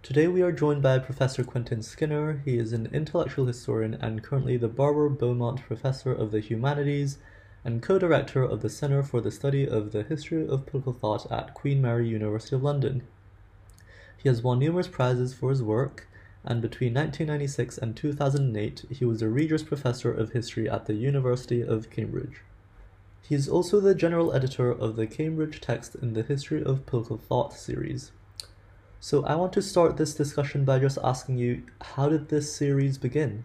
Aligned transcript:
Today 0.00 0.28
we 0.28 0.40
are 0.42 0.52
joined 0.52 0.80
by 0.80 1.00
Professor 1.00 1.44
Quentin 1.44 1.82
Skinner. 1.82 2.40
He 2.44 2.56
is 2.56 2.72
an 2.72 2.88
intellectual 2.92 3.44
historian 3.44 3.94
and 3.94 4.22
currently 4.22 4.56
the 4.56 4.68
Barber 4.68 5.08
Beaumont 5.10 5.60
Professor 5.60 6.12
of 6.12 6.30
the 6.30 6.40
Humanities 6.40 7.18
and 7.64 7.82
co-director 7.82 8.42
of 8.42 8.62
the 8.62 8.70
Centre 8.70 9.02
for 9.02 9.20
the 9.20 9.32
Study 9.32 9.68
of 9.68 9.90
the 9.90 10.04
History 10.04 10.46
of 10.46 10.64
Political 10.64 10.92
Thought 10.94 11.32
at 11.32 11.52
Queen 11.52 11.82
Mary 11.82 12.08
University 12.08 12.54
of 12.56 12.62
London. 12.62 13.02
He 14.16 14.28
has 14.30 14.40
won 14.40 14.60
numerous 14.60 14.88
prizes 14.88 15.34
for 15.34 15.50
his 15.50 15.64
work, 15.64 16.08
and 16.42 16.62
between 16.62 16.94
1996 16.94 17.76
and 17.76 17.94
2008 17.94 18.84
he 18.90 19.04
was 19.04 19.20
a 19.20 19.28
Regius 19.28 19.64
Professor 19.64 20.12
of 20.12 20.30
History 20.30 20.70
at 20.70 20.86
the 20.86 20.94
University 20.94 21.60
of 21.60 21.90
Cambridge. 21.90 22.42
He 23.20 23.34
is 23.34 23.48
also 23.48 23.78
the 23.78 23.96
general 23.96 24.32
editor 24.32 24.70
of 24.70 24.96
the 24.96 25.08
Cambridge 25.08 25.60
Text 25.60 25.96
in 25.96 26.14
the 26.14 26.22
History 26.22 26.62
of 26.62 26.86
Political 26.86 27.18
Thought 27.18 27.52
series. 27.52 28.12
So 29.00 29.24
I 29.24 29.36
want 29.36 29.52
to 29.52 29.62
start 29.62 29.96
this 29.96 30.14
discussion 30.14 30.64
by 30.64 30.80
just 30.80 30.98
asking 31.04 31.38
you, 31.38 31.62
how 31.80 32.08
did 32.08 32.28
this 32.28 32.54
series 32.54 32.98
begin? 32.98 33.44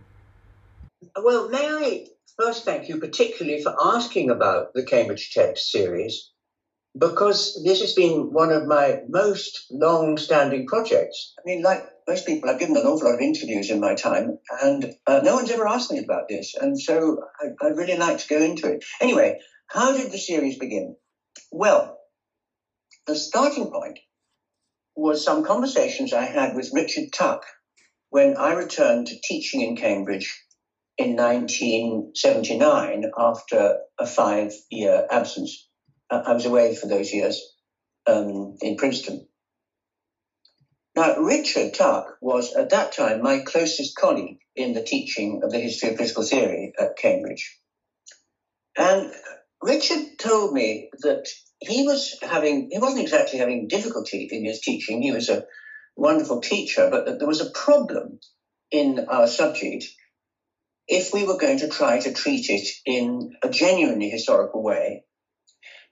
Well, 1.15 1.49
may 1.49 1.67
I 1.67 2.07
first 2.37 2.65
thank 2.65 2.89
you 2.89 2.99
particularly 2.99 3.61
for 3.61 3.75
asking 3.79 4.31
about 4.31 4.73
the 4.73 4.83
Cambridge 4.83 5.31
Text 5.31 5.71
series, 5.71 6.31
because 6.97 7.61
this 7.63 7.81
has 7.81 7.93
been 7.93 8.33
one 8.33 8.51
of 8.51 8.65
my 8.65 9.01
most 9.07 9.67
long 9.69 10.17
standing 10.17 10.65
projects. 10.65 11.33
I 11.37 11.41
mean, 11.45 11.61
like 11.61 11.83
most 12.07 12.25
people, 12.25 12.49
I've 12.49 12.59
given 12.59 12.75
an 12.75 12.87
awful 12.87 13.07
lot 13.07 13.15
of 13.15 13.21
interviews 13.21 13.69
in 13.69 13.79
my 13.79 13.93
time, 13.93 14.39
and 14.63 14.95
uh, 15.05 15.21
no 15.23 15.35
one's 15.35 15.51
ever 15.51 15.67
asked 15.67 15.91
me 15.91 15.99
about 15.99 16.27
this. 16.29 16.55
And 16.59 16.79
so 16.79 17.19
I, 17.39 17.65
I'd 17.65 17.77
really 17.77 17.97
like 17.97 18.17
to 18.17 18.27
go 18.27 18.41
into 18.41 18.71
it. 18.71 18.83
Anyway, 18.99 19.39
how 19.67 19.95
did 19.95 20.11
the 20.11 20.17
series 20.17 20.57
begin? 20.57 20.95
Well, 21.51 21.99
the 23.05 23.15
starting 23.15 23.69
point 23.71 23.99
was 24.95 25.23
some 25.23 25.43
conversations 25.43 26.13
I 26.13 26.25
had 26.25 26.55
with 26.55 26.71
Richard 26.73 27.05
Tuck 27.13 27.41
when 28.09 28.37
I 28.37 28.53
returned 28.53 29.07
to 29.07 29.15
teaching 29.23 29.61
in 29.61 29.75
Cambridge 29.77 30.43
in 30.97 31.15
1979 31.17 33.05
after 33.17 33.77
a 33.99 34.07
five 34.07 34.53
year 34.71 35.05
absence. 35.11 35.67
I 36.11 36.33
was 36.33 36.45
away 36.45 36.75
for 36.75 36.87
those 36.87 37.13
years 37.13 37.41
um, 38.07 38.55
in 38.61 38.77
Princeton. 38.77 39.27
Now, 40.95 41.17
Richard 41.17 41.73
Tuck 41.73 42.05
was 42.21 42.53
at 42.53 42.71
that 42.71 42.93
time 42.93 43.21
my 43.21 43.39
closest 43.39 43.95
colleague 43.95 44.37
in 44.55 44.73
the 44.73 44.83
teaching 44.83 45.41
of 45.43 45.51
the 45.51 45.59
history 45.59 45.89
of 45.89 45.95
political 45.97 46.23
theory 46.23 46.73
at 46.79 46.97
Cambridge. 46.97 47.57
And 48.77 49.11
Richard 49.61 50.19
told 50.19 50.53
me 50.53 50.89
that 51.03 51.25
he 51.67 51.83
was 51.85 52.17
having, 52.21 52.69
he 52.71 52.79
wasn't 52.79 53.01
exactly 53.01 53.39
having 53.39 53.67
difficulty 53.67 54.27
in 54.31 54.45
his 54.45 54.59
teaching. 54.61 55.01
He 55.01 55.11
was 55.11 55.29
a 55.29 55.43
wonderful 55.95 56.41
teacher, 56.41 56.89
but 56.91 57.05
there 57.19 57.27
was 57.27 57.41
a 57.41 57.51
problem 57.51 58.19
in 58.71 59.07
our 59.09 59.27
subject 59.27 59.85
if 60.87 61.13
we 61.13 61.25
were 61.25 61.37
going 61.37 61.59
to 61.59 61.69
try 61.69 61.99
to 61.99 62.13
treat 62.13 62.49
it 62.49 62.67
in 62.85 63.31
a 63.43 63.49
genuinely 63.49 64.09
historical 64.09 64.63
way, 64.63 65.03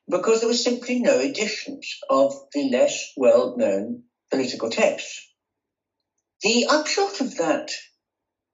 because 0.09 0.41
there 0.41 0.49
were 0.49 0.55
simply 0.55 0.99
no 0.99 1.19
editions 1.19 1.87
of 2.09 2.33
the 2.53 2.69
less 2.69 3.11
well 3.17 3.55
known 3.57 4.03
political 4.31 4.69
texts. 4.69 5.27
The 6.43 6.67
upshot 6.69 7.21
of 7.21 7.37
that 7.37 7.69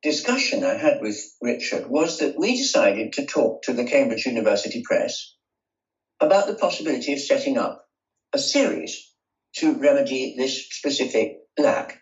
discussion 0.03 0.63
I 0.63 0.75
had 0.75 1.01
with 1.01 1.17
Richard 1.41 1.87
was 1.87 2.19
that 2.19 2.37
we 2.37 2.57
decided 2.57 3.13
to 3.13 3.25
talk 3.25 3.63
to 3.63 3.73
the 3.73 3.85
Cambridge 3.85 4.25
University 4.25 4.83
Press 4.85 5.33
about 6.19 6.47
the 6.47 6.55
possibility 6.55 7.13
of 7.13 7.19
setting 7.19 7.57
up 7.57 7.85
a 8.33 8.37
series 8.37 9.11
to 9.55 9.73
remedy 9.79 10.35
this 10.37 10.67
specific 10.69 11.37
lack. 11.57 11.99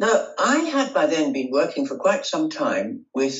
Now, 0.00 0.28
I 0.38 0.58
had 0.58 0.94
by 0.94 1.06
then 1.06 1.32
been 1.32 1.50
working 1.52 1.86
for 1.86 1.96
quite 1.96 2.26
some 2.26 2.50
time 2.50 3.06
with 3.14 3.38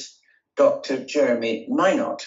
Dr. 0.56 1.04
Jeremy 1.04 1.66
Mynott. 1.70 2.22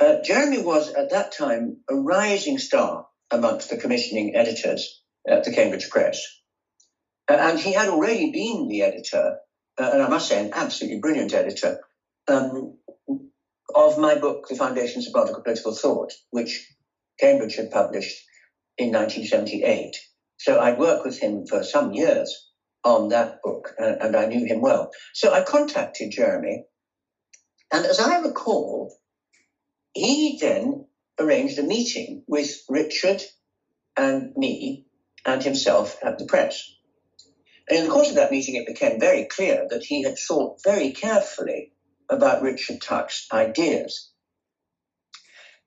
Uh, 0.00 0.16
Jeremy 0.22 0.58
was 0.62 0.92
at 0.92 1.10
that 1.10 1.32
time 1.32 1.78
a 1.90 1.94
rising 1.94 2.58
star 2.58 3.06
amongst 3.30 3.70
the 3.70 3.76
commissioning 3.78 4.34
editors 4.36 5.02
at 5.28 5.44
the 5.44 5.52
Cambridge 5.52 5.88
Press. 5.90 6.22
Uh, 7.28 7.34
and 7.34 7.58
he 7.58 7.72
had 7.72 7.88
already 7.88 8.30
been 8.32 8.68
the 8.68 8.82
editor, 8.82 9.36
uh, 9.78 9.90
and 9.92 10.02
I 10.02 10.08
must 10.08 10.28
say, 10.28 10.40
an 10.44 10.52
absolutely 10.54 11.00
brilliant 11.00 11.34
editor, 11.34 11.80
um, 12.28 12.77
of 13.74 13.98
my 13.98 14.14
book, 14.14 14.46
The 14.48 14.56
Foundations 14.56 15.06
of 15.06 15.12
Political 15.12 15.42
Political 15.42 15.74
Thought, 15.74 16.12
which 16.30 16.66
Cambridge 17.20 17.56
had 17.56 17.70
published 17.70 18.24
in 18.76 18.92
1978. 18.92 19.96
So 20.38 20.58
I'd 20.58 20.78
worked 20.78 21.04
with 21.04 21.18
him 21.18 21.46
for 21.46 21.62
some 21.62 21.92
years 21.92 22.50
on 22.84 23.08
that 23.08 23.42
book, 23.42 23.74
uh, 23.80 23.94
and 24.00 24.16
I 24.16 24.26
knew 24.26 24.46
him 24.46 24.60
well. 24.60 24.90
So 25.14 25.32
I 25.32 25.42
contacted 25.42 26.12
Jeremy, 26.12 26.64
and 27.72 27.84
as 27.84 28.00
I 28.00 28.20
recall, 28.20 28.94
he 29.92 30.38
then 30.40 30.86
arranged 31.18 31.58
a 31.58 31.62
meeting 31.62 32.22
with 32.26 32.50
Richard 32.68 33.22
and 33.96 34.34
me 34.36 34.86
and 35.24 35.42
himself 35.42 35.98
at 36.02 36.18
the 36.18 36.26
press. 36.26 36.62
And 37.68 37.78
in 37.78 37.84
the 37.84 37.90
course 37.90 38.08
of 38.08 38.14
that 38.14 38.30
meeting, 38.30 38.54
it 38.54 38.66
became 38.66 39.00
very 39.00 39.24
clear 39.24 39.66
that 39.70 39.82
he 39.82 40.02
had 40.02 40.16
thought 40.16 40.62
very 40.64 40.92
carefully 40.92 41.72
about 42.10 42.42
Richard 42.42 42.80
Tuck's 42.80 43.26
ideas. 43.32 44.10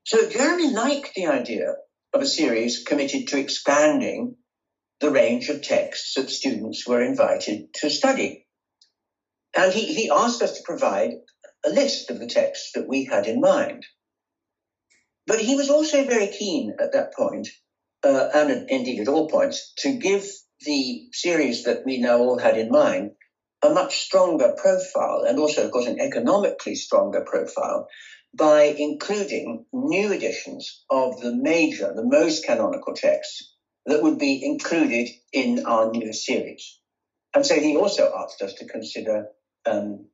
So 0.04 0.30
Jeremy 0.30 0.72
liked 0.72 1.14
the 1.16 1.28
idea 1.28 1.76
of 2.14 2.22
a 2.22 2.26
series 2.26 2.84
committed 2.84 3.28
to 3.30 3.40
expanding 3.40 4.36
the 5.00 5.12
range 5.12 5.50
of 5.50 5.62
texts 5.62 6.16
that 6.16 6.30
students 6.30 6.88
were 6.88 7.02
invited 7.02 7.74
to 7.76 7.90
study. 7.90 8.46
And 9.56 9.74
he, 9.74 9.94
he 9.94 10.10
asked 10.10 10.42
us 10.42 10.58
to 10.58 10.64
provide 10.64 11.12
a 11.66 11.70
list 11.70 12.10
of 12.10 12.20
the 12.20 12.28
texts 12.28 12.72
that 12.76 12.88
we 12.88 13.06
had 13.06 13.28
in 13.28 13.42
mind. 13.42 13.86
But 15.28 15.40
he 15.40 15.56
was 15.56 15.70
also 15.70 16.06
very 16.06 16.28
keen 16.28 16.76
at 16.80 16.94
that 16.94 17.14
point, 17.14 17.48
uh, 18.04 18.30
and 18.34 18.70
indeed 18.70 19.02
at 19.02 19.08
all 19.08 19.30
points, 19.30 19.74
to 19.80 19.98
give 19.98 20.26
the 20.62 21.08
series 21.14 21.66
that 21.66 21.86
we 21.86 22.00
now 22.00 22.18
all 22.18 22.38
had 22.38 22.58
in 22.58 22.70
mind 22.70 23.12
a 23.64 23.70
much 23.70 24.00
stronger 24.00 24.56
profile 24.58 25.24
and 25.28 25.40
also, 25.40 25.66
of 25.66 25.72
course, 25.72 25.86
an 25.86 26.00
economically 26.00 26.76
stronger 26.76 27.22
profile 27.22 27.88
by 28.34 28.64
including 28.78 29.66
new 29.74 30.12
editions 30.12 30.84
of 30.90 31.20
the 31.22 31.36
major, 31.36 31.92
the 31.94 32.06
most 32.06 32.46
canonical 32.46 32.94
texts 32.94 33.54
that 33.86 34.02
would 34.02 34.18
be 34.18 34.44
included 34.44 35.10
in 35.34 35.66
our 35.66 35.92
new 35.92 36.14
series. 36.14 36.80
And 37.34 37.46
so 37.46 37.60
he 37.60 37.78
also 37.78 38.12
asked 38.18 38.42
us 38.42 38.54
to 38.56 38.68
consider 38.68 39.28
um, 39.66 40.08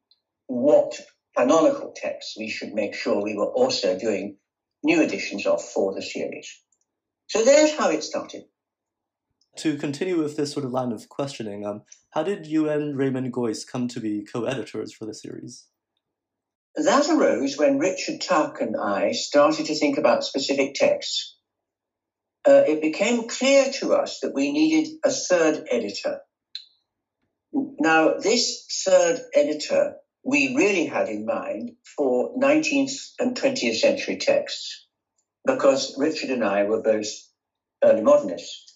what 0.47 0.99
canonical 1.37 1.93
texts 1.95 2.35
we 2.37 2.49
should 2.49 2.73
make 2.73 2.95
sure 2.95 3.21
we 3.21 3.35
were 3.35 3.51
also 3.51 3.97
doing 3.97 4.37
new 4.83 5.01
editions 5.01 5.45
of 5.45 5.63
for 5.63 5.93
the 5.93 6.01
series. 6.01 6.61
So 7.27 7.43
there's 7.43 7.75
how 7.75 7.89
it 7.89 8.03
started 8.03 8.43
to 9.57 9.77
continue 9.77 10.17
with 10.21 10.37
this 10.37 10.51
sort 10.51 10.65
of 10.65 10.71
line 10.71 10.91
of 10.91 11.09
questioning, 11.09 11.65
um, 11.65 11.83
how 12.11 12.23
did 12.23 12.45
you 12.47 12.69
and 12.69 12.97
Raymond 12.97 13.33
Geuss 13.33 13.65
come 13.65 13.87
to 13.89 13.99
be 13.99 14.23
co-editors 14.23 14.93
for 14.93 15.05
the 15.05 15.13
series? 15.13 15.65
That 16.75 17.09
arose 17.09 17.57
when 17.57 17.79
Richard 17.79 18.21
Tuck 18.21 18.61
and 18.61 18.75
I 18.77 19.11
started 19.11 19.65
to 19.65 19.75
think 19.75 19.97
about 19.97 20.23
specific 20.23 20.75
texts. 20.75 21.35
Uh, 22.47 22.63
it 22.67 22.81
became 22.81 23.27
clear 23.27 23.71
to 23.79 23.93
us 23.93 24.19
that 24.21 24.33
we 24.33 24.51
needed 24.51 24.99
a 25.03 25.09
third 25.09 25.65
editor. 25.71 26.21
Now, 27.51 28.19
this 28.19 28.65
third 28.85 29.19
editor 29.33 29.95
we 30.23 30.55
really 30.55 30.85
had 30.85 31.07
in 31.07 31.25
mind 31.25 31.71
for 31.95 32.37
19th 32.37 33.11
and 33.17 33.35
20th 33.35 33.77
century 33.77 34.17
texts, 34.17 34.87
because 35.45 35.97
Richard 35.97 36.29
and 36.29 36.43
I 36.43 36.65
were 36.65 36.81
both 36.81 37.07
early 37.83 38.01
modernists. 38.01 38.66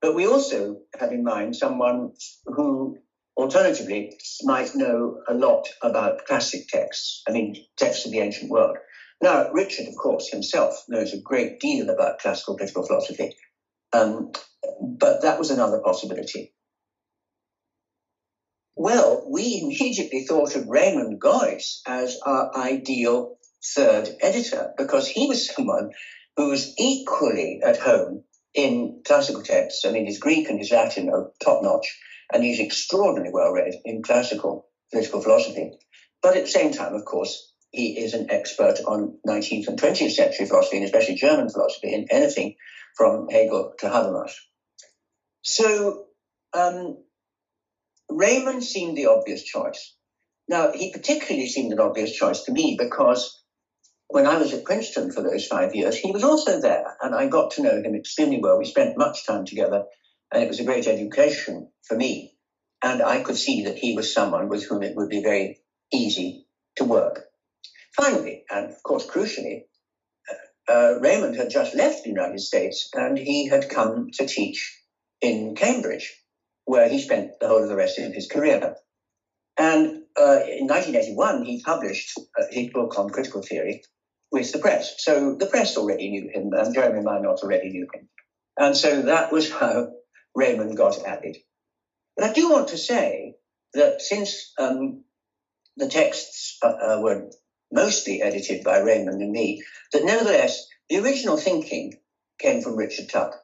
But 0.00 0.14
we 0.14 0.26
also 0.26 0.78
have 0.98 1.12
in 1.12 1.24
mind 1.24 1.56
someone 1.56 2.12
who 2.46 2.98
alternatively 3.36 4.16
might 4.42 4.74
know 4.74 5.22
a 5.28 5.34
lot 5.34 5.68
about 5.82 6.24
classic 6.26 6.68
texts, 6.68 7.22
I 7.28 7.32
mean, 7.32 7.56
texts 7.76 8.06
of 8.06 8.12
the 8.12 8.20
ancient 8.20 8.50
world. 8.50 8.76
Now, 9.20 9.50
Richard, 9.50 9.88
of 9.88 9.96
course, 9.96 10.28
himself 10.30 10.74
knows 10.88 11.12
a 11.12 11.20
great 11.20 11.58
deal 11.58 11.90
about 11.90 12.20
classical 12.20 12.56
political 12.56 12.86
philosophy, 12.86 13.34
um, 13.92 14.30
but 14.80 15.22
that 15.22 15.38
was 15.38 15.50
another 15.50 15.80
possibility. 15.84 16.52
Well, 18.76 19.26
we 19.28 19.60
immediately 19.62 20.24
thought 20.24 20.54
of 20.54 20.68
Raymond 20.68 21.20
Geuss 21.20 21.80
as 21.86 22.16
our 22.24 22.56
ideal 22.56 23.38
third 23.74 24.08
editor 24.20 24.72
because 24.78 25.08
he 25.08 25.26
was 25.26 25.52
someone 25.52 25.90
who 26.36 26.50
was 26.50 26.74
equally 26.78 27.60
at 27.64 27.78
home 27.78 28.22
in 28.58 29.00
classical 29.06 29.44
texts. 29.44 29.84
I 29.84 29.92
mean, 29.92 30.04
his 30.04 30.18
Greek 30.18 30.50
and 30.50 30.58
his 30.58 30.72
Latin 30.72 31.08
are 31.08 31.30
top 31.40 31.62
notch, 31.62 31.86
and 32.32 32.42
he's 32.42 32.58
extraordinarily 32.58 33.32
well 33.32 33.52
read 33.52 33.72
in 33.84 34.02
classical 34.02 34.66
political 34.90 35.20
philosophy. 35.20 35.70
But 36.22 36.36
at 36.36 36.42
the 36.42 36.50
same 36.50 36.72
time, 36.72 36.92
of 36.94 37.04
course, 37.04 37.52
he 37.70 37.96
is 37.96 38.14
an 38.14 38.26
expert 38.30 38.80
on 38.84 39.16
19th 39.28 39.68
and 39.68 39.80
20th 39.80 40.10
century 40.10 40.46
philosophy, 40.46 40.78
and 40.78 40.84
especially 40.84 41.14
German 41.14 41.48
philosophy, 41.48 41.94
in 41.94 42.06
anything 42.10 42.56
from 42.96 43.28
Hegel 43.30 43.74
to 43.78 43.86
Habermas. 43.86 44.32
So 45.42 46.06
um, 46.52 46.96
Raymond 48.10 48.64
seemed 48.64 48.96
the 48.96 49.06
obvious 49.06 49.44
choice. 49.44 49.94
Now, 50.48 50.72
he 50.72 50.90
particularly 50.90 51.46
seemed 51.46 51.72
an 51.72 51.78
obvious 51.78 52.10
choice 52.10 52.42
to 52.44 52.52
me 52.52 52.74
because 52.76 53.40
when 54.08 54.26
I 54.26 54.38
was 54.38 54.52
at 54.54 54.64
Princeton 54.64 55.12
for 55.12 55.22
those 55.22 55.46
five 55.46 55.74
years, 55.74 55.96
he 55.96 56.10
was 56.10 56.24
also 56.24 56.60
there, 56.60 56.96
and 57.02 57.14
I 57.14 57.28
got 57.28 57.52
to 57.52 57.62
know 57.62 57.82
him 57.82 57.94
extremely 57.94 58.40
well. 58.40 58.58
We 58.58 58.64
spent 58.64 58.96
much 58.96 59.26
time 59.26 59.44
together, 59.44 59.84
and 60.32 60.42
it 60.42 60.48
was 60.48 60.60
a 60.60 60.64
great 60.64 60.86
education 60.86 61.70
for 61.86 61.96
me. 61.96 62.34
And 62.82 63.02
I 63.02 63.22
could 63.22 63.36
see 63.36 63.64
that 63.64 63.76
he 63.76 63.94
was 63.94 64.14
someone 64.14 64.48
with 64.48 64.66
whom 64.66 64.82
it 64.82 64.96
would 64.96 65.10
be 65.10 65.22
very 65.22 65.60
easy 65.92 66.46
to 66.76 66.84
work. 66.84 67.24
Finally, 67.94 68.44
and 68.50 68.70
of 68.70 68.82
course 68.82 69.06
crucially, 69.06 69.64
uh, 70.68 70.72
uh 70.72 70.98
Raymond 71.00 71.36
had 71.36 71.50
just 71.50 71.74
left 71.74 72.04
the 72.04 72.10
United 72.10 72.40
States 72.40 72.88
and 72.94 73.18
he 73.18 73.48
had 73.48 73.68
come 73.68 74.08
to 74.14 74.26
teach 74.26 74.80
in 75.20 75.54
Cambridge, 75.54 76.14
where 76.64 76.88
he 76.88 77.00
spent 77.00 77.32
the 77.40 77.48
whole 77.48 77.62
of 77.62 77.68
the 77.68 77.76
rest 77.76 77.98
of 77.98 78.14
his 78.14 78.28
career. 78.28 78.76
And 79.58 80.04
uh, 80.16 80.38
in 80.46 80.68
1981, 80.68 81.44
he 81.44 81.62
published 81.62 82.16
uh, 82.38 82.44
his 82.50 82.70
book 82.72 82.96
on 82.96 83.10
critical 83.10 83.42
theory 83.42 83.82
with 84.30 84.52
the 84.52 84.58
press. 84.58 84.94
So 84.98 85.34
the 85.34 85.46
press 85.46 85.76
already 85.76 86.10
knew 86.10 86.30
him, 86.32 86.52
and 86.52 86.74
Jeremy 86.74 87.04
Mynott 87.04 87.38
already 87.38 87.70
knew 87.70 87.88
him. 87.92 88.08
And 88.58 88.76
so 88.76 89.02
that 89.02 89.32
was 89.32 89.50
how 89.60 89.92
Raymond 90.34 90.76
got 90.76 91.04
added. 91.04 91.36
But 92.16 92.30
I 92.30 92.32
do 92.32 92.50
want 92.50 92.68
to 92.68 92.78
say 92.78 93.34
that 93.74 94.02
since 94.02 94.52
um, 94.58 95.04
the 95.76 95.88
texts 95.88 96.58
uh, 96.62 96.66
uh, 96.68 97.00
were 97.00 97.30
mostly 97.70 98.22
edited 98.22 98.64
by 98.64 98.78
Raymond 98.78 99.22
and 99.22 99.30
me, 99.30 99.62
that 99.92 100.04
nevertheless, 100.04 100.66
the 100.88 100.98
original 100.98 101.36
thinking 101.36 101.94
came 102.38 102.62
from 102.62 102.76
Richard 102.76 103.08
Tuck. 103.08 103.34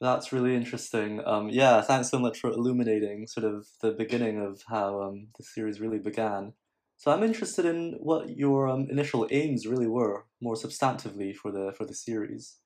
That's 0.00 0.32
really 0.32 0.56
interesting. 0.56 1.20
Um, 1.26 1.50
yeah, 1.50 1.82
thanks 1.82 2.08
so 2.08 2.18
much 2.18 2.40
for 2.40 2.50
illuminating 2.50 3.26
sort 3.26 3.44
of 3.44 3.66
the 3.82 3.92
beginning 3.92 4.40
of 4.40 4.62
how 4.66 5.02
um, 5.02 5.28
the 5.36 5.44
series 5.44 5.78
really 5.78 5.98
began. 5.98 6.54
So 7.00 7.10
I'm 7.10 7.22
interested 7.22 7.64
in 7.64 7.96
what 7.98 8.28
your 8.28 8.68
um, 8.68 8.88
initial 8.90 9.26
aims 9.30 9.66
really 9.66 9.86
were, 9.86 10.26
more 10.38 10.54
substantively 10.54 11.34
for 11.34 11.50
the 11.50 11.72
for 11.74 11.86
the 11.86 11.94
series. 11.94 12.58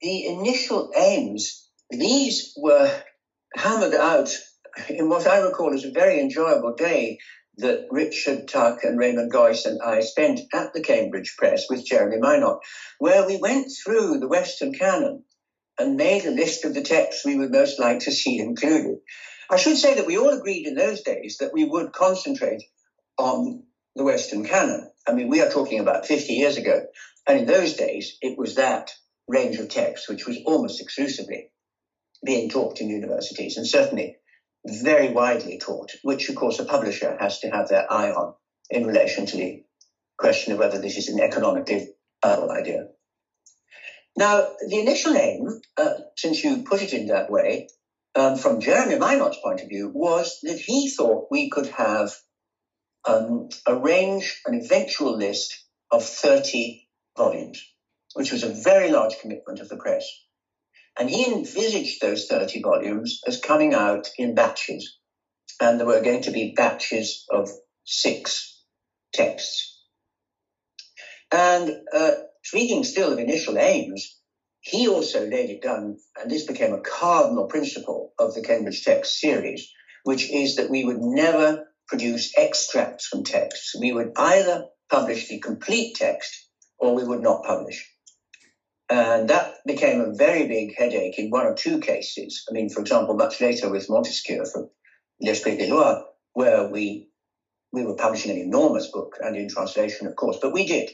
The 0.00 0.24
initial 0.24 0.90
aims, 0.96 1.68
these 1.90 2.54
were 2.56 2.90
hammered 3.54 3.92
out 3.92 4.30
in 4.88 5.10
what 5.10 5.26
I 5.26 5.40
recall 5.40 5.74
as 5.74 5.84
a 5.84 5.90
very 5.90 6.18
enjoyable 6.18 6.74
day 6.74 7.18
that 7.58 7.88
Richard 7.90 8.48
Tuck 8.48 8.82
and 8.82 8.98
Raymond 8.98 9.30
Geuss 9.30 9.66
and 9.66 9.78
I 9.82 10.00
spent 10.00 10.40
at 10.54 10.72
the 10.72 10.82
Cambridge 10.82 11.34
Press 11.36 11.66
with 11.68 11.84
Jeremy 11.84 12.16
Mynott, 12.16 12.60
where 12.98 13.26
we 13.26 13.36
went 13.36 13.70
through 13.84 14.20
the 14.20 14.28
Western 14.28 14.72
canon 14.72 15.24
and 15.78 15.98
made 15.98 16.24
a 16.24 16.30
list 16.30 16.64
of 16.64 16.72
the 16.72 16.80
texts 16.80 17.26
we 17.26 17.36
would 17.36 17.52
most 17.52 17.78
like 17.78 17.98
to 18.00 18.12
see 18.12 18.38
included. 18.38 18.96
I 19.50 19.56
should 19.56 19.76
say 19.76 19.94
that 19.94 20.06
we 20.06 20.18
all 20.18 20.30
agreed 20.30 20.66
in 20.66 20.74
those 20.74 21.02
days 21.02 21.38
that 21.40 21.52
we 21.52 21.64
would 21.64 21.92
concentrate 21.92 22.62
on 23.18 23.62
the 23.94 24.04
Western 24.04 24.44
canon. 24.44 24.90
I 25.06 25.12
mean, 25.12 25.28
we 25.28 25.40
are 25.40 25.50
talking 25.50 25.80
about 25.80 26.06
50 26.06 26.32
years 26.32 26.56
ago. 26.56 26.86
And 27.26 27.40
in 27.40 27.46
those 27.46 27.74
days, 27.74 28.18
it 28.20 28.38
was 28.38 28.56
that 28.56 28.90
range 29.28 29.56
of 29.58 29.68
texts 29.68 30.08
which 30.08 30.26
was 30.26 30.38
almost 30.46 30.80
exclusively 30.80 31.50
being 32.24 32.48
taught 32.48 32.80
in 32.80 32.88
universities. 32.88 33.56
And 33.56 33.66
certainly 33.66 34.16
very 34.64 35.08
widely 35.10 35.58
taught, 35.58 35.92
which 36.02 36.28
of 36.28 36.36
course 36.36 36.58
a 36.58 36.64
publisher 36.64 37.16
has 37.18 37.40
to 37.40 37.50
have 37.50 37.68
their 37.68 37.90
eye 37.90 38.10
on 38.10 38.34
in 38.70 38.86
relation 38.86 39.26
to 39.26 39.36
the 39.36 39.64
question 40.18 40.52
of 40.52 40.58
whether 40.58 40.80
this 40.80 40.96
is 40.96 41.08
an 41.08 41.20
economically 41.20 41.88
viable 42.24 42.50
idea. 42.50 42.88
Now, 44.16 44.48
the 44.66 44.80
initial 44.80 45.14
aim, 45.14 45.60
uh, 45.76 45.90
since 46.16 46.42
you 46.42 46.64
put 46.64 46.82
it 46.82 46.94
in 46.94 47.08
that 47.08 47.30
way, 47.30 47.68
um, 48.16 48.36
from 48.36 48.60
Jeremy 48.60 48.96
Mynott's 48.96 49.38
point 49.44 49.62
of 49.62 49.68
view, 49.68 49.90
was 49.94 50.38
that 50.44 50.58
he 50.58 50.90
thought 50.90 51.28
we 51.30 51.50
could 51.50 51.68
have 51.68 52.10
um, 53.06 53.48
arrange 53.68 54.40
an 54.46 54.54
eventual 54.54 55.16
list 55.16 55.64
of 55.92 56.04
30 56.04 56.86
volumes, 57.16 57.62
which 58.14 58.32
was 58.32 58.44
a 58.44 58.54
very 58.64 58.90
large 58.90 59.16
commitment 59.20 59.60
of 59.60 59.68
the 59.68 59.76
press. 59.76 60.04
And 60.98 61.10
he 61.10 61.26
envisaged 61.26 62.00
those 62.00 62.26
30 62.26 62.62
volumes 62.62 63.20
as 63.26 63.38
coming 63.40 63.74
out 63.74 64.08
in 64.18 64.34
batches. 64.34 64.96
And 65.60 65.78
there 65.78 65.86
were 65.86 66.00
going 66.00 66.22
to 66.22 66.30
be 66.32 66.54
batches 66.56 67.24
of 67.30 67.48
six 67.84 68.62
texts. 69.14 69.84
And 71.32 71.70
uh, 71.92 72.12
speaking 72.44 72.84
still 72.84 73.12
of 73.12 73.18
initial 73.18 73.58
aims, 73.58 74.18
he 74.66 74.88
also 74.88 75.24
laid 75.24 75.48
it 75.48 75.62
down, 75.62 75.96
and 76.20 76.28
this 76.28 76.44
became 76.44 76.72
a 76.72 76.80
cardinal 76.80 77.46
principle 77.46 78.12
of 78.18 78.34
the 78.34 78.42
Cambridge 78.42 78.82
Text 78.82 79.20
series, 79.20 79.70
which 80.02 80.28
is 80.28 80.56
that 80.56 80.68
we 80.68 80.84
would 80.84 80.98
never 80.98 81.68
produce 81.86 82.36
extracts 82.36 83.06
from 83.06 83.22
texts. 83.22 83.76
We 83.78 83.92
would 83.92 84.10
either 84.16 84.64
publish 84.90 85.28
the 85.28 85.38
complete 85.38 85.94
text 85.94 86.48
or 86.78 86.96
we 86.96 87.04
would 87.04 87.22
not 87.22 87.44
publish. 87.44 87.88
And 88.88 89.30
that 89.30 89.54
became 89.64 90.00
a 90.00 90.14
very 90.16 90.48
big 90.48 90.76
headache 90.76 91.16
in 91.16 91.30
one 91.30 91.46
or 91.46 91.54
two 91.54 91.78
cases. 91.78 92.44
I 92.50 92.52
mean, 92.52 92.68
for 92.68 92.80
example, 92.80 93.14
much 93.14 93.40
later 93.40 93.70
with 93.70 93.88
Montesquieu 93.88 94.44
from 94.52 94.68
L'Esprit 95.20 95.58
des 95.58 95.70
Lois, 95.70 96.02
where 96.32 96.66
we 96.66 97.08
we 97.72 97.84
were 97.84 97.94
publishing 97.94 98.32
an 98.32 98.38
enormous 98.38 98.90
book 98.90 99.16
and 99.20 99.36
in 99.36 99.48
translation, 99.48 100.08
of 100.08 100.16
course, 100.16 100.38
but 100.42 100.52
we 100.52 100.66
did. 100.66 100.90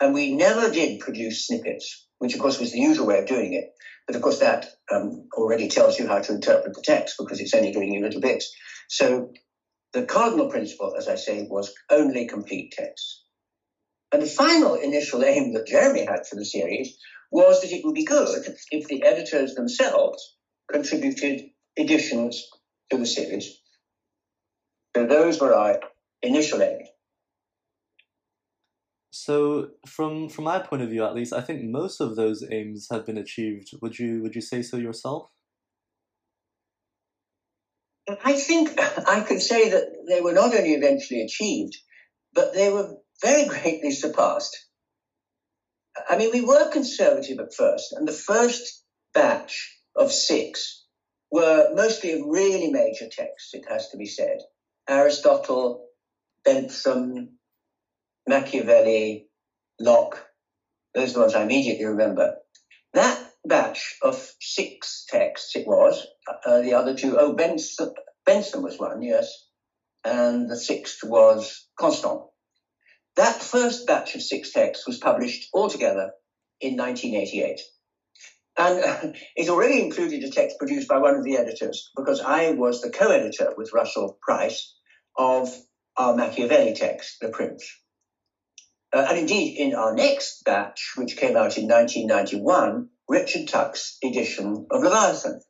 And 0.00 0.14
we 0.14 0.34
never 0.34 0.70
did 0.70 1.00
produce 1.00 1.46
snippets, 1.46 2.06
which 2.20 2.34
of 2.34 2.40
course 2.40 2.60
was 2.60 2.72
the 2.72 2.80
usual 2.80 3.06
way 3.08 3.18
of 3.20 3.26
doing 3.26 3.54
it. 3.54 3.66
But 4.08 4.16
of 4.16 4.22
course, 4.22 4.40
that 4.40 4.68
um, 4.92 5.28
already 5.36 5.68
tells 5.68 5.98
you 6.00 6.08
how 6.08 6.20
to 6.20 6.34
interpret 6.34 6.74
the 6.74 6.82
text 6.84 7.16
because 7.18 7.40
it's 7.40 7.54
only 7.54 7.72
giving 7.72 7.92
you 7.94 8.02
little 8.02 8.22
bits. 8.22 8.50
So 8.90 9.32
the 9.94 10.04
cardinal 10.04 10.48
principle, 10.48 10.94
as 10.98 11.08
I 11.08 11.16
say, 11.16 11.46
was 11.50 11.72
only 11.90 12.26
complete 12.26 12.72
texts. 12.72 13.22
And 14.12 14.22
the 14.22 14.26
final 14.26 14.74
initial 14.74 15.24
aim 15.24 15.52
that 15.54 15.66
Jeremy 15.66 16.00
had 16.06 16.20
for 16.28 16.36
the 16.36 16.44
series 16.44 16.96
was 17.30 17.60
that 17.60 17.72
it 17.72 17.82
would 17.84 17.94
be 17.94 18.04
good 18.04 18.28
if 18.70 18.86
the 18.88 19.02
editors 19.04 19.54
themselves 19.54 20.34
contributed 20.72 21.42
additions 21.78 22.42
to 22.90 22.98
the 22.98 23.06
series. 23.06 23.60
So 24.96 25.06
those 25.06 25.40
were 25.40 25.54
our 25.54 25.76
initial 26.22 26.62
aims. 26.62 26.88
So 29.10 29.70
from 29.86 30.28
from 30.28 30.44
my 30.44 30.60
point 30.60 30.82
of 30.82 30.90
view 30.90 31.04
at 31.04 31.14
least, 31.14 31.32
I 31.32 31.40
think 31.40 31.64
most 31.64 32.00
of 32.00 32.16
those 32.16 32.44
aims 32.50 32.88
have 32.90 33.04
been 33.04 33.18
achieved. 33.18 33.70
Would 33.82 33.98
you 33.98 34.22
would 34.22 34.34
you 34.34 34.40
say 34.40 34.62
so 34.62 34.76
yourself? 34.76 35.30
I 38.24 38.34
think 38.34 38.78
I 39.08 39.20
could 39.20 39.42
say 39.42 39.70
that 39.70 39.84
they 40.08 40.20
were 40.20 40.32
not 40.32 40.54
only 40.54 40.74
eventually 40.74 41.22
achieved, 41.22 41.76
but 42.32 42.54
they 42.54 42.72
were 42.72 42.96
very 43.22 43.46
greatly 43.48 43.90
surpassed. 43.90 44.56
I 46.08 46.16
mean, 46.16 46.30
we 46.32 46.40
were 46.40 46.70
conservative 46.70 47.40
at 47.40 47.52
first, 47.52 47.92
and 47.92 48.06
the 48.06 48.12
first 48.12 48.84
batch 49.12 49.76
of 49.96 50.12
six 50.12 50.84
were 51.32 51.74
mostly 51.74 52.22
really 52.22 52.70
major 52.70 53.06
texts, 53.10 53.54
it 53.54 53.64
has 53.68 53.88
to 53.90 53.96
be 53.96 54.06
said. 54.06 54.38
Aristotle, 54.88 55.88
Bentham, 56.44 57.39
Machiavelli, 58.30 59.26
Locke, 59.80 60.24
those 60.94 61.10
are 61.10 61.14
the 61.14 61.20
ones 61.20 61.34
I 61.34 61.42
immediately 61.42 61.84
remember. 61.84 62.36
That 62.94 63.18
batch 63.44 63.96
of 64.02 64.16
six 64.40 65.04
texts 65.08 65.56
it 65.56 65.66
was, 65.66 66.06
uh, 66.46 66.60
the 66.60 66.74
other 66.74 66.94
two, 66.94 67.18
oh, 67.18 67.34
Benson, 67.34 67.92
Bentham 68.24 68.62
was 68.62 68.78
one, 68.78 69.02
yes, 69.02 69.46
and 70.04 70.48
the 70.48 70.56
sixth 70.56 71.00
was 71.02 71.68
Constant. 71.78 72.22
That 73.16 73.42
first 73.42 73.86
batch 73.86 74.14
of 74.14 74.22
six 74.22 74.52
texts 74.52 74.86
was 74.86 74.98
published 74.98 75.48
altogether 75.52 76.12
in 76.60 76.76
1988. 76.76 77.60
And 78.58 78.84
uh, 78.84 79.18
it 79.36 79.48
already 79.48 79.82
included 79.82 80.22
a 80.22 80.30
text 80.30 80.56
produced 80.58 80.88
by 80.88 80.98
one 80.98 81.16
of 81.16 81.24
the 81.24 81.36
editors, 81.36 81.90
because 81.96 82.20
I 82.20 82.52
was 82.52 82.80
the 82.80 82.90
co 82.90 83.10
editor 83.10 83.52
with 83.56 83.72
Russell 83.72 84.18
Price 84.22 84.74
of 85.16 85.52
our 85.96 86.14
Machiavelli 86.14 86.74
text, 86.74 87.16
The 87.20 87.28
Prince. 87.28 87.64
Uh, 88.92 89.06
and 89.08 89.18
indeed, 89.18 89.56
in 89.58 89.74
our 89.74 89.94
next 89.94 90.42
batch, 90.44 90.92
which 90.96 91.16
came 91.16 91.36
out 91.36 91.56
in 91.56 91.68
1991, 91.68 92.88
Richard 93.08 93.48
Tuck's 93.48 93.98
edition 94.02 94.66
of 94.70 94.82
Leviathan 94.82 95.40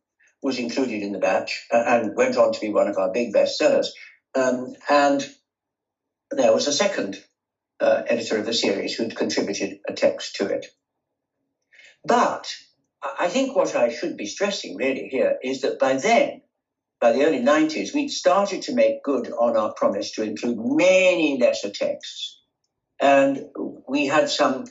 was 0.42 0.59
included 0.59 1.02
in 1.02 1.12
the 1.12 1.18
batch 1.18 1.66
uh, 1.73 1.82
and 1.87 2.16
went 2.16 2.37
on 2.37 2.52
to 2.52 2.61
be 2.61 2.70
one 2.70 2.88
of 2.88 2.97
our 2.97 3.12
big 3.12 3.32
bestsellers. 3.32 3.87
Um, 4.35 4.75
and 4.88 5.26
there 6.30 6.52
was 6.52 6.66
a 6.66 6.73
second 6.73 7.18
uh, 7.80 8.02
editor 8.06 8.38
of 8.38 8.47
the 8.47 8.52
series 8.52 8.94
who'd 8.94 9.16
contributed 9.16 9.78
a 9.88 9.92
text 9.92 10.37
to 10.37 10.47
it. 10.47 10.66
But 12.04 12.47
I 13.18 13.28
think 13.28 13.56
what 13.56 13.75
I 13.75 13.88
should 13.88 14.16
be 14.16 14.26
stressing 14.26 14.76
really 14.76 15.09
here 15.11 15.37
is 15.42 15.62
that 15.62 15.78
by 15.78 15.94
then, 15.94 16.42
by 17.00 17.12
the 17.12 17.25
early 17.25 17.40
90s, 17.40 17.94
we'd 17.94 18.11
started 18.11 18.62
to 18.62 18.75
make 18.75 19.02
good 19.02 19.30
on 19.32 19.56
our 19.56 19.73
promise 19.73 20.12
to 20.12 20.23
include 20.23 20.59
many 20.59 21.38
lesser 21.40 21.70
texts. 21.70 22.39
And 23.00 23.47
we 23.88 24.07
had 24.07 24.30
some 24.30 24.66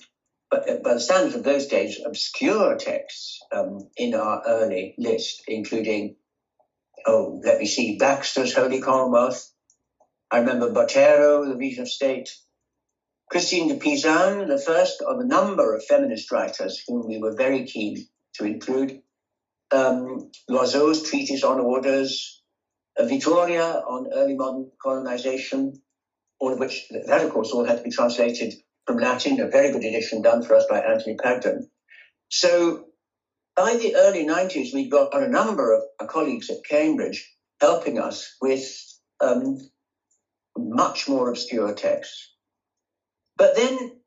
by 0.51 0.59
the 0.95 0.99
standards 0.99 1.35
of 1.35 1.43
those 1.43 1.67
days, 1.67 1.99
obscure 2.05 2.75
texts 2.77 3.39
um, 3.51 3.89
in 3.97 4.15
our 4.15 4.41
early 4.47 4.95
list, 4.97 5.43
including, 5.47 6.15
oh, 7.05 7.41
let 7.43 7.59
me 7.59 7.67
see, 7.67 7.97
Baxter's 7.97 8.53
Holy 8.55 8.81
Commonwealth. 8.81 9.51
I 10.31 10.39
remember 10.39 10.71
Botero, 10.71 11.47
the 11.47 11.57
Regent 11.57 11.87
of 11.87 11.91
State. 11.91 12.29
Christine 13.31 13.69
de 13.69 13.75
Pizan, 13.75 14.47
the 14.47 14.59
first 14.59 15.01
of 15.01 15.19
a 15.19 15.25
number 15.25 15.75
of 15.75 15.83
feminist 15.85 16.31
writers 16.31 16.81
whom 16.87 17.07
we 17.07 17.19
were 17.19 17.35
very 17.35 17.65
keen 17.65 17.97
to 18.35 18.45
include. 18.45 19.01
Um, 19.71 20.31
Loyseau's 20.49 21.03
treatise 21.03 21.43
on 21.43 21.59
orders, 21.59 22.41
uh, 22.97 23.05
Vitoria 23.05 23.81
on 23.87 24.07
early 24.13 24.35
modern 24.35 24.71
colonization, 24.81 25.73
all 26.39 26.53
of 26.53 26.59
which, 26.59 26.87
that 26.89 27.23
of 27.23 27.31
course, 27.31 27.51
all 27.51 27.65
had 27.65 27.77
to 27.77 27.83
be 27.83 27.91
translated 27.91 28.53
from 28.85 28.97
Latin, 28.97 29.39
a 29.39 29.47
very 29.47 29.71
good 29.71 29.83
edition 29.83 30.21
done 30.21 30.41
for 30.41 30.55
us 30.55 30.65
by 30.69 30.79
Anthony 30.79 31.15
Pagden. 31.15 31.69
So 32.29 32.85
by 33.55 33.75
the 33.75 33.95
early 33.95 34.25
90s, 34.25 34.73
we 34.73 34.89
got 34.89 35.13
a 35.13 35.27
number 35.27 35.73
of 35.73 36.07
colleagues 36.07 36.49
at 36.49 36.63
Cambridge 36.67 37.29
helping 37.61 37.99
us 37.99 38.35
with 38.41 38.65
um, 39.21 39.57
much 40.57 41.07
more 41.07 41.29
obscure 41.29 41.73
texts. 41.73 42.33
But 43.37 43.55
then 43.55 43.99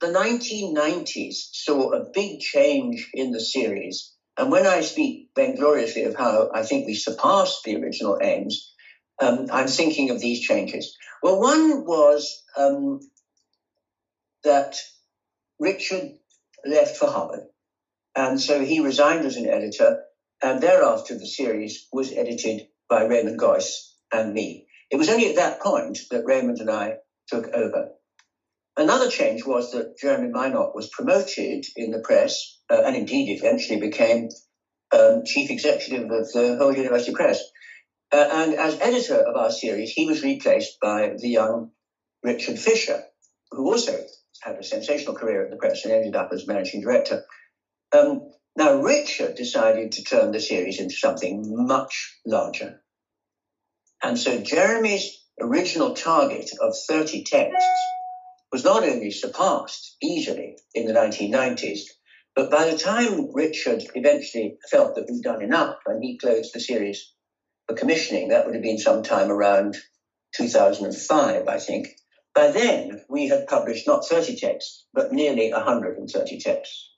the 0.00 0.08
1990s 0.08 1.34
saw 1.52 1.92
a 1.92 2.10
big 2.12 2.40
change 2.40 3.10
in 3.14 3.32
the 3.32 3.40
series. 3.40 4.12
And 4.38 4.50
when 4.50 4.66
I 4.66 4.82
speak 4.82 5.30
vaingloriously 5.36 6.06
of 6.06 6.14
how 6.14 6.50
I 6.54 6.62
think 6.62 6.86
we 6.86 6.94
surpassed 6.94 7.64
the 7.64 7.76
original 7.76 8.18
aims, 8.22 8.72
um, 9.20 9.46
I'm 9.50 9.66
thinking 9.68 10.10
of 10.10 10.20
these 10.20 10.40
changes. 10.40 10.95
Well, 11.22 11.40
one 11.40 11.84
was 11.84 12.42
um, 12.56 13.00
that 14.44 14.76
Richard 15.60 16.10
left 16.66 16.96
for 16.96 17.08
Harvard. 17.08 17.42
And 18.16 18.40
so 18.40 18.64
he 18.64 18.80
resigned 18.80 19.26
as 19.26 19.36
an 19.36 19.46
editor. 19.46 19.98
And 20.42 20.60
thereafter, 20.60 21.14
the 21.18 21.26
series 21.26 21.86
was 21.92 22.12
edited 22.12 22.62
by 22.88 23.04
Raymond 23.04 23.38
Geuss 23.38 23.94
and 24.12 24.32
me. 24.34 24.66
It 24.90 24.96
was 24.96 25.08
only 25.08 25.28
at 25.28 25.36
that 25.36 25.60
point 25.60 25.98
that 26.10 26.24
Raymond 26.26 26.60
and 26.60 26.70
I 26.70 26.94
took 27.28 27.48
over. 27.54 27.88
Another 28.76 29.08
change 29.08 29.44
was 29.46 29.70
that 29.72 29.96
Jeremy 29.98 30.28
Mynott 30.28 30.74
was 30.74 30.90
promoted 30.90 31.64
in 31.76 31.90
the 31.90 32.00
press 32.04 32.58
uh, 32.70 32.82
and 32.84 32.96
indeed 32.96 33.38
eventually 33.38 33.80
became 33.80 34.28
um, 34.92 35.22
chief 35.24 35.50
executive 35.50 36.04
of 36.10 36.30
the 36.32 36.56
whole 36.58 36.74
university 36.74 37.12
press. 37.12 37.40
Uh, 38.12 38.28
and 38.30 38.54
as 38.54 38.80
editor 38.80 39.20
of 39.20 39.36
our 39.36 39.50
series, 39.50 39.90
he 39.90 40.06
was 40.06 40.22
replaced 40.22 40.78
by 40.80 41.14
the 41.18 41.28
young 41.28 41.70
Richard 42.22 42.58
Fisher, 42.58 43.02
who 43.50 43.66
also 43.70 43.98
had 44.42 44.56
a 44.56 44.62
sensational 44.62 45.14
career 45.14 45.44
at 45.44 45.50
the 45.50 45.56
press 45.56 45.84
and 45.84 45.92
ended 45.92 46.14
up 46.16 46.30
as 46.32 46.46
managing 46.46 46.82
director. 46.82 47.24
Um, 47.92 48.30
now, 48.56 48.80
Richard 48.80 49.34
decided 49.34 49.92
to 49.92 50.04
turn 50.04 50.32
the 50.32 50.40
series 50.40 50.80
into 50.80 50.94
something 50.94 51.44
much 51.66 52.18
larger. 52.24 52.80
And 54.02 54.18
so 54.18 54.40
Jeremy's 54.40 55.24
original 55.40 55.94
target 55.94 56.48
of 56.60 56.74
30 56.88 57.24
texts 57.24 57.68
was 58.52 58.64
not 58.64 58.84
only 58.84 59.10
surpassed 59.10 59.96
easily 60.02 60.56
in 60.74 60.86
the 60.86 60.92
1990s, 60.92 61.80
but 62.34 62.50
by 62.50 62.70
the 62.70 62.78
time 62.78 63.34
Richard 63.34 63.82
eventually 63.94 64.58
felt 64.70 64.94
that 64.94 65.06
we'd 65.10 65.22
done 65.22 65.42
enough 65.42 65.76
and 65.86 66.02
he 66.02 66.18
closed 66.18 66.52
the 66.54 66.60
series 66.60 67.12
for 67.68 67.74
commissioning, 67.74 68.28
that 68.28 68.46
would 68.46 68.54
have 68.54 68.62
been 68.62 68.78
sometime 68.78 69.30
around 69.30 69.76
2005, 70.34 71.48
I 71.48 71.58
think, 71.58 71.96
by 72.36 72.50
then, 72.50 73.02
we 73.08 73.28
had 73.28 73.46
published 73.46 73.86
not 73.86 74.06
30 74.06 74.36
texts, 74.36 74.84
but 74.92 75.10
nearly 75.10 75.50
130 75.50 76.38
texts. 76.38 76.92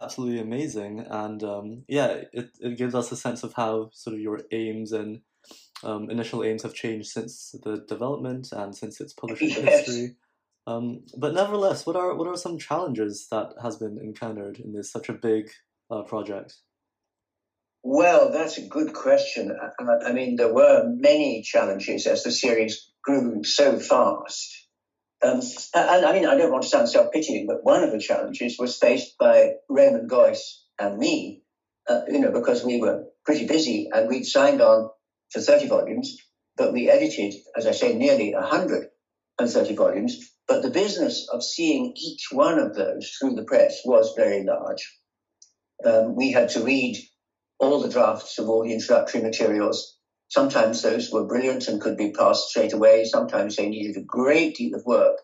Absolutely 0.00 0.38
amazing. 0.38 1.04
And 1.10 1.42
um, 1.42 1.82
yeah, 1.88 2.22
it, 2.32 2.50
it 2.60 2.78
gives 2.78 2.94
us 2.94 3.10
a 3.10 3.16
sense 3.16 3.42
of 3.42 3.54
how 3.54 3.90
sort 3.92 4.14
of 4.14 4.20
your 4.20 4.42
aims 4.52 4.92
and 4.92 5.22
um, 5.82 6.08
initial 6.10 6.44
aims 6.44 6.62
have 6.62 6.74
changed 6.74 7.08
since 7.08 7.56
the 7.64 7.84
development 7.88 8.52
and 8.52 8.74
since 8.74 9.00
its 9.00 9.12
publishing 9.12 9.48
yes. 9.48 9.86
history. 9.86 10.14
Um, 10.68 11.00
but 11.16 11.34
nevertheless, 11.34 11.84
what 11.84 11.96
are 11.96 12.14
what 12.14 12.28
are 12.28 12.36
some 12.36 12.58
challenges 12.58 13.26
that 13.32 13.54
has 13.60 13.76
been 13.76 13.98
encountered 13.98 14.60
in 14.60 14.72
this 14.72 14.92
such 14.92 15.08
a 15.08 15.14
big 15.14 15.50
uh, 15.90 16.02
project? 16.02 16.58
Well, 17.82 18.32
that's 18.32 18.58
a 18.58 18.66
good 18.66 18.92
question. 18.92 19.56
I, 19.80 20.08
I 20.08 20.12
mean, 20.12 20.36
there 20.36 20.52
were 20.52 20.84
many 20.88 21.42
challenges 21.42 22.06
as 22.06 22.22
the 22.22 22.32
series 22.32 22.90
grew 23.04 23.44
so 23.44 23.78
fast. 23.78 24.66
Um, 25.22 25.40
and 25.74 26.04
I 26.04 26.12
mean, 26.12 26.26
I 26.26 26.36
don't 26.36 26.52
want 26.52 26.62
to 26.64 26.68
sound 26.68 26.88
self-pitying, 26.88 27.46
but 27.46 27.64
one 27.64 27.82
of 27.82 27.90
the 27.90 27.98
challenges 27.98 28.56
was 28.58 28.76
faced 28.76 29.16
by 29.18 29.52
Raymond 29.68 30.10
Geuss 30.10 30.38
and 30.78 30.98
me, 30.98 31.42
uh, 31.88 32.02
you 32.08 32.20
know, 32.20 32.30
because 32.30 32.64
we 32.64 32.80
were 32.80 33.04
pretty 33.24 33.46
busy 33.46 33.88
and 33.92 34.08
we'd 34.08 34.24
signed 34.24 34.60
on 34.60 34.90
for 35.32 35.40
30 35.40 35.68
volumes, 35.68 36.16
but 36.56 36.72
we 36.72 36.88
edited, 36.88 37.34
as 37.56 37.66
I 37.66 37.72
say, 37.72 37.94
nearly 37.94 38.32
130 38.32 39.74
volumes. 39.74 40.32
But 40.46 40.62
the 40.62 40.70
business 40.70 41.28
of 41.32 41.42
seeing 41.42 41.94
each 41.96 42.28
one 42.30 42.58
of 42.58 42.74
those 42.74 43.10
through 43.18 43.34
the 43.34 43.44
press 43.44 43.80
was 43.84 44.14
very 44.16 44.44
large. 44.44 44.98
Um, 45.84 46.16
we 46.16 46.32
had 46.32 46.50
to 46.50 46.64
read 46.64 46.96
all 47.58 47.80
the 47.80 47.88
drafts 47.88 48.38
of 48.38 48.48
all 48.48 48.64
the 48.64 48.72
introductory 48.72 49.22
materials 49.22 49.98
Sometimes 50.28 50.82
those 50.82 51.10
were 51.10 51.26
brilliant 51.26 51.68
and 51.68 51.80
could 51.80 51.96
be 51.96 52.12
passed 52.12 52.50
straight 52.50 52.74
away. 52.74 53.04
Sometimes 53.04 53.56
they 53.56 53.68
needed 53.68 53.96
a 53.96 54.04
great 54.04 54.56
deal 54.56 54.74
of 54.76 54.84
work. 54.84 55.16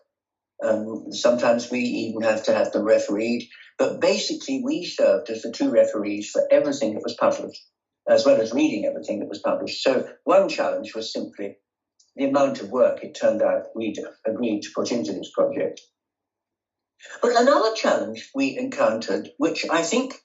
Um, 0.63 1.11
sometimes 1.11 1.69
we 1.69 1.79
even 1.79 2.21
have 2.21 2.43
to 2.45 2.53
have 2.53 2.71
them 2.71 2.85
refereed. 2.85 3.47
But 3.77 4.01
basically, 4.01 4.61
we 4.63 4.83
served 4.83 5.29
as 5.29 5.43
the 5.43 5.51
two 5.51 5.69
referees 5.69 6.31
for 6.31 6.47
everything 6.49 6.95
that 6.95 7.03
was 7.03 7.15
published, 7.19 7.61
as 8.09 8.25
well 8.25 8.41
as 8.41 8.53
reading 8.53 8.85
everything 8.85 9.19
that 9.19 9.29
was 9.29 9.41
published. 9.41 9.83
So 9.83 10.09
one 10.23 10.49
challenge 10.49 10.95
was 10.95 11.13
simply 11.13 11.57
the 12.15 12.25
amount 12.25 12.61
of 12.61 12.71
work 12.71 13.03
it 13.03 13.13
turned 13.13 13.43
out 13.43 13.75
we'd 13.75 13.99
agreed 14.25 14.61
to 14.61 14.71
put 14.73 14.91
into 14.91 15.13
this 15.13 15.29
project. 15.35 15.81
But 17.21 17.39
another 17.39 17.75
challenge 17.75 18.31
we 18.33 18.57
encountered, 18.57 19.29
which 19.37 19.65
I 19.69 19.83
think 19.83 20.15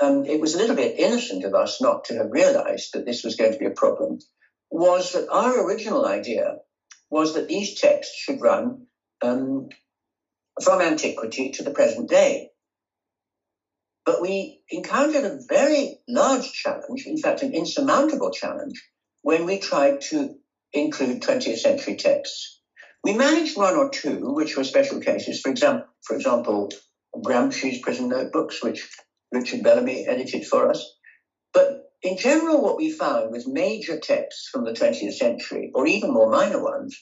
um, 0.00 0.24
it 0.24 0.40
was 0.40 0.54
a 0.54 0.58
little 0.58 0.76
bit 0.76 0.98
innocent 0.98 1.44
of 1.44 1.54
us 1.54 1.80
not 1.80 2.04
to 2.04 2.16
have 2.16 2.30
realized 2.30 2.90
that 2.92 3.04
this 3.04 3.22
was 3.22 3.36
going 3.36 3.52
to 3.52 3.58
be 3.58 3.66
a 3.66 3.70
problem, 3.70 4.18
was 4.70 5.12
that 5.12 5.28
our 5.30 5.64
original 5.66 6.06
idea 6.06 6.56
was 7.10 7.34
that 7.34 7.48
these 7.48 7.80
texts 7.80 8.14
should 8.16 8.40
run 8.40 8.86
um, 9.22 9.68
from 10.62 10.80
antiquity 10.80 11.50
to 11.52 11.62
the 11.62 11.70
present 11.70 12.08
day. 12.08 12.48
But 14.04 14.20
we 14.20 14.60
encountered 14.70 15.24
a 15.24 15.38
very 15.48 15.98
large 16.08 16.50
challenge, 16.52 17.04
in 17.06 17.16
fact, 17.16 17.42
an 17.42 17.54
insurmountable 17.54 18.30
challenge, 18.30 18.74
when 19.22 19.46
we 19.46 19.58
tried 19.58 20.02
to 20.02 20.34
include 20.72 21.22
20th 21.22 21.58
century 21.58 21.96
texts. 21.96 22.60
We 23.02 23.14
managed 23.14 23.56
one 23.56 23.76
or 23.76 23.90
two, 23.90 24.18
which 24.20 24.56
were 24.56 24.64
special 24.64 25.00
cases. 25.00 25.40
For 25.40 25.50
example, 25.50 25.86
for 26.06 26.16
example, 26.16 26.70
Gramsci's 27.16 27.80
prison 27.80 28.08
notebooks, 28.08 28.62
which 28.62 28.88
Richard 29.34 29.62
Bellamy 29.62 30.06
edited 30.06 30.46
for 30.46 30.70
us. 30.70 30.96
But 31.52 31.82
in 32.02 32.16
general, 32.16 32.62
what 32.62 32.76
we 32.76 32.90
found 32.90 33.32
with 33.32 33.46
major 33.46 33.98
texts 33.98 34.48
from 34.52 34.64
the 34.64 34.72
20th 34.72 35.14
century, 35.14 35.70
or 35.74 35.86
even 35.86 36.12
more 36.12 36.30
minor 36.30 36.62
ones, 36.62 36.98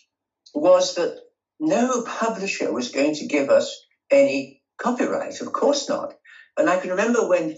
was 0.54 0.94
that 0.94 1.18
no 1.60 2.02
publisher 2.02 2.72
was 2.72 2.90
going 2.90 3.14
to 3.16 3.26
give 3.26 3.50
us 3.50 3.84
any 4.10 4.62
copyright. 4.78 5.40
Of 5.40 5.52
course 5.52 5.88
not. 5.88 6.14
And 6.56 6.68
I 6.68 6.78
can 6.78 6.90
remember 6.90 7.28
when 7.28 7.56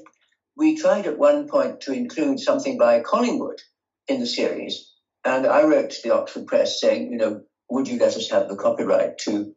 we 0.56 0.76
tried 0.76 1.06
at 1.06 1.18
one 1.18 1.48
point 1.48 1.82
to 1.82 1.92
include 1.92 2.38
something 2.38 2.78
by 2.78 3.00
Collingwood 3.00 3.60
in 4.08 4.20
the 4.20 4.26
series, 4.26 4.92
and 5.24 5.46
I 5.46 5.64
wrote 5.64 5.90
to 5.90 6.02
the 6.02 6.14
Oxford 6.14 6.46
Press 6.46 6.80
saying, 6.80 7.10
you 7.10 7.18
know, 7.18 7.40
would 7.70 7.88
you 7.88 7.98
let 7.98 8.16
us 8.16 8.30
have 8.30 8.48
the 8.48 8.56
copyright 8.56 9.18
to 9.20 9.54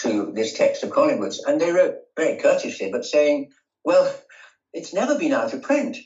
to 0.00 0.32
this 0.34 0.54
text 0.54 0.82
of 0.82 0.90
Collingwood's? 0.90 1.42
And 1.44 1.60
they 1.60 1.72
wrote 1.72 1.94
very 2.16 2.38
courteously, 2.38 2.90
but 2.90 3.04
saying, 3.04 3.50
well, 3.84 4.12
it's 4.74 4.92
never 4.92 5.18
been 5.18 5.32
out 5.32 5.54
of 5.54 5.62
print. 5.62 5.96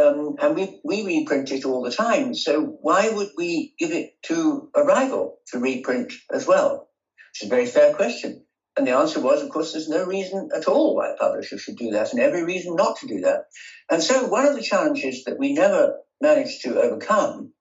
Um, 0.00 0.36
and 0.40 0.56
we, 0.56 0.80
we 0.84 1.04
reprint 1.04 1.52
it 1.52 1.66
all 1.66 1.82
the 1.82 1.90
time. 1.90 2.34
So 2.34 2.78
why 2.80 3.10
would 3.10 3.28
we 3.36 3.74
give 3.78 3.90
it 3.90 4.12
to 4.22 4.70
a 4.74 4.82
rival 4.82 5.38
to 5.48 5.58
reprint 5.58 6.14
as 6.32 6.46
well? 6.46 6.88
It's 7.34 7.44
a 7.44 7.48
very 7.48 7.66
fair 7.66 7.92
question. 7.92 8.46
And 8.76 8.86
the 8.86 8.96
answer 8.96 9.20
was, 9.20 9.42
of 9.42 9.50
course, 9.50 9.72
there's 9.72 9.88
no 9.88 10.06
reason 10.06 10.48
at 10.56 10.66
all 10.66 10.96
why 10.96 11.10
a 11.10 11.16
publisher 11.16 11.58
should 11.58 11.76
do 11.76 11.90
that, 11.90 12.12
and 12.12 12.22
every 12.22 12.42
reason 12.42 12.74
not 12.74 12.96
to 12.98 13.06
do 13.06 13.20
that. 13.20 13.44
And 13.90 14.02
so 14.02 14.28
one 14.28 14.46
of 14.46 14.54
the 14.54 14.62
challenges 14.62 15.24
that 15.24 15.38
we 15.38 15.52
never 15.52 15.98
managed 16.22 16.62
to 16.62 16.80
overcome 16.80 17.52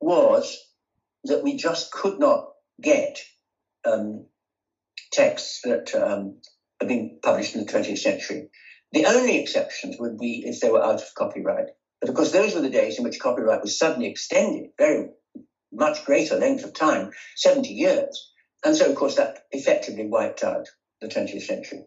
was 0.00 0.56
that 1.24 1.42
we 1.42 1.56
just 1.56 1.92
could 1.92 2.18
not 2.18 2.46
get 2.80 3.18
um, 3.84 4.26
texts 5.12 5.60
that 5.64 5.94
um, 5.94 6.40
have 6.80 6.88
been 6.88 7.18
published 7.22 7.54
in 7.54 7.66
the 7.66 7.70
20th 7.70 7.98
century. 7.98 8.48
The 8.92 9.06
only 9.06 9.38
exceptions 9.40 9.96
would 9.98 10.18
be 10.18 10.42
if 10.46 10.60
they 10.60 10.70
were 10.70 10.82
out 10.82 11.02
of 11.02 11.14
copyright. 11.16 11.66
But 12.00 12.10
of 12.10 12.16
course, 12.16 12.32
those 12.32 12.54
were 12.54 12.60
the 12.60 12.70
days 12.70 12.98
in 12.98 13.04
which 13.04 13.20
copyright 13.20 13.62
was 13.62 13.78
suddenly 13.78 14.08
extended, 14.08 14.70
very 14.78 15.08
much 15.72 16.04
greater 16.04 16.36
length 16.36 16.64
of 16.64 16.74
time, 16.74 17.10
70 17.36 17.68
years. 17.68 18.32
And 18.64 18.76
so, 18.76 18.90
of 18.90 18.96
course, 18.96 19.16
that 19.16 19.44
effectively 19.52 20.06
wiped 20.06 20.42
out 20.42 20.66
the 21.00 21.08
20th 21.08 21.42
century. 21.42 21.84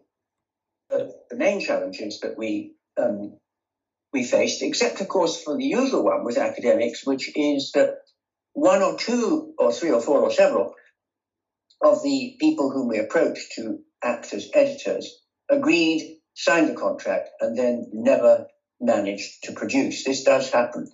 But 0.88 1.10
the 1.30 1.36
main 1.36 1.60
challenges 1.60 2.20
that 2.20 2.38
we 2.38 2.74
um, 2.96 3.38
we 4.12 4.24
faced, 4.24 4.62
except 4.62 5.00
of 5.00 5.08
course 5.08 5.42
for 5.42 5.56
the 5.56 5.64
usual 5.64 6.04
one 6.04 6.24
with 6.24 6.38
academics, 6.38 7.04
which 7.04 7.30
is 7.36 7.72
that 7.74 7.96
one 8.52 8.80
or 8.80 8.96
two 8.96 9.52
or 9.58 9.72
three 9.72 9.90
or 9.90 10.00
four 10.00 10.20
or 10.20 10.30
several 10.30 10.74
of 11.82 12.02
the 12.02 12.36
people 12.40 12.70
whom 12.70 12.88
we 12.88 12.98
approached 12.98 13.52
to 13.56 13.80
act 14.02 14.32
as 14.32 14.48
editors 14.54 15.20
agreed, 15.50 16.13
signed 16.34 16.68
the 16.68 16.74
contract, 16.74 17.30
and 17.40 17.56
then 17.56 17.88
never 17.92 18.46
managed 18.80 19.44
to 19.44 19.52
produce. 19.52 20.04
This 20.04 20.24
does 20.24 20.50
happen 20.50 20.86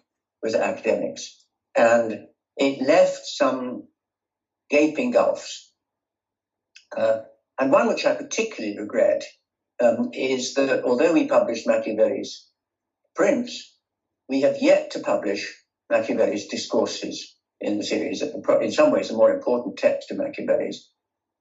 with 0.42 0.54
academics. 0.54 1.44
And 1.76 2.26
it 2.56 2.82
left 2.86 3.20
some 3.24 3.84
gaping 4.68 5.10
gulfs. 5.10 5.72
Uh, 6.96 7.20
and 7.58 7.70
one 7.70 7.88
which 7.88 8.04
I 8.06 8.14
particularly 8.14 8.78
regret 8.78 9.24
um, 9.82 10.10
is 10.12 10.54
that 10.54 10.84
although 10.84 11.12
we 11.12 11.28
published 11.28 11.66
Machiavelli's 11.66 12.46
Prince, 13.14 13.76
we 14.28 14.42
have 14.42 14.56
yet 14.60 14.92
to 14.92 15.00
publish 15.00 15.54
Machiavelli's 15.90 16.46
discourses 16.46 17.36
in 17.60 17.78
the 17.78 17.84
series, 17.84 18.22
in 18.22 18.72
some 18.72 18.90
ways 18.90 19.10
a 19.10 19.14
more 19.14 19.34
important 19.34 19.76
text 19.76 20.10
of 20.10 20.18
Machiavelli's. 20.18 20.90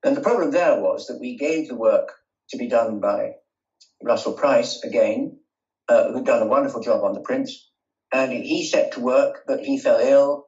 And 0.03 0.15
the 0.15 0.21
problem 0.21 0.51
there 0.51 0.79
was 0.79 1.07
that 1.07 1.19
we 1.19 1.37
gave 1.37 1.67
the 1.67 1.75
work 1.75 2.13
to 2.49 2.57
be 2.57 2.67
done 2.67 2.99
by 2.99 3.31
Russell 4.03 4.33
Price 4.33 4.81
again, 4.83 5.37
uh, 5.87 6.11
who'd 6.11 6.25
done 6.25 6.41
a 6.41 6.47
wonderful 6.47 6.81
job 6.81 7.03
on 7.03 7.13
the 7.13 7.21
Prince. 7.21 7.69
And 8.11 8.31
he 8.31 8.65
set 8.65 8.93
to 8.93 8.99
work, 9.01 9.41
but 9.47 9.59
he 9.61 9.77
fell 9.77 9.99
ill 9.99 10.45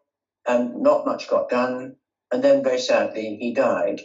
and 0.47 0.81
not 0.81 1.05
much 1.05 1.27
got 1.29 1.49
done. 1.49 1.95
And 2.31 2.43
then 2.43 2.63
very 2.63 2.79
sadly, 2.79 3.37
he 3.39 3.53
died 3.53 4.01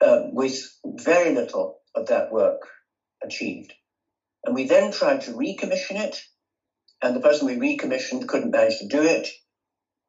uh, 0.00 0.18
with 0.32 0.56
very 0.84 1.34
little 1.34 1.78
of 1.94 2.06
that 2.06 2.32
work 2.32 2.60
achieved. 3.22 3.72
And 4.44 4.54
we 4.54 4.66
then 4.66 4.92
tried 4.92 5.22
to 5.22 5.32
recommission 5.32 5.96
it, 5.96 6.16
and 7.02 7.14
the 7.14 7.20
person 7.20 7.46
we 7.46 7.56
recommissioned 7.56 8.28
couldn't 8.28 8.50
manage 8.50 8.78
to 8.78 8.88
do 8.88 9.02
it. 9.02 9.28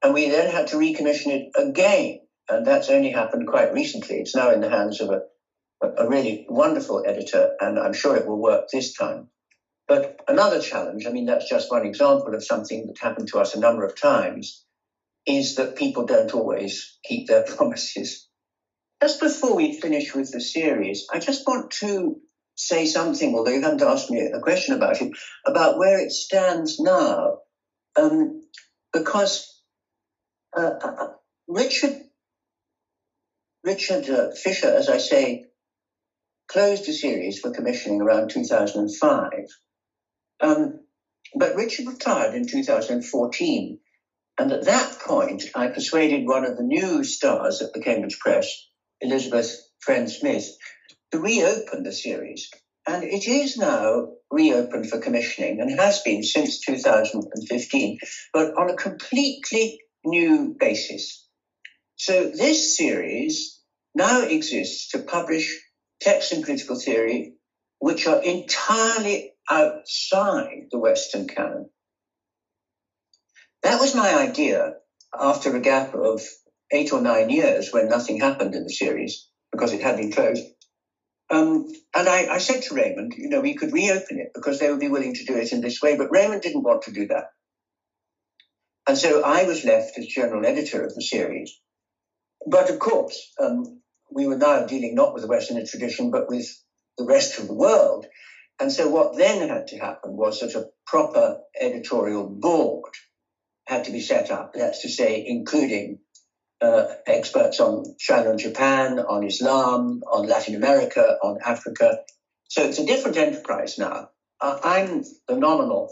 And 0.03 0.13
we 0.13 0.29
then 0.29 0.49
had 0.51 0.67
to 0.67 0.77
recommission 0.77 1.27
it 1.27 1.49
again, 1.55 2.19
and 2.49 2.65
that's 2.65 2.89
only 2.89 3.11
happened 3.11 3.47
quite 3.47 3.73
recently. 3.73 4.17
It's 4.17 4.35
now 4.35 4.51
in 4.51 4.61
the 4.61 4.69
hands 4.69 5.01
of 5.01 5.09
a, 5.09 5.19
a 5.81 6.07
really 6.07 6.45
wonderful 6.49 7.03
editor, 7.05 7.51
and 7.59 7.77
I'm 7.77 7.93
sure 7.93 8.15
it 8.15 8.27
will 8.27 8.41
work 8.41 8.65
this 8.71 8.93
time. 8.93 9.27
But 9.87 10.19
another 10.27 10.59
challenge, 10.59 11.05
I 11.05 11.11
mean, 11.11 11.25
that's 11.25 11.49
just 11.49 11.71
one 11.71 11.85
example 11.85 12.33
of 12.33 12.43
something 12.43 12.85
that 12.87 12.95
happened 12.99 13.27
to 13.29 13.39
us 13.39 13.53
a 13.53 13.59
number 13.59 13.85
of 13.85 13.99
times, 13.99 14.65
is 15.25 15.55
that 15.55 15.77
people 15.77 16.05
don't 16.05 16.33
always 16.33 16.97
keep 17.05 17.27
their 17.27 17.43
promises. 17.47 18.27
Just 19.01 19.19
before 19.19 19.55
we 19.55 19.79
finish 19.79 20.15
with 20.15 20.31
the 20.31 20.41
series, 20.41 21.05
I 21.13 21.19
just 21.19 21.43
want 21.45 21.71
to 21.79 22.15
say 22.55 22.85
something, 22.85 23.35
although 23.35 23.51
you 23.51 23.61
haven't 23.61 23.83
asked 23.83 24.09
me 24.09 24.19
a 24.21 24.39
question 24.39 24.75
about 24.75 24.99
it, 24.99 25.11
about 25.45 25.77
where 25.77 25.99
it 25.99 26.11
stands 26.11 26.79
now. 26.79 27.37
Um, 27.95 28.41
because 28.93 29.63
uh, 30.55 30.71
uh, 30.83 30.87
uh 30.87 31.07
Richard 31.47 31.93
Richard 33.63 34.09
uh, 34.09 34.29
Fisher, 34.31 34.67
as 34.67 34.89
I 34.89 34.97
say, 34.97 35.46
closed 36.57 36.87
the 36.87 36.91
series 36.91 37.37
for 37.37 37.51
commissioning 37.51 38.01
around 38.01 38.31
2005. 38.31 39.31
Um, 40.39 40.79
but 41.35 41.55
Richard 41.55 41.85
retired 41.85 42.33
in 42.33 42.47
2014. 42.47 43.79
And 44.39 44.51
at 44.51 44.65
that 44.65 44.97
point, 45.05 45.43
I 45.53 45.67
persuaded 45.67 46.25
one 46.25 46.45
of 46.45 46.57
the 46.57 46.63
new 46.63 47.03
stars 47.03 47.61
at 47.61 47.73
the 47.73 47.79
Cambridge 47.79 48.17
Press, 48.17 48.51
Elizabeth 49.01 49.55
Friend 49.81 50.09
Smith, 50.09 50.49
to 51.11 51.19
reopen 51.19 51.83
the 51.83 51.91
series. 51.91 52.49
And 52.87 53.03
it 53.03 53.27
is 53.27 53.55
now 53.55 54.13
reopened 54.31 54.89
for 54.89 54.97
commissioning 54.97 55.61
and 55.61 55.79
has 55.79 56.01
been 56.01 56.23
since 56.23 56.61
2015, 56.61 57.99
but 58.33 58.57
on 58.57 58.71
a 58.71 58.75
completely 58.75 59.79
new 60.03 60.55
basis. 60.59 61.23
So 61.97 62.31
this 62.31 62.75
series 62.75 63.61
now 63.93 64.23
exists 64.23 64.89
to 64.93 65.03
publish 65.03 65.55
texts 66.01 66.31
in 66.31 66.43
political 66.43 66.79
theory 66.79 67.33
which 67.79 68.07
are 68.07 68.21
entirely 68.23 69.33
outside 69.49 70.67
the 70.71 70.79
Western 70.79 71.27
canon. 71.27 71.69
That 73.63 73.79
was 73.79 73.95
my 73.95 74.15
idea 74.15 74.73
after 75.17 75.55
a 75.55 75.59
gap 75.59 75.93
of 75.93 76.21
eight 76.71 76.91
or 76.91 77.01
nine 77.01 77.29
years 77.29 77.71
when 77.71 77.87
nothing 77.87 78.19
happened 78.19 78.55
in 78.55 78.63
the 78.63 78.69
series 78.69 79.27
because 79.51 79.73
it 79.73 79.81
had 79.81 79.97
been 79.97 80.11
closed. 80.11 80.43
Um, 81.29 81.67
and 81.93 82.07
I, 82.07 82.27
I, 82.27 82.37
said 82.37 82.63
to 82.63 82.75
Raymond, 82.75 83.13
you 83.17 83.27
know, 83.27 83.41
we 83.41 83.55
could 83.55 83.73
reopen 83.73 84.19
it 84.19 84.31
because 84.33 84.59
they 84.59 84.69
would 84.69 84.79
be 84.79 84.87
willing 84.87 85.13
to 85.13 85.25
do 85.25 85.35
it 85.35 85.51
in 85.51 85.59
this 85.59 85.81
way, 85.81 85.97
but 85.97 86.09
Raymond 86.09 86.41
didn't 86.41 86.63
want 86.63 86.83
to 86.83 86.93
do 86.93 87.05
that. 87.07 87.25
And 88.87 88.97
so 88.97 89.23
I 89.23 89.43
was 89.43 89.65
left 89.65 89.97
as 89.97 90.05
general 90.05 90.45
editor 90.45 90.83
of 90.83 90.95
the 90.95 91.01
series. 91.01 91.59
But 92.49 92.69
of 92.69 92.79
course, 92.79 93.33
um, 93.41 93.81
we 94.11 94.27
were 94.27 94.37
now 94.37 94.65
dealing 94.65 94.95
not 94.95 95.13
with 95.13 95.23
the 95.23 95.29
Western 95.29 95.63
tradition, 95.65 96.11
but 96.11 96.29
with 96.29 96.47
the 96.97 97.05
rest 97.05 97.39
of 97.39 97.47
the 97.47 97.53
world. 97.55 98.05
And 98.59 98.71
so 98.71 98.89
what 98.89 99.17
then 99.17 99.49
had 99.49 99.67
to 99.67 99.77
happen 99.77 100.15
was 100.17 100.39
that 100.39 100.55
a 100.55 100.65
proper 100.87 101.37
editorial 101.59 102.25
board 102.29 102.93
had 103.67 103.85
to 103.85 103.91
be 103.91 104.01
set 104.01 104.31
up. 104.31 104.51
That's 104.53 104.81
to 104.83 104.89
say, 104.89 105.23
including 105.25 105.99
uh, 106.61 106.85
experts 107.07 107.59
on 107.59 107.83
China 107.99 108.31
and 108.31 108.39
Japan, 108.39 108.99
on 108.99 109.23
Islam, 109.25 110.01
on 110.11 110.27
Latin 110.27 110.55
America, 110.55 111.17
on 111.23 111.37
Africa. 111.45 111.97
So 112.49 112.63
it's 112.63 112.79
a 112.79 112.85
different 112.85 113.17
enterprise 113.17 113.77
now. 113.77 114.07
Uh, 114.41 114.59
I'm 114.63 115.03
the 115.27 115.35
nominal 115.37 115.89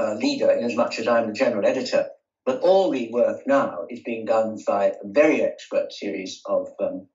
uh, 0.00 0.14
leader 0.14 0.50
in 0.50 0.64
as 0.64 0.76
much 0.76 0.98
as 0.98 1.08
I'm 1.08 1.28
the 1.28 1.32
general 1.32 1.66
editor, 1.66 2.06
but 2.44 2.60
all 2.60 2.90
the 2.90 3.10
work 3.12 3.40
now 3.46 3.86
is 3.88 4.00
being 4.04 4.24
done 4.26 4.58
by 4.66 4.86
a 4.86 4.94
very 5.04 5.42
expert 5.42 5.92
series 5.92 6.40
of 6.46 6.68
um, 6.80 7.08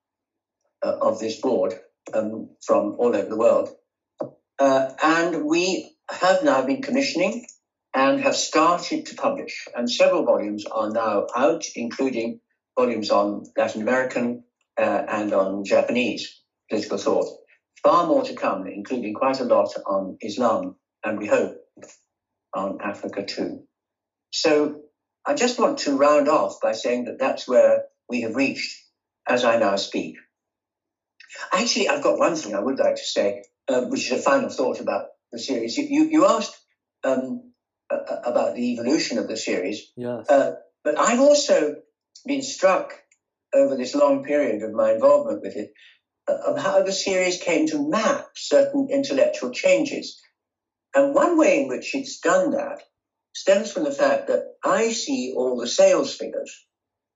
uh, 0.84 0.98
of 1.02 1.20
this 1.20 1.40
board 1.42 1.74
um, 2.14 2.50
from 2.66 2.96
all 2.98 3.16
over 3.16 3.30
the 3.30 3.38
world. 3.38 3.70
Uh, 4.58 4.92
and 5.02 5.46
we 5.46 5.96
have 6.10 6.44
now 6.44 6.66
been 6.66 6.82
commissioning 6.82 7.46
and 7.94 8.22
have 8.22 8.36
started 8.36 9.06
to 9.08 9.16
publish. 9.16 9.68
And 9.76 9.90
several 9.90 10.26
volumes 10.26 10.66
are 10.66 10.90
now 10.92 11.28
out, 11.36 11.64
including 11.76 12.40
volumes 12.78 13.10
on 13.10 13.44
Latin 13.58 13.82
American 13.82 14.44
uh, 14.78 15.04
and 15.08 15.34
on 15.34 15.66
Japanese 15.66 16.42
political 16.70 16.98
thought. 16.98 17.28
Far 17.84 18.08
more 18.08 18.24
to 18.24 18.34
come, 18.34 18.68
including 18.68 19.14
quite 19.14 19.40
a 19.40 19.46
lot 19.46 19.70
on 19.86 20.18
Islam, 20.22 20.76
and 21.04 21.18
we 21.18 21.28
hope 21.28 21.56
on 22.54 22.80
Africa 22.82 23.26
too. 23.26 23.64
So 24.32 24.82
I 25.30 25.36
just 25.36 25.60
want 25.60 25.78
to 25.80 25.96
round 25.96 26.28
off 26.28 26.60
by 26.60 26.72
saying 26.72 27.06
that 27.06 27.20
that's 27.20 27.48
where 27.48 27.84
we 28.10 28.22
have 28.22 28.36
reached 28.36 28.76
as 29.28 29.46
I 29.46 29.60
now 29.60 29.76
speak. 29.76 30.16
Actually, 31.54 31.88
I've 31.88 32.02
got 32.02 32.18
one 32.18 32.34
thing 32.34 32.56
I 32.56 32.60
would 32.60 32.80
like 32.80 32.96
to 32.96 33.04
say, 33.04 33.44
uh, 33.68 33.82
which 33.82 34.12
is 34.12 34.20
a 34.20 34.24
final 34.24 34.50
thought 34.50 34.80
about 34.80 35.04
the 35.32 35.38
series. 35.38 35.78
You, 35.78 35.86
you, 35.88 36.10
you 36.10 36.26
asked 36.26 36.58
um, 37.04 37.52
about 37.92 38.56
the 38.56 38.74
evolution 38.74 39.20
of 39.20 39.28
the 39.28 39.38
series. 39.38 39.92
Yes. 39.96 40.28
Uh, 40.28 40.54
but 40.84 40.98
I've 40.98 41.20
also 41.20 41.76
been 42.26 42.42
struck 42.42 42.96
over 43.54 43.76
this 43.76 43.94
long 43.94 44.24
period 44.24 44.64
of 44.64 44.74
my 44.74 44.94
involvement 44.94 45.44
with 45.44 45.56
it 45.56 45.74
uh, 46.28 46.54
of 46.54 46.58
how 46.60 46.82
the 46.82 46.92
series 46.92 47.38
came 47.38 47.68
to 47.68 47.88
map 47.88 48.30
certain 48.36 48.88
intellectual 48.92 49.52
changes. 49.52 50.20
And 50.96 51.14
one 51.14 51.38
way 51.38 51.62
in 51.62 51.68
which 51.68 51.94
it's 51.94 52.20
done 52.20 52.50
that 52.52 52.82
stems 53.34 53.72
from 53.72 53.84
the 53.84 53.92
fact 53.92 54.28
that 54.28 54.40
I 54.64 54.92
see 54.92 55.34
all 55.36 55.58
the 55.58 55.68
sales 55.68 56.16
figures 56.16 56.66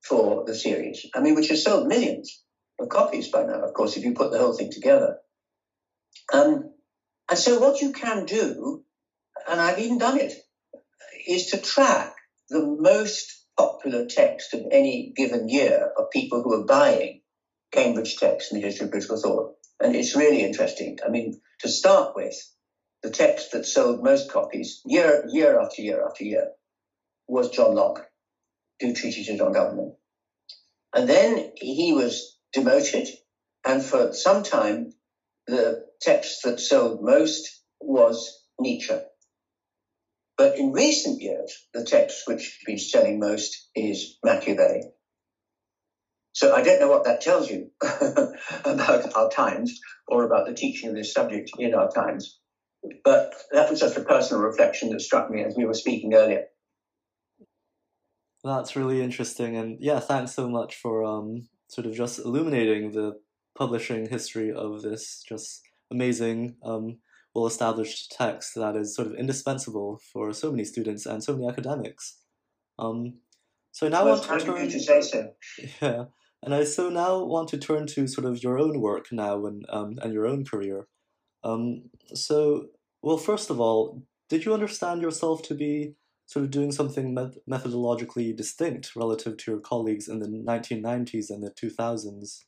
for 0.08 0.44
the 0.46 0.56
series, 0.56 1.06
I 1.16 1.22
mean, 1.22 1.36
which 1.36 1.48
has 1.48 1.64
sold 1.64 1.88
millions 1.88 2.42
of 2.80 2.90
copies 2.90 3.30
by 3.30 3.44
now, 3.44 3.62
of 3.62 3.74
course, 3.74 3.96
if 3.96 4.04
you 4.04 4.14
put 4.14 4.32
the 4.32 4.40
whole 4.40 4.56
thing 4.56 4.70
together. 4.72 5.16
Um, 6.34 6.64
and 7.30 7.38
so 7.38 7.60
what 7.60 7.82
you 7.82 7.92
can 7.92 8.26
do, 8.26 8.82
and 9.48 9.62
I've 9.62 9.80
even 9.80 9.98
done 9.98 10.18
it, 10.18 10.34
is 11.28 11.48
to 11.48 11.58
track 11.58 12.12
the 12.50 12.62
most 12.62 13.46
popular 13.58 14.06
text 14.10 14.54
of 14.54 14.62
any 14.72 15.12
given 15.16 15.48
year 15.48 15.90
of 15.98 16.06
people 16.12 16.42
who 16.42 16.54
are 16.54 16.66
buying 16.66 17.20
Cambridge 17.72 18.16
text 18.16 18.52
in 18.52 18.60
the 18.60 18.66
history 18.66 18.86
of 18.86 18.92
political 18.92 19.18
thought. 19.18 19.54
And 19.80 19.96
it's 19.96 20.16
really 20.16 20.42
interesting. 20.42 20.98
I 21.06 21.10
mean, 21.10 21.34
to 21.62 21.70
start 21.70 22.14
with, 22.16 22.34
the 23.04 23.12
text 23.12 23.52
that 23.54 23.66
sold 23.66 24.04
most 24.04 24.32
copies 24.32 24.82
year, 24.86 25.26
year 25.30 25.60
after 25.60 25.82
year 25.82 26.04
after 26.06 26.26
year 26.26 26.48
was 27.28 27.50
John 27.50 27.76
Locke, 27.76 28.02
Two 28.82 28.94
Treatises 28.94 29.42
on 29.42 29.54
Government. 29.54 29.94
And 30.96 31.08
then 31.10 31.52
he 31.58 31.94
was 31.94 32.38
demoted, 32.54 33.08
and 33.66 33.84
for 33.84 34.14
some 34.14 34.44
time, 34.44 34.92
the 35.48 35.84
text 36.02 36.40
that 36.44 36.60
sold 36.60 37.00
most 37.04 37.62
was 37.82 38.32
Nietzsche. 38.60 38.96
But 40.38 40.58
in 40.58 40.72
recent 40.72 41.22
years, 41.22 41.54
the 41.74 41.84
text 41.84 42.24
which 42.28 42.42
has 42.44 42.58
been 42.66 42.78
selling 42.78 43.20
most 43.20 43.68
is 43.76 44.18
Machiavelli. 44.26 44.82
So 46.34 46.54
I 46.54 46.62
don't 46.62 46.80
know 46.80 46.90
what 46.90 47.06
that 47.06 47.22
tells 47.22 47.50
you 47.50 47.68
about 48.66 49.16
our 49.16 49.30
times, 49.30 49.80
or 50.08 50.24
about 50.24 50.46
the 50.46 50.54
teaching 50.54 50.90
of 50.90 50.96
this 50.96 51.14
subject 51.14 51.52
in 51.58 51.74
our 51.74 51.90
times. 51.96 52.38
But 53.04 53.34
that 53.52 53.70
was 53.70 53.80
just 53.80 53.98
a 53.98 54.02
personal 54.02 54.44
reflection 54.44 54.90
that 54.90 55.02
struck 55.02 55.30
me 55.30 55.44
as 55.44 55.56
we 55.56 55.66
were 55.66 55.74
speaking 55.74 56.14
earlier. 56.14 56.46
That's 58.44 58.76
really 58.76 59.02
interesting, 59.02 59.56
and 59.56 59.78
yeah, 59.80 60.00
thanks 60.00 60.34
so 60.34 60.50
much 60.50 60.76
for 60.76 61.06
um, 61.06 61.48
sort 61.68 61.88
of 61.88 61.94
just 61.94 62.20
illuminating 62.20 62.92
the 62.92 63.20
publishing 63.58 64.10
history 64.10 64.52
of 64.52 64.82
this 64.82 65.24
just 65.28 65.62
amazing, 65.92 66.56
um, 66.64 66.98
well-established 67.34 68.12
text 68.12 68.56
that 68.56 68.76
is 68.76 68.96
sort 68.96 69.08
of 69.08 69.16
indispensable 69.16 70.00
for 70.12 70.34
so 70.34 70.52
many 70.52 70.66
students 70.66 71.06
and 71.06 71.24
so 71.24 71.34
many 71.34 71.48
academics. 71.48 72.18
Um, 72.78 73.20
so 73.72 73.88
now 73.88 74.06
well, 74.06 74.16
I 74.16 74.28
want 74.28 74.42
to 74.42 74.46
turn. 74.46 74.70
To 74.70 74.80
say 74.80 75.02
so. 75.02 75.34
Yeah, 75.82 76.06
and 76.42 76.54
I 76.54 76.64
so 76.64 76.90
now 76.90 77.24
want 77.24 77.50
to 77.50 77.58
turn 77.58 77.88
to 77.88 78.08
sort 78.08 78.26
of 78.26 78.44
your 78.44 78.60
own 78.60 78.82
work 78.82 79.08
now 79.12 79.46
and 79.46 79.66
um, 79.70 79.98
and 80.02 80.14
your 80.14 80.28
own 80.28 80.44
career. 80.46 80.88
Um, 81.44 81.90
so, 82.14 82.68
well, 83.02 83.18
first 83.18 83.50
of 83.50 83.60
all, 83.60 84.04
did 84.30 84.46
you 84.46 84.54
understand 84.54 85.02
yourself 85.02 85.44
to 85.44 85.56
be 85.56 85.96
sort 86.26 86.46
of 86.46 86.52
doing 86.52 86.72
something 86.72 87.14
met- 87.14 87.38
methodologically 87.50 88.36
distinct 88.36 88.96
relative 88.96 89.38
to 89.38 89.52
your 89.52 89.60
colleagues 89.60 90.08
in 90.08 90.20
the 90.20 90.28
1990s 90.28 91.30
and 91.30 91.44
the 91.44 91.52
2000s? 91.52 92.40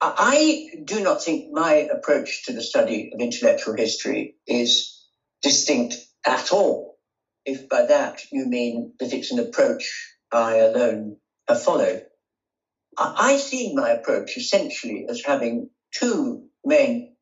I 0.00 0.68
do 0.84 1.02
not 1.02 1.22
think 1.22 1.52
my 1.52 1.74
approach 1.74 2.44
to 2.46 2.52
the 2.52 2.62
study 2.62 3.10
of 3.14 3.20
intellectual 3.20 3.74
history 3.74 4.36
is 4.46 5.06
distinct 5.42 5.96
at 6.26 6.52
all, 6.52 6.98
if 7.44 7.68
by 7.68 7.86
that 7.86 8.22
you 8.32 8.46
mean 8.46 8.94
that 8.98 9.12
it's 9.12 9.30
an 9.30 9.38
approach 9.38 10.16
I 10.32 10.56
alone 10.56 11.16
have 11.48 11.62
followed. 11.62 12.04
I 12.96 13.38
see 13.38 13.74
my 13.74 13.90
approach 13.90 14.36
essentially 14.36 15.06
as 15.08 15.22
having 15.24 15.70
two 15.92 16.48
main 16.64 17.13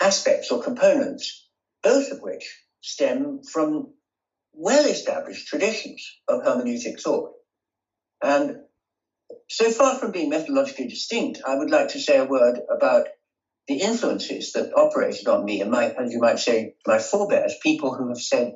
aspects 0.00 0.50
or 0.50 0.62
components, 0.62 1.48
both 1.82 2.10
of 2.10 2.20
which 2.20 2.64
stem 2.80 3.40
from 3.42 3.92
well 4.52 4.86
established 4.86 5.48
traditions 5.48 6.04
of 6.28 6.42
hermeneutic 6.42 7.00
thought. 7.00 7.32
And 8.22 8.56
so 9.48 9.70
far 9.70 9.96
from 9.96 10.12
being 10.12 10.30
methodologically 10.30 10.88
distinct, 10.88 11.40
I 11.46 11.56
would 11.56 11.70
like 11.70 11.88
to 11.88 12.00
say 12.00 12.18
a 12.18 12.24
word 12.24 12.58
about 12.70 13.06
the 13.68 13.80
influences 13.80 14.52
that 14.52 14.72
operated 14.76 15.28
on 15.28 15.44
me 15.44 15.60
and 15.60 15.70
my, 15.70 15.86
as 15.86 16.12
you 16.12 16.18
might 16.18 16.38
say, 16.38 16.74
my 16.86 16.98
forebears, 16.98 17.54
people 17.62 17.94
who 17.94 18.08
have 18.08 18.20
said 18.20 18.54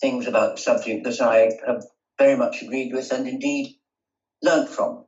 things 0.00 0.26
about 0.26 0.56
the 0.56 0.62
subject 0.62 1.04
that 1.04 1.20
I 1.20 1.50
have 1.66 1.84
very 2.18 2.36
much 2.36 2.62
agreed 2.62 2.92
with 2.92 3.12
and 3.12 3.28
indeed 3.28 3.76
learnt 4.42 4.68
from. 4.68 5.04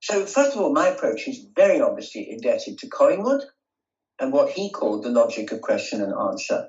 So, 0.00 0.26
first 0.26 0.54
of 0.54 0.60
all, 0.60 0.72
my 0.72 0.88
approach 0.88 1.26
is 1.26 1.46
very 1.56 1.80
obviously 1.80 2.30
indebted 2.30 2.78
to 2.78 2.88
Collingwood 2.88 3.42
and 4.18 4.32
what 4.32 4.50
he 4.52 4.70
called 4.70 5.02
the 5.02 5.10
logic 5.10 5.52
of 5.52 5.60
question 5.60 6.00
and 6.00 6.12
answer. 6.12 6.68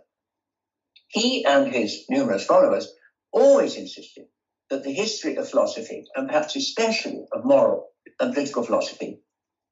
He 1.08 1.46
and 1.46 1.72
his 1.72 2.06
numerous 2.10 2.46
followers 2.46 2.92
always 3.32 3.76
insisted 3.76 4.26
that 4.70 4.84
the 4.84 4.94
history 4.94 5.36
of 5.36 5.50
philosophy, 5.50 6.06
and 6.16 6.28
perhaps 6.28 6.56
especially 6.56 7.26
of 7.32 7.46
moral 7.46 7.90
and 8.20 8.34
political 8.34 8.64
philosophy, 8.64 9.22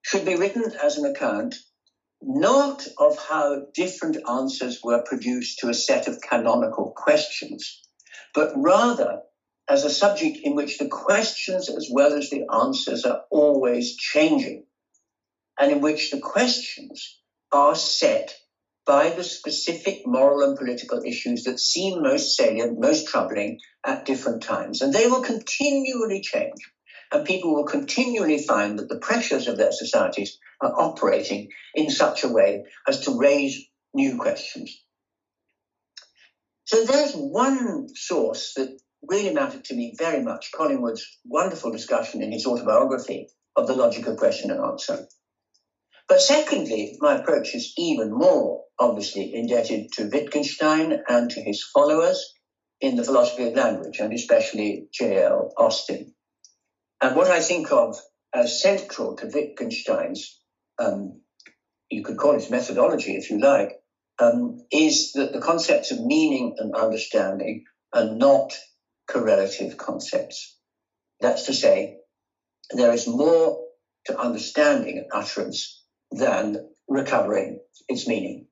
should 0.04 0.26
be 0.26 0.36
written 0.36 0.64
as 0.84 0.98
an 0.98 1.06
account 1.06 1.56
not 2.22 2.88
of 2.98 3.18
how 3.18 3.66
different 3.74 4.18
answers 4.30 4.80
were 4.84 5.04
produced 5.04 5.60
to 5.60 5.70
a 5.70 5.74
set 5.74 6.08
of 6.08 6.22
canonical 6.22 6.94
questions, 6.96 7.82
but 8.34 8.54
rather 8.56 9.20
as 9.68 9.84
a 9.84 9.90
subject 9.90 10.38
in 10.44 10.56
which 10.56 10.78
the 10.78 10.88
questions 10.88 11.70
as 11.70 11.90
well 11.92 12.14
as 12.14 12.30
the 12.30 12.44
answers 12.54 13.04
are 13.06 13.24
always 13.30 13.98
changing, 13.98 14.66
and 15.60 15.72
in 15.72 15.82
which 15.82 16.12
the 16.12 16.20
questions 16.20 17.20
are 17.54 17.76
set 17.76 18.34
by 18.86 19.10
the 19.10 19.24
specific 19.24 20.02
moral 20.06 20.42
and 20.42 20.58
political 20.58 21.02
issues 21.04 21.44
that 21.44 21.60
seem 21.60 22.02
most 22.02 22.36
salient, 22.36 22.80
most 22.80 23.08
troubling 23.08 23.60
at 23.86 24.06
different 24.06 24.44
times. 24.44 24.82
And 24.82 24.92
they 24.92 25.08
will 25.08 25.22
continually 25.22 26.22
change. 26.22 26.60
And 27.12 27.26
people 27.26 27.54
will 27.54 27.66
continually 27.66 28.39
find 28.39 28.80
that 28.80 28.89
the 28.89 29.00
pressures 29.00 29.48
of 29.48 29.58
their 29.58 29.72
societies 29.72 30.38
are 30.62 30.74
operating 30.78 31.48
in 31.76 31.89
such 31.89 32.24
a 32.24 32.30
way 32.30 32.63
as 32.88 33.02
to 33.02 33.18
raise 33.18 33.63
new 33.94 34.18
questions. 34.18 34.76
So 36.66 36.84
there's 36.84 37.13
one 37.13 37.88
source 37.94 38.54
that 38.56 38.78
really 39.08 39.34
mattered 39.34 39.66
to 39.66 39.76
me 39.76 39.96
very 39.98 40.24
much 40.24 40.52
Collingwood's 40.56 41.06
wonderful 41.26 41.72
discussion 41.72 42.24
in 42.24 42.32
his 42.32 42.46
autobiography 42.46 43.28
of 43.56 43.68
the 43.68 43.76
logic 43.76 44.08
of 44.08 44.18
question 44.18 44.50
and 44.50 44.62
answer. 44.62 45.06
But 46.08 46.22
secondly, 46.22 46.98
my 47.00 47.16
approach 47.16 47.56
is 47.56 47.74
even 47.78 48.12
more 48.12 48.63
obviously 48.80 49.34
indebted 49.34 49.92
to 49.94 50.10
Wittgenstein 50.12 51.02
and 51.08 51.30
to 51.32 51.42
his 51.42 51.63
followers 51.74 52.34
in 52.82 52.96
the 52.98 53.04
philosophy 53.04 53.48
of 53.48 53.56
language, 53.56 54.00
and 54.00 54.13
especially 54.13 54.88
J.L. 54.94 55.54
Austin. 55.58 56.13
And 57.02 57.16
what 57.16 57.30
I 57.30 57.42
think 57.42 57.72
of 57.72 57.98
as 58.34 58.62
central 58.62 59.16
to 59.18 59.28
Wittgenstein's, 59.34 60.39
um, 60.80 61.22
you 61.89 62.04
could 62.04 62.18
call 62.18 62.36
it 62.36 62.50
methodology 62.50 63.16
if 63.16 63.30
you 63.30 63.39
like, 63.39 63.72
um, 64.20 64.58
is 64.72 65.13
that 65.13 65.34
the 65.34 65.39
concepts 65.42 65.92
of 65.92 66.00
meaning 66.00 66.56
and 66.58 66.76
understanding 66.76 67.63
are 67.94 68.06
not 68.06 68.54
correlative 69.10 69.78
concepts. 69.78 70.58
That's 71.22 71.44
to 71.44 71.54
say, 71.54 71.98
there 72.72 72.92
is 72.92 73.08
more 73.08 73.60
to 74.06 74.18
understanding 74.20 74.98
and 74.98 75.08
utterance 75.13 75.83
than 76.17 76.58
recovering 76.89 77.60
its 77.89 78.08
meaning. 78.08 78.47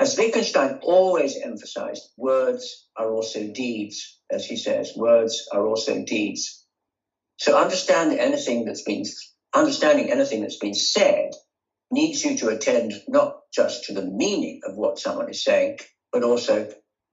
As 0.00 0.16
Wittgenstein 0.18 0.80
always 0.82 1.36
emphasized, 1.42 2.02
words 2.18 2.88
are 2.96 3.12
also 3.12 3.52
deeds, 3.52 4.20
as 4.30 4.44
he 4.46 4.56
says, 4.56 4.92
words 4.96 5.48
are 5.52 5.66
also 5.66 6.04
deeds. 6.04 6.66
So 7.38 7.56
understanding 7.56 8.18
anything 8.18 8.64
that's 8.64 8.82
been 8.82 9.04
understanding 9.54 10.10
anything 10.10 10.42
that's 10.42 10.58
been 10.58 10.74
said 10.74 11.30
needs 11.90 12.24
you 12.24 12.36
to 12.38 12.48
attend 12.48 12.92
not 13.08 13.36
just 13.54 13.84
to 13.84 13.94
the 13.94 14.04
meaning 14.04 14.60
of 14.66 14.76
what 14.76 14.98
someone 14.98 15.30
is 15.30 15.44
saying, 15.44 15.78
but 16.12 16.24
also 16.24 16.68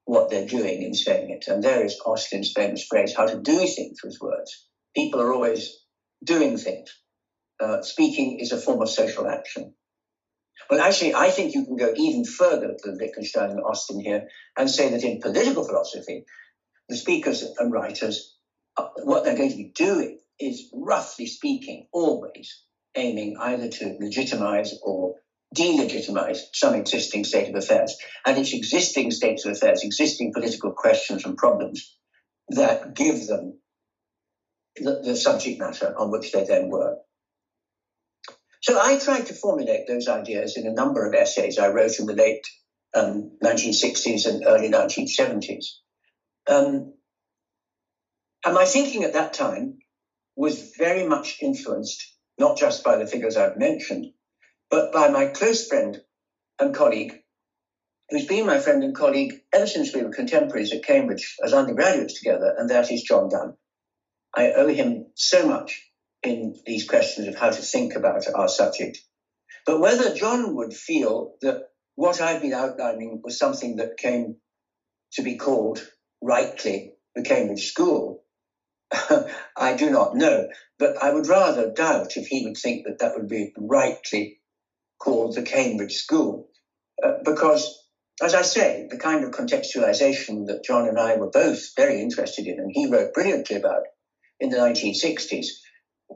what 0.06 0.30
they're 0.30 0.46
doing 0.46 0.82
in 0.82 0.94
saying 0.94 1.30
it. 1.30 1.50
And 1.50 1.62
there 1.62 1.84
is 1.84 2.00
Austin's 2.06 2.52
famous 2.54 2.86
phrase, 2.90 3.14
how 3.16 3.26
to 3.26 3.40
do 3.40 3.66
things 3.66 3.98
with 4.04 4.18
words. 4.20 4.68
People 4.96 5.20
are 5.22 5.32
always 5.32 5.72
doing 6.24 6.56
things 6.58 6.90
uh, 7.62 7.82
speaking 7.82 8.38
is 8.40 8.52
a 8.52 8.60
form 8.60 8.82
of 8.82 8.90
social 8.90 9.28
action. 9.28 9.74
Well, 10.70 10.80
actually, 10.80 11.14
I 11.14 11.30
think 11.30 11.54
you 11.54 11.64
can 11.64 11.76
go 11.76 11.92
even 11.96 12.24
further 12.24 12.74
than 12.82 12.98
Wittgenstein 13.00 13.50
and 13.50 13.60
Austin 13.60 14.00
here 14.00 14.28
and 14.56 14.70
say 14.70 14.90
that 14.90 15.04
in 15.04 15.20
political 15.20 15.64
philosophy, 15.64 16.24
the 16.88 16.96
speakers 16.96 17.44
and 17.58 17.72
writers, 17.72 18.36
uh, 18.76 18.88
what 19.04 19.24
they're 19.24 19.36
going 19.36 19.50
to 19.50 19.56
be 19.56 19.72
doing 19.74 20.18
is, 20.40 20.70
roughly 20.74 21.26
speaking, 21.26 21.86
always 21.92 22.64
aiming 22.96 23.36
either 23.40 23.68
to 23.68 23.96
legitimize 24.00 24.74
or 24.82 25.16
delegitimize 25.56 26.38
some 26.54 26.74
existing 26.74 27.24
state 27.24 27.48
of 27.48 27.54
affairs. 27.54 27.96
And 28.26 28.38
it's 28.38 28.54
existing 28.54 29.10
states 29.10 29.44
of 29.44 29.52
affairs, 29.52 29.82
existing 29.84 30.32
political 30.32 30.72
questions 30.72 31.24
and 31.24 31.36
problems 31.36 31.96
that 32.48 32.94
give 32.94 33.26
them 33.26 33.58
the, 34.76 35.02
the 35.04 35.16
subject 35.16 35.60
matter 35.60 35.94
on 35.98 36.10
which 36.10 36.32
they 36.32 36.44
then 36.44 36.68
work. 36.68 36.98
So 38.62 38.80
I 38.80 38.96
tried 38.96 39.26
to 39.26 39.34
formulate 39.34 39.88
those 39.88 40.06
ideas 40.06 40.56
in 40.56 40.66
a 40.68 40.72
number 40.72 41.04
of 41.04 41.14
essays 41.14 41.58
I 41.58 41.68
wrote 41.68 41.98
in 41.98 42.06
the 42.06 42.14
late 42.14 42.46
um, 42.94 43.36
1960s 43.42 44.26
and 44.26 44.44
early 44.46 44.70
1970s. 44.70 45.64
Um, 46.48 46.94
and 48.44 48.54
my 48.54 48.64
thinking 48.64 49.02
at 49.02 49.14
that 49.14 49.32
time 49.32 49.78
was 50.36 50.74
very 50.78 51.04
much 51.06 51.38
influenced 51.42 52.16
not 52.38 52.56
just 52.56 52.84
by 52.84 52.96
the 52.96 53.06
figures 53.06 53.36
I've 53.36 53.56
mentioned, 53.56 54.06
but 54.70 54.92
by 54.92 55.08
my 55.08 55.26
close 55.26 55.66
friend 55.66 56.00
and 56.60 56.74
colleague, 56.74 57.14
who's 58.10 58.26
been 58.26 58.46
my 58.46 58.58
friend 58.58 58.84
and 58.84 58.94
colleague 58.94 59.34
ever 59.52 59.66
since 59.66 59.92
we 59.92 60.02
were 60.02 60.12
contemporaries 60.12 60.72
at 60.72 60.84
Cambridge 60.84 61.36
as 61.44 61.52
undergraduates 61.52 62.18
together, 62.18 62.54
and 62.56 62.70
that 62.70 62.92
is 62.92 63.02
John 63.02 63.28
Dunn. 63.28 63.54
I 64.34 64.52
owe 64.52 64.68
him 64.68 65.06
so 65.14 65.46
much 65.46 65.91
in 66.22 66.56
these 66.66 66.88
questions 66.88 67.28
of 67.28 67.34
how 67.34 67.50
to 67.50 67.62
think 67.62 67.94
about 67.96 68.24
our 68.34 68.48
subject. 68.48 68.98
But 69.66 69.80
whether 69.80 70.14
John 70.14 70.54
would 70.56 70.72
feel 70.72 71.34
that 71.42 71.62
what 71.94 72.20
I've 72.20 72.42
been 72.42 72.52
outlining 72.52 73.20
was 73.22 73.38
something 73.38 73.76
that 73.76 73.96
came 73.96 74.36
to 75.14 75.22
be 75.22 75.36
called 75.36 75.86
rightly 76.22 76.94
the 77.14 77.22
Cambridge 77.22 77.70
School, 77.70 78.24
I 79.56 79.74
do 79.76 79.90
not 79.90 80.16
know. 80.16 80.48
But 80.78 81.02
I 81.02 81.12
would 81.12 81.28
rather 81.28 81.72
doubt 81.72 82.16
if 82.16 82.26
he 82.26 82.44
would 82.44 82.56
think 82.56 82.86
that 82.86 82.98
that 83.00 83.12
would 83.16 83.28
be 83.28 83.52
rightly 83.56 84.40
called 84.98 85.34
the 85.34 85.42
Cambridge 85.42 85.94
School. 85.94 86.48
Uh, 87.02 87.12
because, 87.24 87.84
as 88.22 88.34
I 88.34 88.42
say, 88.42 88.86
the 88.90 88.98
kind 88.98 89.24
of 89.24 89.30
contextualization 89.30 90.46
that 90.46 90.64
John 90.64 90.88
and 90.88 90.98
I 90.98 91.16
were 91.16 91.30
both 91.30 91.74
very 91.76 92.00
interested 92.00 92.46
in, 92.46 92.58
and 92.58 92.70
he 92.72 92.90
wrote 92.90 93.14
brilliantly 93.14 93.56
about 93.56 93.82
in 94.40 94.50
the 94.50 94.58
1960s, 94.58 95.46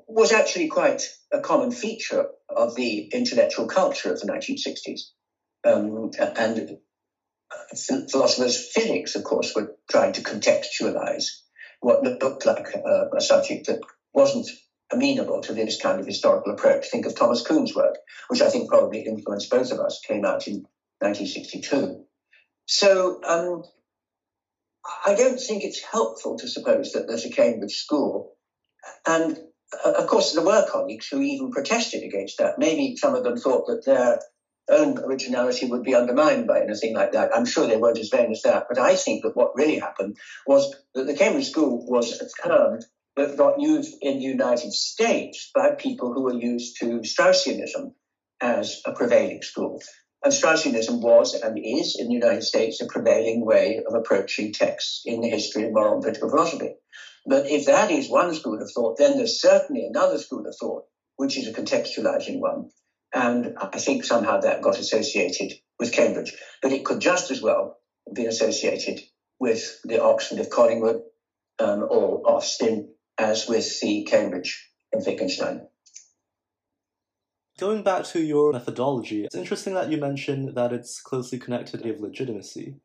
was 0.06 0.32
actually 0.32 0.68
quite 0.68 1.02
a 1.32 1.40
common 1.40 1.70
feature 1.70 2.26
of 2.48 2.74
the 2.74 3.08
intellectual 3.12 3.66
culture 3.66 4.12
of 4.12 4.20
the 4.20 4.26
1960s. 4.26 5.00
Um, 5.64 6.10
and 6.36 6.78
philosophers 8.10 8.70
physics, 8.72 9.14
of 9.14 9.24
course, 9.24 9.54
were 9.54 9.76
trying 9.90 10.12
to 10.14 10.22
contextualize 10.22 11.24
what 11.80 12.02
looked 12.02 12.46
like 12.46 12.68
a, 12.74 13.16
a 13.16 13.20
subject 13.20 13.66
that 13.66 13.80
wasn't 14.12 14.48
amenable 14.92 15.42
to 15.42 15.52
this 15.52 15.80
kind 15.80 16.00
of 16.00 16.06
historical 16.06 16.52
approach. 16.52 16.86
Think 16.86 17.06
of 17.06 17.16
Thomas 17.16 17.46
Kuhn's 17.46 17.74
work, 17.74 17.96
which 18.28 18.40
I 18.40 18.50
think 18.50 18.68
probably 18.68 19.00
influenced 19.00 19.50
both 19.50 19.72
of 19.72 19.80
us, 19.80 20.00
came 20.06 20.24
out 20.24 20.46
in 20.46 20.66
1962. 21.00 22.04
So 22.66 23.20
um, 23.24 23.64
I 25.04 25.14
don't 25.14 25.40
think 25.40 25.64
it's 25.64 25.82
helpful 25.82 26.38
to 26.38 26.48
suppose 26.48 26.92
that 26.92 27.06
there's 27.06 27.24
a 27.24 27.30
Cambridge 27.30 27.76
school. 27.76 28.36
And 29.06 29.36
uh, 29.36 29.40
Uh, 29.84 29.92
of 29.92 30.06
course, 30.06 30.32
there 30.32 30.44
were 30.44 30.66
colleagues 30.70 31.08
who 31.08 31.20
even 31.20 31.50
protested 31.50 32.02
against 32.02 32.38
that. 32.38 32.58
Maybe 32.58 32.96
some 32.96 33.14
of 33.14 33.24
them 33.24 33.36
thought 33.36 33.66
that 33.66 33.84
their 33.84 34.20
own 34.68 34.98
originality 34.98 35.66
would 35.66 35.82
be 35.82 35.94
undermined 35.94 36.46
by 36.46 36.60
anything 36.60 36.94
like 36.94 37.12
that. 37.12 37.30
I'm 37.34 37.46
sure 37.46 37.66
they 37.66 37.76
weren't 37.76 37.98
as 37.98 38.08
vain 38.08 38.30
as 38.30 38.42
that. 38.42 38.66
But 38.68 38.78
I 38.78 38.96
think 38.96 39.22
that 39.22 39.36
what 39.36 39.56
really 39.56 39.78
happened 39.78 40.16
was 40.46 40.74
that 40.94 41.06
the 41.06 41.16
Cambridge 41.16 41.50
School 41.50 41.86
was 41.86 42.20
a 42.20 42.48
term 42.48 42.80
that 43.16 43.36
got 43.36 43.60
used 43.60 43.96
in 44.02 44.18
the 44.18 44.24
United 44.24 44.72
States 44.72 45.50
by 45.54 45.70
people 45.70 46.12
who 46.12 46.22
were 46.22 46.34
used 46.34 46.78
to 46.80 47.00
Straussianism 47.00 47.92
as 48.40 48.82
a 48.84 48.92
prevailing 48.92 49.42
school. 49.42 49.80
And 50.22 50.32
Straussianism 50.32 51.00
was 51.00 51.34
and 51.34 51.58
is 51.58 51.96
in 51.98 52.08
the 52.08 52.14
United 52.14 52.42
States 52.42 52.80
a 52.80 52.86
prevailing 52.86 53.44
way 53.44 53.82
of 53.86 53.94
approaching 53.94 54.52
texts 54.52 55.02
in 55.04 55.20
the 55.20 55.28
history 55.28 55.64
of 55.64 55.72
moral 55.72 55.94
and 55.94 56.02
political 56.02 56.30
philosophy. 56.30 56.74
But 57.26 57.50
if 57.50 57.66
that 57.66 57.90
is 57.90 58.08
one 58.08 58.34
school 58.34 58.62
of 58.62 58.70
thought, 58.70 58.98
then 58.98 59.16
there's 59.16 59.40
certainly 59.40 59.84
another 59.84 60.18
school 60.18 60.46
of 60.46 60.54
thought, 60.58 60.84
which 61.16 61.36
is 61.36 61.48
a 61.48 61.52
contextualizing 61.52 62.38
one. 62.38 62.70
And 63.12 63.56
I 63.60 63.78
think 63.78 64.04
somehow 64.04 64.40
that 64.40 64.62
got 64.62 64.78
associated 64.78 65.52
with 65.78 65.92
Cambridge. 65.92 66.34
But 66.62 66.72
it 66.72 66.84
could 66.84 67.00
just 67.00 67.30
as 67.30 67.42
well 67.42 67.78
be 68.14 68.26
associated 68.26 69.00
with 69.40 69.80
the 69.84 70.02
Oxford 70.02 70.38
of 70.38 70.50
Collingwood 70.50 71.02
um, 71.58 71.86
or 71.88 72.22
Austin 72.30 72.94
as 73.18 73.48
with 73.48 73.80
the 73.80 74.04
Cambridge 74.04 74.70
and 74.92 75.04
Wittgenstein. 75.04 75.66
Going 77.58 77.82
back 77.82 78.04
to 78.06 78.20
your 78.20 78.52
methodology, 78.52 79.24
it's 79.24 79.34
interesting 79.34 79.74
that 79.74 79.90
you 79.90 79.96
mentioned 79.96 80.54
that 80.56 80.72
it's 80.72 81.00
closely 81.00 81.38
connected 81.38 81.82
to 81.82 81.96
legitimacy. 81.98 82.76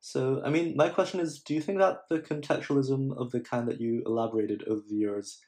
So, 0.00 0.42
I 0.44 0.50
mean, 0.50 0.74
my 0.76 0.88
question 0.88 1.20
is 1.20 1.40
do 1.40 1.54
you 1.54 1.60
think 1.60 1.78
that 1.78 2.08
the 2.08 2.20
contextualism 2.20 3.16
of 3.16 3.30
the 3.30 3.40
kind 3.40 3.66
that 3.68 3.80
you 3.80 4.02
elaborated 4.06 4.64
over 4.66 4.82
the 4.88 4.96
years 4.96 5.40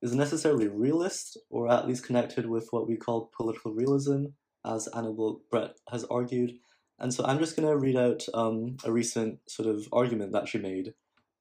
is 0.00 0.14
necessarily 0.14 0.66
realist, 0.66 1.38
or 1.48 1.70
at 1.70 1.86
least 1.86 2.04
connected 2.04 2.46
with 2.46 2.68
what 2.70 2.88
we 2.88 2.96
call 2.96 3.30
political 3.36 3.72
realism, 3.72 4.26
as 4.66 4.88
Annabel 4.88 5.42
Brett 5.50 5.76
has 5.90 6.04
argued? 6.04 6.58
And 6.98 7.14
so 7.14 7.24
I'm 7.24 7.38
just 7.38 7.56
going 7.56 7.68
to 7.68 7.76
read 7.76 7.96
out 7.96 8.24
um, 8.34 8.76
a 8.84 8.92
recent 8.92 9.38
sort 9.48 9.68
of 9.68 9.88
argument 9.92 10.32
that 10.32 10.48
she 10.48 10.58
made. 10.58 10.94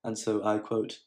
And 0.04 0.18
so 0.18 0.44
I 0.44 0.58
quote 0.60 1.00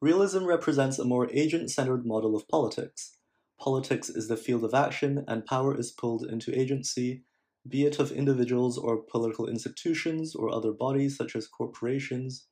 Realism 0.00 0.44
represents 0.44 0.98
a 0.98 1.04
more 1.04 1.30
agent 1.32 1.70
centered 1.70 2.04
model 2.04 2.36
of 2.36 2.48
politics. 2.48 3.16
Politics 3.58 4.08
is 4.08 4.28
the 4.28 4.36
field 4.36 4.64
of 4.64 4.74
action, 4.74 5.24
and 5.26 5.46
power 5.46 5.78
is 5.78 5.90
pulled 5.90 6.26
into 6.26 6.58
agency, 6.58 7.22
be 7.68 7.84
it 7.84 7.98
of 7.98 8.12
individuals 8.12 8.78
or 8.78 9.02
political 9.02 9.48
institutions 9.48 10.34
or 10.34 10.50
other 10.50 10.72
bodies 10.72 11.16
such 11.16 11.34
as 11.34 11.48
corporations. 11.48 12.46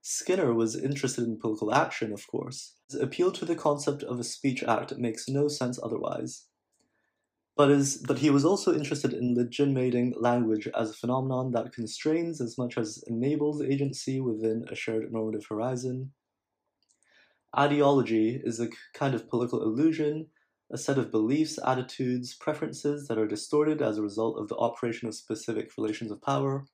Skinner 0.00 0.54
was 0.54 0.76
interested 0.76 1.24
in 1.24 1.38
political 1.38 1.74
action, 1.74 2.12
of 2.12 2.26
course. 2.26 2.76
His 2.90 3.00
appeal 3.00 3.32
to 3.32 3.44
the 3.44 3.56
concept 3.56 4.02
of 4.02 4.18
a 4.18 4.24
speech 4.24 4.62
act 4.62 4.96
makes 4.96 5.28
no 5.28 5.48
sense 5.48 5.78
otherwise. 5.82 6.46
But, 7.56 7.70
is, 7.72 7.96
but 8.06 8.20
he 8.20 8.30
was 8.30 8.44
also 8.44 8.72
interested 8.72 9.12
in 9.12 9.34
legitimating 9.34 10.14
language 10.16 10.68
as 10.78 10.90
a 10.90 10.94
phenomenon 10.94 11.50
that 11.52 11.72
constrains 11.72 12.40
as 12.40 12.56
much 12.56 12.78
as 12.78 13.02
enables 13.08 13.60
agency 13.60 14.20
within 14.20 14.64
a 14.70 14.76
shared 14.76 15.12
normative 15.12 15.46
horizon. 15.48 16.12
Ideology 17.58 18.40
is 18.44 18.60
a 18.60 18.68
kind 18.94 19.14
of 19.14 19.28
political 19.28 19.62
illusion 19.62 20.28
a 20.70 20.78
set 20.78 20.98
of 20.98 21.10
beliefs, 21.10 21.58
attitudes, 21.64 22.34
preferences 22.34 23.08
that 23.08 23.18
are 23.18 23.26
distorted 23.26 23.80
as 23.80 23.98
a 23.98 24.02
result 24.02 24.38
of 24.38 24.48
the 24.48 24.56
operation 24.56 25.08
of 25.08 25.14
specific 25.14 25.70
relations 25.78 26.10
of 26.10 26.22
power, 26.22 26.66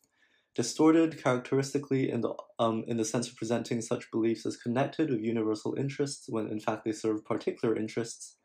distorted 0.54 1.22
characteristically 1.22 2.10
in 2.10 2.20
the, 2.20 2.34
um, 2.58 2.84
in 2.86 2.96
the 2.96 3.04
sense 3.04 3.28
of 3.28 3.36
presenting 3.36 3.80
such 3.80 4.10
beliefs 4.10 4.46
as 4.46 4.56
connected 4.56 5.10
with 5.10 5.20
universal 5.20 5.74
interests 5.74 6.26
when 6.28 6.48
in 6.48 6.60
fact 6.60 6.84
they 6.84 6.92
serve 6.92 7.24
particular 7.24 7.76
interests. 7.76 8.36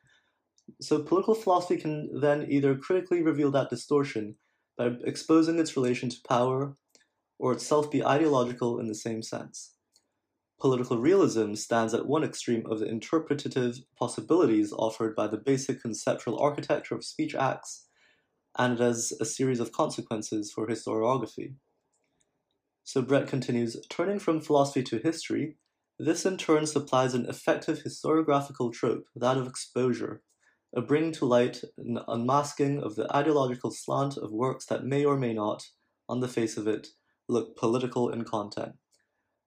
So 0.82 1.02
political 1.02 1.36
philosophy 1.36 1.78
can 1.78 2.20
then 2.20 2.46
either 2.50 2.76
critically 2.76 3.22
reveal 3.22 3.52
that 3.52 3.70
distortion 3.70 4.36
by 4.78 4.92
exposing 5.04 5.60
its 5.60 5.76
relation 5.76 6.10
to 6.10 6.18
power, 6.28 6.76
or 7.38 7.54
itself 7.54 7.92
be 7.92 8.06
ideological 8.06 8.80
in 8.80 8.88
the 8.88 8.96
same 8.96 9.22
sense. 9.22 9.76
Political 10.60 10.98
realism 10.98 11.54
stands 11.54 11.94
at 11.94 12.06
one 12.06 12.24
extreme 12.24 12.66
of 12.70 12.80
the 12.80 12.86
interpretative 12.86 13.80
possibilities 13.98 14.74
offered 14.74 15.16
by 15.16 15.26
the 15.26 15.38
basic 15.38 15.82
conceptual 15.82 16.38
architecture 16.38 16.96
of 16.96 17.06
speech 17.06 17.34
acts, 17.34 17.86
and 18.58 18.74
it 18.74 18.84
has 18.84 19.14
a 19.22 19.26
series 19.26 19.62
of 19.62 19.72
consequences 19.72 20.52
for 20.52 20.68
historiography. 20.68 21.54
So 22.84 23.02
Brett 23.02 23.28
continues 23.28 23.78
turning 23.90 24.20
from 24.20 24.42
philosophy 24.42 24.84
to 24.84 24.98
history, 24.98 25.56
this 25.98 26.26
in 26.26 26.38
turn 26.38 26.66
supplies 26.66 27.14
an 27.14 27.26
effective 27.28 27.84
historiographical 27.84 28.74
trope, 28.74 29.06
that 29.16 29.38
of 29.38 29.48
exposure, 29.48 30.24
a 30.76 30.82
bringing 30.82 31.14
to 31.14 31.26
light 31.26 31.62
an 31.78 32.00
unmasking 32.08 32.84
of 32.84 32.96
the 32.96 33.08
ideological 33.16 33.72
slant 33.72 34.18
of 34.18 34.32
works 34.32 34.66
that 34.66 34.84
may 34.84 35.06
or 35.06 35.18
may 35.18 35.34
not, 35.34 35.68
on 36.10 36.20
the 36.20 36.28
face 36.28 36.58
of 36.58 36.68
it, 36.68 36.88
look 37.30 37.56
political 37.56 38.10
in 38.10 38.26
content. 38.26 38.74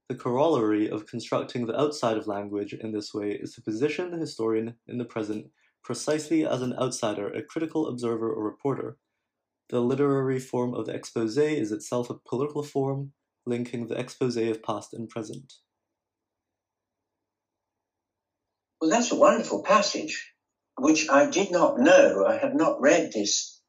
The 0.09 0.15
corollary 0.17 0.91
of 0.91 1.07
constructing 1.07 1.67
the 1.67 1.79
outside 1.81 2.17
of 2.17 2.27
language 2.27 2.75
in 2.75 2.93
this 2.93 3.15
way 3.15 3.33
is 3.33 3.55
to 3.55 3.63
position 3.63 4.11
the 4.11 4.19
historian 4.19 4.75
in 4.87 4.99
the 4.99 5.05
present 5.05 5.47
precisely 5.83 6.47
as 6.47 6.63
an 6.63 6.75
outsider, 6.75 7.29
a 7.29 7.43
critical 7.43 7.89
observer 7.89 8.33
or 8.33 8.45
reporter. 8.45 8.99
The 9.71 9.81
literary 9.81 10.39
form 10.39 10.75
of 10.75 10.87
the 10.87 10.95
expose 10.95 11.37
is 11.37 11.73
itself 11.73 12.11
a 12.11 12.15
political 12.15 12.63
form, 12.63 13.13
linking 13.47 13.89
the 13.89 13.99
expose 13.99 14.37
of 14.37 14.63
past 14.63 14.93
and 14.93 15.09
present. 15.09 15.55
Well, 18.81 18.91
that's 18.91 19.13
a 19.13 19.17
wonderful 19.17 19.63
passage, 19.63 20.35
which 20.79 21.09
I 21.09 21.31
did 21.31 21.51
not 21.51 21.79
know. 21.79 22.27
I 22.27 22.37
have 22.37 22.55
not 22.55 22.81
read 22.81 23.13
this 23.13 23.61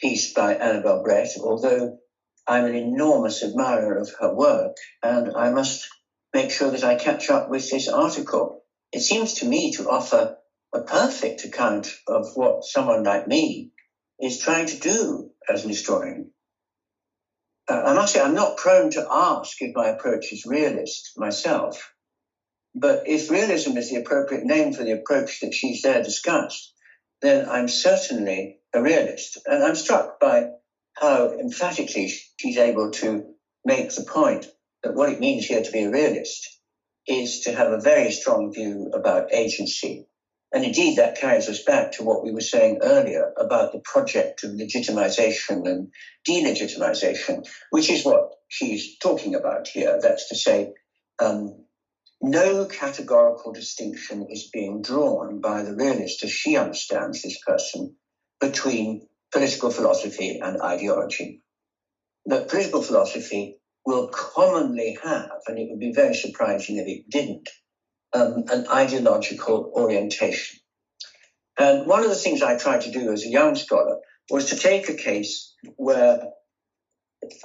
piece 0.00 0.32
by 0.32 0.54
Annabel 0.54 1.02
Brett, 1.02 1.30
although 1.40 1.98
I'm 2.46 2.64
an 2.64 2.74
enormous 2.74 3.42
admirer 3.42 3.98
of 3.98 4.10
her 4.20 4.34
work, 4.34 4.76
and 5.02 5.34
I 5.36 5.50
must 5.50 5.88
make 6.32 6.50
sure 6.50 6.70
that 6.70 6.84
I 6.84 6.94
catch 6.94 7.30
up 7.30 7.48
with 7.48 7.70
this 7.70 7.88
article. 7.88 8.64
It 8.92 9.00
seems 9.00 9.34
to 9.34 9.46
me 9.46 9.72
to 9.72 9.88
offer 9.88 10.36
a 10.72 10.82
perfect 10.82 11.44
account 11.44 11.88
of 12.06 12.26
what 12.34 12.64
someone 12.64 13.02
like 13.02 13.26
me 13.26 13.70
is 14.20 14.38
trying 14.38 14.66
to 14.66 14.78
do 14.78 15.30
as 15.48 15.64
an 15.64 15.70
historian. 15.70 16.30
Uh, 17.68 17.82
I 17.86 17.94
must 17.94 18.12
say, 18.12 18.20
I'm 18.20 18.34
not 18.34 18.58
prone 18.58 18.90
to 18.90 19.06
ask 19.10 19.56
if 19.60 19.74
my 19.74 19.88
approach 19.88 20.32
is 20.32 20.44
realist 20.46 21.12
myself, 21.16 21.90
but 22.74 23.04
if 23.06 23.30
realism 23.30 23.76
is 23.76 23.90
the 23.90 23.96
appropriate 23.96 24.44
name 24.44 24.72
for 24.72 24.84
the 24.84 24.92
approach 24.92 25.40
that 25.40 25.54
she's 25.54 25.82
there 25.82 26.02
discussed, 26.02 26.72
then 27.22 27.48
I'm 27.48 27.68
certainly 27.68 28.58
a 28.72 28.82
realist. 28.82 29.38
And 29.46 29.64
I'm 29.64 29.74
struck 29.74 30.20
by 30.20 30.50
how 30.96 31.32
emphatically 31.38 32.12
she's 32.38 32.56
able 32.56 32.90
to 32.90 33.24
make 33.64 33.94
the 33.94 34.04
point 34.04 34.46
that 34.82 34.94
what 34.94 35.10
it 35.10 35.20
means 35.20 35.46
here 35.46 35.62
to 35.62 35.72
be 35.72 35.82
a 35.82 35.90
realist 35.90 36.58
is 37.06 37.40
to 37.40 37.52
have 37.52 37.72
a 37.72 37.80
very 37.80 38.10
strong 38.10 38.52
view 38.52 38.90
about 38.92 39.32
agency. 39.32 40.06
And 40.52 40.64
indeed, 40.64 40.96
that 40.96 41.18
carries 41.18 41.48
us 41.48 41.62
back 41.64 41.92
to 41.92 42.04
what 42.04 42.24
we 42.24 42.32
were 42.32 42.40
saying 42.40 42.78
earlier 42.82 43.32
about 43.36 43.72
the 43.72 43.80
project 43.80 44.44
of 44.44 44.52
legitimization 44.52 45.68
and 45.68 45.88
delegitimization, 46.26 47.46
which 47.70 47.90
is 47.90 48.04
what 48.04 48.30
she's 48.48 48.96
talking 48.98 49.34
about 49.34 49.68
here. 49.68 49.98
That's 50.00 50.28
to 50.28 50.36
say, 50.36 50.72
um, 51.18 51.64
no 52.22 52.64
categorical 52.64 53.52
distinction 53.52 54.28
is 54.30 54.48
being 54.52 54.82
drawn 54.82 55.40
by 55.40 55.62
the 55.62 55.74
realist, 55.74 56.24
as 56.24 56.30
she 56.30 56.56
understands 56.56 57.22
this 57.22 57.38
person, 57.44 57.96
between 58.40 59.06
political 59.36 59.70
philosophy 59.70 60.40
and 60.42 60.62
ideology. 60.62 61.42
But 62.24 62.48
political 62.48 62.80
philosophy 62.80 63.58
will 63.84 64.08
commonly 64.08 64.96
have, 65.04 65.40
and 65.46 65.58
it 65.58 65.68
would 65.68 65.78
be 65.78 65.92
very 65.92 66.14
surprising 66.14 66.78
if 66.78 66.86
it 66.88 67.10
didn't, 67.10 67.50
um, 68.14 68.44
an 68.50 68.66
ideological 68.68 69.70
orientation. 69.76 70.58
And 71.58 71.86
one 71.86 72.02
of 72.02 72.08
the 72.08 72.14
things 72.14 72.40
I 72.40 72.56
tried 72.56 72.80
to 72.82 72.90
do 72.90 73.12
as 73.12 73.24
a 73.24 73.28
young 73.28 73.56
scholar 73.56 73.98
was 74.30 74.48
to 74.48 74.56
take 74.56 74.88
a 74.88 74.94
case 74.94 75.54
where 75.76 76.22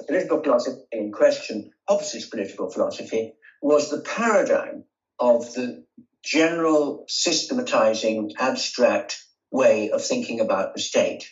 political 0.06 0.42
philosophy 0.42 0.80
in 0.92 1.12
question, 1.12 1.72
opposite 1.88 2.30
political 2.30 2.70
philosophy, 2.70 3.34
was 3.60 3.90
the 3.90 4.00
paradigm 4.00 4.84
of 5.18 5.52
the 5.52 5.84
general 6.24 7.04
systematizing, 7.08 8.32
abstract 8.38 9.22
way 9.50 9.90
of 9.90 10.02
thinking 10.02 10.40
about 10.40 10.72
the 10.72 10.80
state. 10.80 11.24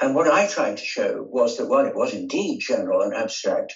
And 0.00 0.14
what 0.14 0.28
I 0.28 0.46
tried 0.46 0.76
to 0.76 0.84
show 0.84 1.26
was 1.28 1.56
that 1.56 1.68
while 1.68 1.86
it 1.86 1.96
was 1.96 2.14
indeed 2.14 2.60
general 2.60 3.02
and 3.02 3.14
abstract 3.14 3.74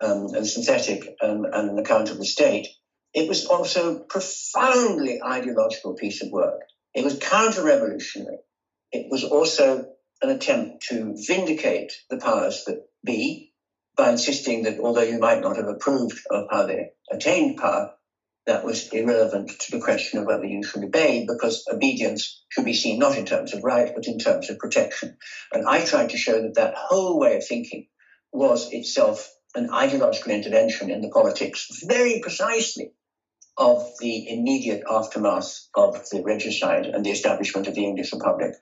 um, 0.00 0.26
and 0.34 0.46
synthetic 0.46 1.16
um, 1.22 1.44
and 1.50 1.70
an 1.70 1.78
account 1.78 2.10
of 2.10 2.18
the 2.18 2.26
state, 2.26 2.66
it 3.14 3.28
was 3.28 3.46
also 3.46 4.00
profoundly 4.08 5.20
ideological 5.22 5.94
piece 5.94 6.22
of 6.22 6.30
work. 6.30 6.60
It 6.94 7.04
was 7.04 7.18
counter-revolutionary. 7.18 8.38
It 8.90 9.06
was 9.10 9.24
also 9.24 9.86
an 10.20 10.30
attempt 10.30 10.84
to 10.88 11.14
vindicate 11.26 11.92
the 12.10 12.18
powers 12.18 12.64
that 12.66 12.86
be 13.04 13.52
by 13.96 14.10
insisting 14.10 14.62
that 14.64 14.78
although 14.78 15.02
you 15.02 15.18
might 15.18 15.40
not 15.40 15.56
have 15.56 15.68
approved 15.68 16.18
of 16.30 16.46
how 16.50 16.66
they 16.66 16.90
attained 17.10 17.58
power, 17.58 17.92
that 18.46 18.64
was 18.64 18.88
irrelevant 18.92 19.50
to 19.60 19.76
the 19.76 19.82
question 19.82 20.18
of 20.18 20.26
whether 20.26 20.44
you 20.44 20.62
should 20.62 20.84
obey, 20.84 21.26
because 21.28 21.64
obedience 21.72 22.42
should 22.48 22.64
be 22.64 22.74
seen 22.74 22.98
not 22.98 23.16
in 23.16 23.24
terms 23.24 23.54
of 23.54 23.62
right, 23.62 23.92
but 23.94 24.06
in 24.06 24.18
terms 24.18 24.50
of 24.50 24.58
protection. 24.58 25.16
And 25.52 25.66
I 25.66 25.84
tried 25.84 26.10
to 26.10 26.16
show 26.16 26.42
that 26.42 26.54
that 26.56 26.74
whole 26.76 27.18
way 27.18 27.36
of 27.36 27.46
thinking 27.46 27.86
was 28.32 28.72
itself 28.72 29.30
an 29.54 29.70
ideological 29.70 30.32
intervention 30.32 30.90
in 30.90 31.02
the 31.02 31.10
politics, 31.10 31.68
very 31.84 32.20
precisely 32.20 32.92
of 33.56 33.86
the 34.00 34.30
immediate 34.30 34.82
aftermath 34.90 35.68
of 35.76 35.94
the 36.10 36.22
regicide 36.24 36.86
and 36.86 37.04
the 37.04 37.10
establishment 37.10 37.66
of 37.68 37.74
the 37.74 37.84
English 37.84 38.12
Republic. 38.12 38.52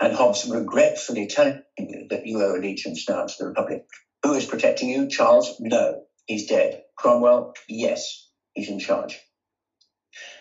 And 0.00 0.14
Hobbes 0.14 0.46
regretfully 0.46 1.26
telling 1.26 1.62
you 1.78 2.06
that 2.10 2.26
you 2.26 2.42
owe 2.42 2.56
allegiance 2.56 3.08
now 3.08 3.26
to 3.26 3.34
the 3.38 3.46
Republic. 3.46 3.82
Who 4.22 4.34
is 4.34 4.46
protecting 4.46 4.90
you? 4.90 5.08
Charles? 5.08 5.56
No, 5.58 6.02
he's 6.26 6.46
dead. 6.46 6.82
Cromwell? 6.98 7.54
Yes, 7.68 8.29
he's 8.60 8.70
in 8.70 8.78
charge. 8.78 9.18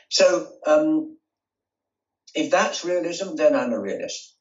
So, 0.09 0.47
um, 0.65 1.17
if 2.35 2.51
that's 2.51 2.83
realism, 2.83 3.35
then 3.35 3.55
I'm 3.55 3.73
a 3.73 3.79
realist. 3.79 4.35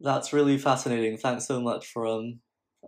That's 0.00 0.32
really 0.32 0.58
fascinating. 0.58 1.18
Thanks 1.18 1.46
so 1.46 1.60
much 1.60 1.86
for 1.86 2.06
um, 2.06 2.40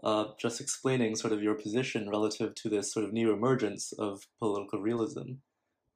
uh, 0.03 0.27
just 0.41 0.61
explaining 0.61 1.17
sort 1.17 1.33
of 1.33 1.43
your 1.43 1.55
position 1.55 2.09
relative 2.09 2.55
to 2.57 2.69
this 2.69 2.93
sort 2.93 3.05
of 3.05 3.13
new 3.13 3.33
emergence 3.33 3.93
of 3.99 4.23
political 4.39 4.81
realism. 4.81 5.39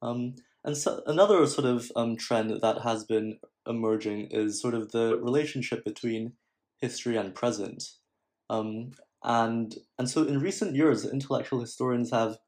Um, 0.03 0.35
and 0.64 0.76
so 0.76 1.03
another 1.07 1.46
sort 1.46 1.66
of 1.66 1.90
um, 1.96 2.16
trend 2.16 2.61
that 2.61 2.83
has 2.83 3.05
been 3.05 3.38
emerging 3.66 4.29
is 4.31 4.61
sort 4.61 4.74
of 4.74 4.92
the 4.92 5.16
relationship 5.16 5.85
between 5.85 6.33
history 6.79 7.16
and 7.16 7.35
present. 7.35 7.85
Um, 8.48 8.92
and, 9.22 9.74
and 9.98 10.09
so 10.09 10.24
in 10.24 10.40
recent 10.40 10.74
years, 10.74 11.05
intellectual 11.05 11.61
historians 11.61 12.11
have 12.11 12.38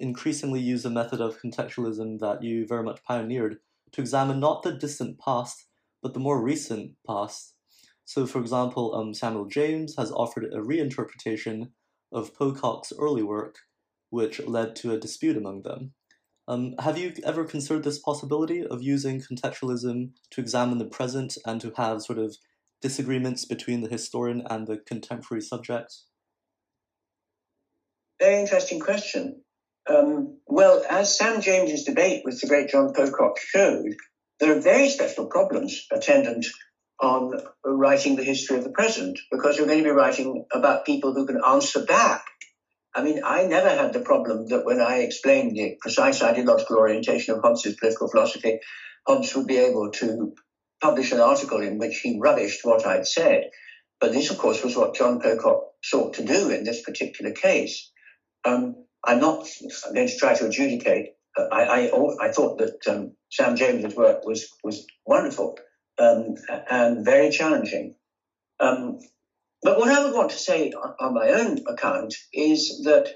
increasingly 0.00 0.60
use 0.60 0.84
a 0.84 0.90
method 0.90 1.20
of 1.20 1.40
contextualism 1.40 2.18
that 2.20 2.42
you 2.42 2.66
very 2.66 2.82
much 2.82 3.02
pioneered 3.04 3.58
to 3.92 4.00
examine 4.00 4.40
not 4.40 4.62
the 4.62 4.72
distant 4.72 5.18
past, 5.18 5.66
but 6.02 6.14
the 6.14 6.20
more 6.20 6.42
recent 6.42 6.92
past 7.06 7.54
so, 8.08 8.26
for 8.26 8.40
example, 8.40 8.94
um, 8.94 9.12
Samuel 9.12 9.44
James 9.44 9.94
has 9.98 10.10
offered 10.10 10.44
a 10.44 10.62
reinterpretation 10.62 11.72
of 12.10 12.34
Pocock's 12.34 12.90
early 12.98 13.22
work, 13.22 13.56
which 14.08 14.40
led 14.46 14.74
to 14.76 14.94
a 14.94 14.98
dispute 14.98 15.36
among 15.36 15.60
them. 15.60 15.92
Um, 16.48 16.74
have 16.78 16.96
you 16.96 17.12
ever 17.22 17.44
considered 17.44 17.84
this 17.84 17.98
possibility 17.98 18.66
of 18.66 18.82
using 18.82 19.20
contextualism 19.20 20.12
to 20.30 20.40
examine 20.40 20.78
the 20.78 20.86
present 20.86 21.36
and 21.44 21.60
to 21.60 21.70
have 21.76 22.00
sort 22.00 22.18
of 22.18 22.38
disagreements 22.80 23.44
between 23.44 23.82
the 23.82 23.90
historian 23.90 24.42
and 24.48 24.66
the 24.66 24.78
contemporary 24.78 25.42
subject? 25.42 25.94
Very 28.18 28.40
interesting 28.40 28.80
question. 28.80 29.42
Um, 29.88 30.38
well, 30.46 30.84
as 30.88 31.16
Sam 31.16 31.40
James's 31.40 31.84
debate 31.84 32.22
with 32.24 32.40
the 32.40 32.48
great 32.48 32.68
John 32.68 32.92
Pocock 32.92 33.38
showed, 33.38 33.94
there 34.38 34.56
are 34.56 34.60
very 34.60 34.88
special 34.90 35.26
problems 35.26 35.86
attendant 35.90 36.46
on 37.00 37.32
writing 37.64 38.16
the 38.16 38.24
history 38.24 38.58
of 38.58 38.64
the 38.64 38.70
present 38.70 39.18
because 39.30 39.56
you're 39.56 39.66
going 39.66 39.78
to 39.78 39.84
be 39.84 39.90
writing 39.90 40.44
about 40.52 40.84
people 40.84 41.14
who 41.14 41.26
can 41.26 41.40
answer 41.46 41.84
back. 41.84 42.24
I 42.94 43.02
mean, 43.02 43.20
I 43.24 43.44
never 43.44 43.68
had 43.68 43.92
the 43.92 44.00
problem 44.00 44.48
that 44.48 44.64
when 44.64 44.80
I 44.80 44.98
explained 44.98 45.56
the 45.56 45.76
precise 45.80 46.22
ideological 46.22 46.76
orientation 46.76 47.34
of 47.34 47.42
Hobbes's 47.42 47.76
political 47.76 48.08
philosophy, 48.08 48.58
Hobbes 49.06 49.34
would 49.34 49.46
be 49.46 49.58
able 49.58 49.90
to 49.92 50.34
publish 50.82 51.12
an 51.12 51.20
article 51.20 51.60
in 51.60 51.78
which 51.78 52.00
he 52.00 52.20
rubbished 52.20 52.64
what 52.64 52.84
I'd 52.86 53.06
said. 53.06 53.50
But 54.00 54.12
this, 54.12 54.30
of 54.30 54.38
course, 54.38 54.62
was 54.62 54.76
what 54.76 54.94
John 54.94 55.20
Pocock 55.20 55.62
sought 55.82 56.14
to 56.14 56.24
do 56.24 56.50
in 56.50 56.64
this 56.64 56.82
particular 56.82 57.32
case. 57.32 57.90
Um, 58.44 58.86
I'm 59.04 59.20
not 59.20 59.46
going 59.94 60.08
to 60.08 60.16
try 60.16 60.34
to 60.34 60.46
adjudicate. 60.46 61.10
I, 61.36 61.90
I, 61.90 61.90
I, 62.20 62.32
thought 62.32 62.58
that 62.58 62.86
um, 62.88 63.12
Sam 63.30 63.54
James's 63.54 63.94
work 63.94 64.24
was 64.24 64.48
was 64.64 64.84
wonderful, 65.06 65.56
um, 65.98 66.34
and 66.68 67.04
very 67.04 67.30
challenging. 67.30 67.94
Um, 68.58 68.98
but 69.62 69.78
what 69.78 69.88
I 69.88 70.04
would 70.04 70.14
want 70.14 70.30
to 70.30 70.36
say 70.36 70.72
on, 70.72 70.94
on 70.98 71.14
my 71.14 71.28
own 71.30 71.58
account 71.68 72.14
is 72.32 72.82
that 72.84 73.08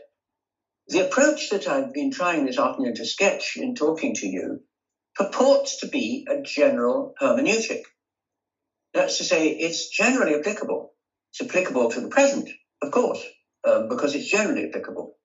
the 0.88 1.06
approach 1.06 1.50
that 1.50 1.66
I've 1.66 1.92
been 1.92 2.10
trying 2.10 2.44
this 2.44 2.58
afternoon 2.58 2.94
to 2.96 3.04
sketch 3.04 3.56
in 3.56 3.74
talking 3.74 4.14
to 4.16 4.26
you 4.26 4.60
purports 5.14 5.80
to 5.80 5.88
be 5.88 6.26
a 6.28 6.42
general 6.42 7.14
hermeneutic. 7.20 7.82
That's 8.94 9.18
to 9.18 9.24
say, 9.24 9.50
it's 9.50 9.88
generally 9.88 10.34
applicable. 10.34 10.92
It's 11.30 11.48
applicable 11.48 11.90
to 11.90 12.00
the 12.00 12.08
present, 12.08 12.48
of 12.82 12.90
course, 12.90 13.22
um, 13.64 13.88
because 13.88 14.14
it's 14.14 14.30
generally 14.30 14.68
applicable. 14.68 15.16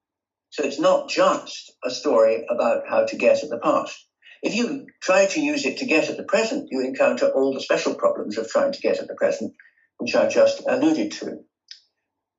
So 0.58 0.64
it's 0.64 0.80
not 0.80 1.08
just 1.08 1.72
a 1.84 1.92
story 1.92 2.44
about 2.50 2.90
how 2.90 3.06
to 3.06 3.16
get 3.16 3.44
at 3.44 3.50
the 3.52 3.60
past. 3.60 4.08
If 4.42 4.56
you 4.56 4.88
try 5.04 5.28
to 5.28 5.40
use 5.40 5.66
it 5.66 5.78
to 5.78 5.86
get 5.86 6.10
at 6.10 6.18
the 6.18 6.24
present, 6.24 6.70
you 6.72 6.82
encounter 6.82 7.30
all 7.30 7.54
the 7.54 7.62
special 7.62 7.94
problems 7.94 8.40
of 8.40 8.50
trying 8.50 8.72
to 8.72 8.82
get 8.82 8.98
at 8.98 9.08
the 9.08 9.14
present, 9.14 9.54
which 9.98 10.16
I 10.16 10.28
just 10.28 10.64
alluded 10.68 11.12
to. 11.12 11.44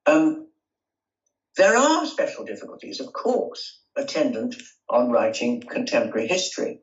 Um, 0.07 0.48
there 1.57 1.76
are 1.76 2.07
special 2.07 2.44
difficulties, 2.44 2.98
of 2.98 3.12
course, 3.12 3.83
attendant 3.96 4.57
on 4.90 5.12
writing 5.12 5.61
contemporary 5.61 6.26
history. 6.26 6.81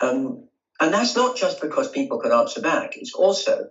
Um, 0.00 0.48
and 0.80 0.92
that's 0.92 1.14
not 1.14 1.36
just 1.36 1.60
because 1.60 1.92
people 1.92 2.18
can 2.18 2.32
answer 2.32 2.60
back, 2.60 2.96
it's 2.96 3.14
also 3.14 3.66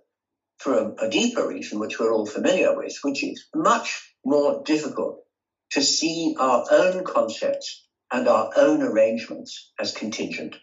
for 0.60 0.76
a, 0.76 1.08
a 1.08 1.10
deeper 1.10 1.46
reason, 1.46 1.82
which 1.82 2.00
we're 2.00 2.14
all 2.14 2.26
familiar 2.26 2.74
with, 2.74 2.98
which 3.02 3.22
is 3.22 3.50
much 3.54 4.16
more 4.24 4.64
difficult 4.64 5.26
to 5.72 5.82
see 5.82 6.36
our 6.40 6.66
own 6.72 7.04
concepts 7.04 7.86
and 8.12 8.28
our 8.28 8.52
own 8.56 8.82
arrangements 8.82 9.72
as 9.80 9.94
contingent. 9.94 10.56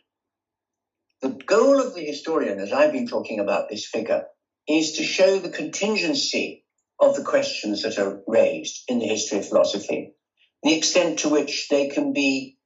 The 1.22 1.30
goal 1.30 1.80
of 1.80 1.94
the 1.94 2.04
historian, 2.04 2.60
as 2.60 2.72
I've 2.72 2.92
been 2.92 3.08
talking 3.08 3.40
about 3.40 3.68
this 3.68 3.86
figure, 3.86 4.24
is 4.68 4.92
to 4.92 5.02
show 5.02 5.38
the 5.38 5.48
contingency 5.48 6.64
of 7.00 7.16
the 7.16 7.24
questions 7.24 7.82
that 7.82 7.98
are 7.98 8.20
raised 8.26 8.82
in 8.88 8.98
the 8.98 9.06
history 9.06 9.38
of 9.38 9.48
philosophy, 9.48 10.14
the 10.62 10.76
extent 10.76 11.20
to 11.20 11.28
which 11.28 11.68
they 11.68 11.88
can 11.88 12.12
be 12.12 12.58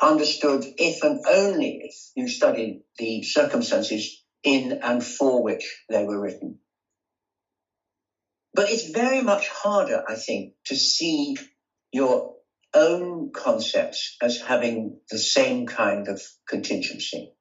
understood 0.00 0.64
if 0.78 1.02
and 1.02 1.20
only 1.28 1.80
if 1.82 1.94
you 2.14 2.28
study 2.28 2.82
the 2.98 3.22
circumstances 3.22 4.24
in 4.42 4.72
and 4.82 5.04
for 5.04 5.42
which 5.42 5.84
they 5.88 6.04
were 6.04 6.20
written. 6.20 6.58
But 8.54 8.70
it's 8.70 8.90
very 8.90 9.22
much 9.22 9.48
harder, 9.48 10.02
I 10.08 10.14
think, 10.14 10.54
to 10.66 10.76
see 10.76 11.36
your 11.92 12.34
own 12.74 13.30
concepts 13.32 14.16
as 14.22 14.40
having 14.40 15.00
the 15.10 15.18
same 15.18 15.66
kind 15.66 16.08
of 16.08 16.20
contingency. 16.48 17.32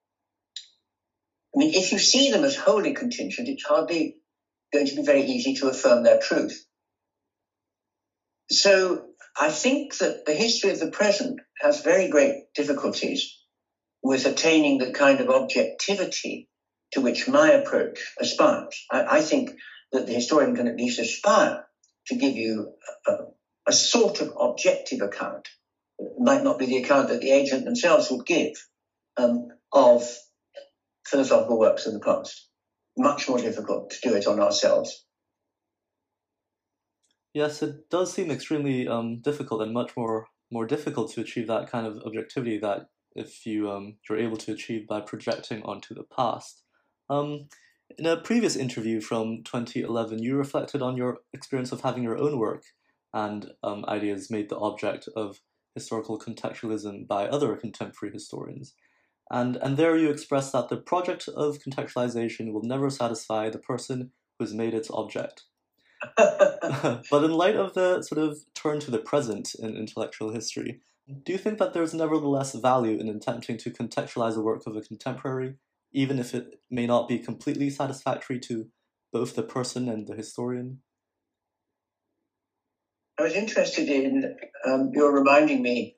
I 1.56 1.60
mean, 1.60 1.74
if 1.74 1.92
you 1.92 2.00
see 2.00 2.32
them 2.32 2.44
as 2.44 2.56
wholly 2.56 2.94
contingent, 2.94 3.48
it's 3.48 3.66
hardly 3.66 4.18
going 4.72 4.88
to 4.88 4.96
be 4.96 5.04
very 5.04 5.24
easy 5.24 5.56
to 5.56 5.70
affirm 5.70 6.04
their 6.04 6.20
truth. 6.20 6.66
So 8.50 9.06
I 9.40 9.50
think 9.50 9.98
that 9.98 10.26
the 10.26 10.34
history 10.34 10.72
of 10.72 10.80
the 10.80 10.92
present 10.92 11.40
has 11.60 11.82
very 11.82 12.10
great 12.10 12.54
difficulties 12.56 13.38
with 14.02 14.26
attaining 14.26 14.78
the 14.78 14.92
kind 14.92 15.20
of 15.20 15.30
objectivity 15.30 16.50
to 16.94 17.02
which 17.02 17.28
my 17.28 17.52
approach 17.52 18.00
aspires. 18.20 18.86
I, 18.92 19.18
I 19.18 19.22
think 19.22 19.52
that 19.92 20.06
the 20.06 20.14
historian 20.14 20.56
can 20.56 20.68
at 20.68 20.78
least 20.78 21.00
aspire 21.00 21.66
to 22.08 22.16
give 22.16 22.36
you 22.36 22.74
a, 23.08 23.12
a 23.12 23.18
sort 23.74 24.22
of 24.22 24.34
objective 24.40 25.02
account. 25.02 25.48
It 26.00 26.14
might 26.20 26.44
not 26.44 26.60
be 26.60 26.68
the 26.68 26.78
account 26.78 27.10
that 27.10 27.22
the 27.22 27.32
agent 27.32 27.66
themselves 27.66 28.10
would 28.12 28.26
give 28.26 28.54
um, 29.18 29.48
of 29.72 30.04
philosophical 31.06 31.60
works 31.60 31.86
of 31.86 31.94
the 31.94 32.00
past. 32.00 32.48
Much 32.98 33.28
more 33.30 33.40
difficult 33.40 33.92
to 33.92 34.10
do 34.10 34.16
it 34.16 34.28
on 34.28 34.40
ourselves. 34.40 35.06
Yes, 37.34 37.62
it 37.62 37.90
does 37.90 38.12
seem 38.12 38.32
extremely 38.32 38.88
um, 38.88 39.22
difficult 39.22 39.62
and 39.62 39.74
much 39.74 39.96
more 39.96 40.28
more 40.50 40.66
difficult 40.66 41.12
to 41.12 41.22
achieve 41.22 41.48
that 41.48 41.70
kind 41.70 41.86
of 41.86 42.02
objectivity 42.06 42.58
that 42.58 42.88
if 43.16 43.46
you 43.46 43.70
um, 43.70 43.98
you're 44.08 44.18
able 44.18 44.38
to 44.38 44.52
achieve 44.52 44.88
by 44.88 45.02
projecting 45.02 45.62
onto 45.64 45.94
the 45.94 46.04
past. 46.04 46.64
Um, 47.10 47.48
in 47.98 48.06
a 48.06 48.18
previous 48.18 48.56
interview 48.56 49.00
from 49.02 49.44
2011, 49.44 50.22
you 50.22 50.36
reflected 50.36 50.82
on 50.82 50.98
your 50.98 51.20
experience 51.34 51.72
of 51.72 51.82
having 51.82 52.04
your 52.04 52.18
own 52.18 52.38
work 52.38 52.64
and 53.18 53.54
um, 53.64 53.84
ideas 53.88 54.30
made 54.30 54.48
the 54.48 54.60
object 54.60 55.10
of 55.16 55.42
historical 55.74 56.20
contextualism 56.20 57.08
by 57.08 57.28
other 57.28 57.56
contemporary 57.56 58.14
historians. 58.14 58.76
And, 59.32 59.56
and 59.58 59.76
there 59.76 59.98
you 59.98 60.12
express 60.12 60.52
that 60.52 60.70
the 60.70 60.78
project 60.78 61.28
of 61.28 61.58
contextualization 61.58 62.54
will 62.54 62.64
never 62.64 62.92
satisfy 62.92 63.50
the 63.50 63.58
person 63.58 64.12
who 64.38 64.46
has 64.46 64.54
made 64.54 64.76
its 64.76 64.92
object. 64.92 65.46
but 66.16 67.24
in 67.24 67.32
light 67.34 67.56
of 67.56 67.74
the 67.74 68.04
sort 68.04 68.22
of 68.22 68.38
turn 68.54 68.80
to 68.82 68.92
the 68.92 69.00
present 69.00 69.56
in 69.56 69.76
intellectual 69.76 70.32
history, 70.32 70.82
do 71.24 71.32
you 71.32 71.40
think 71.40 71.58
that 71.58 71.74
there's 71.74 71.96
nevertheless 71.96 72.54
value 72.54 73.00
in 73.00 73.10
attempting 73.10 73.58
to 73.58 73.72
contextualize 73.72 74.36
the 74.36 74.42
work 74.42 74.68
of 74.68 74.76
a 74.76 74.82
contemporary, 74.82 75.56
even 75.92 76.20
if 76.20 76.36
it 76.36 76.60
may 76.70 76.86
not 76.86 77.08
be 77.08 77.18
completely 77.18 77.72
satisfactory 77.72 78.40
to 78.42 78.68
both 79.12 79.36
the 79.36 79.42
person 79.42 79.90
and 79.90 80.08
the 80.08 80.16
historian? 80.16 80.82
I 83.20 83.24
was 83.24 83.36
interested 83.36 83.90
in, 83.90 84.36
um, 84.66 84.92
you're 84.94 85.14
reminding 85.14 85.62
me 85.62 85.96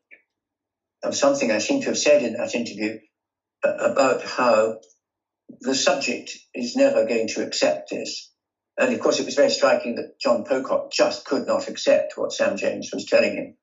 of 1.03 1.15
something 1.15 1.51
I 1.51 1.59
seem 1.59 1.82
to 1.82 1.88
have 1.88 1.97
said 1.97 2.24
in 2.24 2.34
that 2.34 2.55
interview 2.55 2.97
uh, 3.65 3.74
about 3.91 4.24
how 4.24 4.78
the 5.61 5.76
subject 5.76 6.38
is 6.53 6.76
never 6.76 7.05
going 7.05 7.28
to 7.30 7.45
accept 7.45 7.89
this. 7.91 8.32
And 8.78 8.93
of 8.93 8.99
course, 8.99 9.20
it 9.20 9.26
was 9.26 9.36
very 9.36 9.49
striking 9.49 9.95
that 9.95 10.20
John 10.22 10.45
Pocock 10.45 10.91
just 10.91 11.26
could 11.26 11.45
not 11.47 11.67
accept 11.67 12.13
what 12.15 12.34
Sam 12.34 12.57
James 12.57 12.89
was 12.93 13.05
telling 13.05 13.36
him 13.36 13.55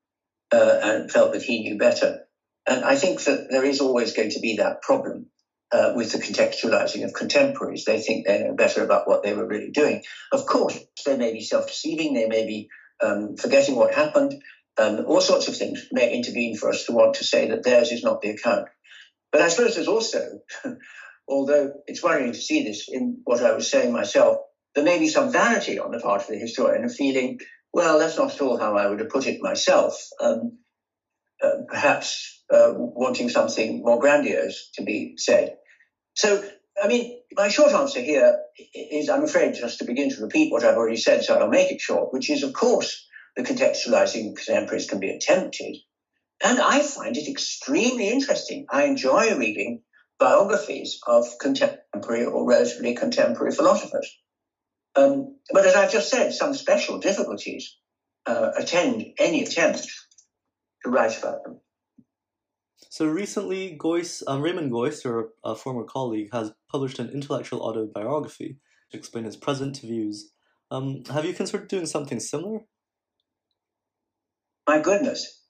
uh, 0.53 0.79
and 0.81 1.11
felt 1.11 1.33
that 1.33 1.43
he 1.43 1.61
knew 1.61 1.77
better. 1.77 2.19
And 2.67 2.83
I 2.83 2.95
think 2.95 3.23
that 3.23 3.47
there 3.49 3.63
is 3.65 3.79
always 3.79 4.13
going 4.13 4.31
to 4.31 4.39
be 4.39 4.57
that 4.57 4.81
problem 4.83 5.27
uh, 5.71 5.93
with 5.95 6.11
the 6.11 6.19
contextualizing 6.19 7.03
of 7.03 7.13
contemporaries. 7.13 7.85
They 7.85 7.99
think 7.99 8.27
they 8.27 8.39
know 8.39 8.55
better 8.55 8.83
about 8.83 9.07
what 9.07 9.23
they 9.23 9.33
were 9.33 9.47
really 9.47 9.71
doing. 9.71 10.01
Of 10.31 10.45
course, 10.45 10.77
they 11.05 11.17
may 11.17 11.31
be 11.33 11.41
self 11.41 11.67
deceiving, 11.67 12.13
they 12.13 12.27
may 12.27 12.45
be 12.45 12.69
um, 13.01 13.35
forgetting 13.37 13.75
what 13.75 13.93
happened. 13.93 14.33
Um, 14.77 15.05
all 15.07 15.21
sorts 15.21 15.47
of 15.47 15.57
things 15.57 15.87
may 15.91 16.13
intervene 16.13 16.55
for 16.55 16.69
us 16.69 16.85
to 16.85 16.93
want 16.93 17.15
to 17.15 17.23
say 17.23 17.49
that 17.49 17.63
theirs 17.63 17.91
is 17.91 18.03
not 18.03 18.21
the 18.21 18.29
account. 18.29 18.65
But 19.31 19.41
I 19.41 19.49
suppose 19.49 19.75
there's 19.75 19.87
also, 19.87 20.39
although 21.29 21.71
it's 21.87 22.03
worrying 22.03 22.33
to 22.33 22.39
see 22.39 22.63
this 22.63 22.87
in 22.89 23.21
what 23.25 23.41
I 23.41 23.53
was 23.53 23.69
saying 23.69 23.91
myself, 23.93 24.37
there 24.75 24.83
may 24.83 24.99
be 24.99 25.07
some 25.07 25.31
vanity 25.31 25.79
on 25.79 25.91
the 25.91 25.99
part 25.99 26.21
of 26.21 26.27
the 26.27 26.37
historian 26.37 26.85
of 26.85 26.93
feeling, 26.93 27.39
well, 27.73 27.99
that's 27.99 28.17
not 28.17 28.33
at 28.33 28.41
all 28.41 28.57
how 28.57 28.75
I 28.75 28.87
would 28.87 28.99
have 28.99 29.09
put 29.09 29.27
it 29.27 29.41
myself. 29.41 29.95
Um, 30.21 30.59
uh, 31.41 31.63
perhaps 31.67 32.43
uh, 32.51 32.71
wanting 32.73 33.29
something 33.29 33.81
more 33.83 33.99
grandiose 33.99 34.69
to 34.75 34.83
be 34.83 35.13
said. 35.17 35.55
So, 36.15 36.43
I 36.81 36.87
mean, 36.87 37.19
my 37.35 37.47
short 37.47 37.71
answer 37.71 37.99
here 38.01 38.37
is 38.73 39.09
I'm 39.09 39.23
afraid 39.23 39.55
just 39.55 39.79
to 39.79 39.85
begin 39.85 40.09
to 40.11 40.21
repeat 40.21 40.51
what 40.51 40.63
I've 40.63 40.75
already 40.75 40.97
said, 40.97 41.23
so 41.23 41.37
I'll 41.37 41.47
make 41.47 41.71
it 41.71 41.81
short, 41.81 42.13
which 42.13 42.29
is, 42.29 42.43
of 42.43 42.53
course, 42.53 43.07
the 43.35 43.43
contextualizing 43.43 44.35
contemporaries 44.35 44.89
can 44.89 44.99
be 44.99 45.09
attempted. 45.09 45.75
And 46.43 46.59
I 46.59 46.81
find 46.83 47.17
it 47.17 47.29
extremely 47.29 48.09
interesting. 48.09 48.65
I 48.69 48.83
enjoy 48.83 49.35
reading 49.37 49.81
biographies 50.19 50.99
of 51.07 51.25
contemporary 51.39 52.25
or 52.25 52.47
relatively 52.47 52.93
contemporary 52.95 53.51
philosophers. 53.51 54.19
Um, 54.95 55.37
but 55.51 55.65
as 55.65 55.75
I've 55.75 55.91
just 55.91 56.09
said, 56.09 56.33
some 56.33 56.53
special 56.53 56.99
difficulties 56.99 57.77
uh, 58.25 58.51
attend 58.57 59.03
any 59.19 59.43
attempt 59.43 59.87
to 60.83 60.89
write 60.89 61.17
about 61.17 61.43
them. 61.43 61.59
So 62.89 63.05
recently, 63.05 63.77
Geuss, 63.77 64.23
um, 64.27 64.41
Raymond 64.41 64.71
Geuss, 64.71 65.03
your 65.03 65.29
a 65.43 65.55
former 65.55 65.83
colleague, 65.83 66.29
has 66.31 66.53
published 66.69 66.99
an 66.99 67.09
intellectual 67.09 67.61
autobiography 67.61 68.57
to 68.91 68.97
explain 68.97 69.25
his 69.25 69.35
present 69.35 69.79
views. 69.79 70.31
Um, 70.71 71.03
have 71.11 71.25
you 71.25 71.33
considered 71.33 71.67
doing 71.67 71.85
something 71.85 72.19
similar? 72.19 72.61
My 74.67 74.79
goodness. 74.79 75.41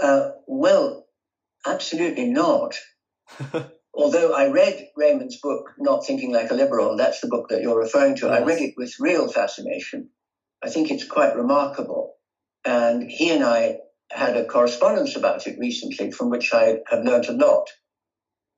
Uh, 0.00 0.30
well, 0.46 1.06
absolutely 1.66 2.26
not. 2.26 2.76
although 3.94 4.32
I 4.32 4.48
read 4.48 4.88
Raymond's 4.96 5.40
book, 5.40 5.74
Not 5.78 6.06
Thinking 6.06 6.32
Like 6.32 6.50
a 6.50 6.54
Liberal, 6.54 6.96
that's 6.96 7.20
the 7.20 7.28
book 7.28 7.48
that 7.48 7.62
you're 7.62 7.78
referring 7.78 8.16
to, 8.16 8.26
yes. 8.26 8.40
I 8.40 8.44
read 8.44 8.60
it 8.60 8.74
with 8.76 8.94
real 9.00 9.28
fascination. 9.28 10.10
I 10.62 10.70
think 10.70 10.90
it's 10.90 11.06
quite 11.06 11.36
remarkable. 11.36 12.14
And 12.64 13.10
he 13.10 13.30
and 13.30 13.44
I 13.44 13.78
had 14.10 14.36
a 14.36 14.46
correspondence 14.46 15.16
about 15.16 15.46
it 15.46 15.58
recently 15.58 16.10
from 16.10 16.30
which 16.30 16.52
I 16.52 16.78
have 16.88 17.04
learned 17.04 17.26
a 17.28 17.32
lot, 17.32 17.66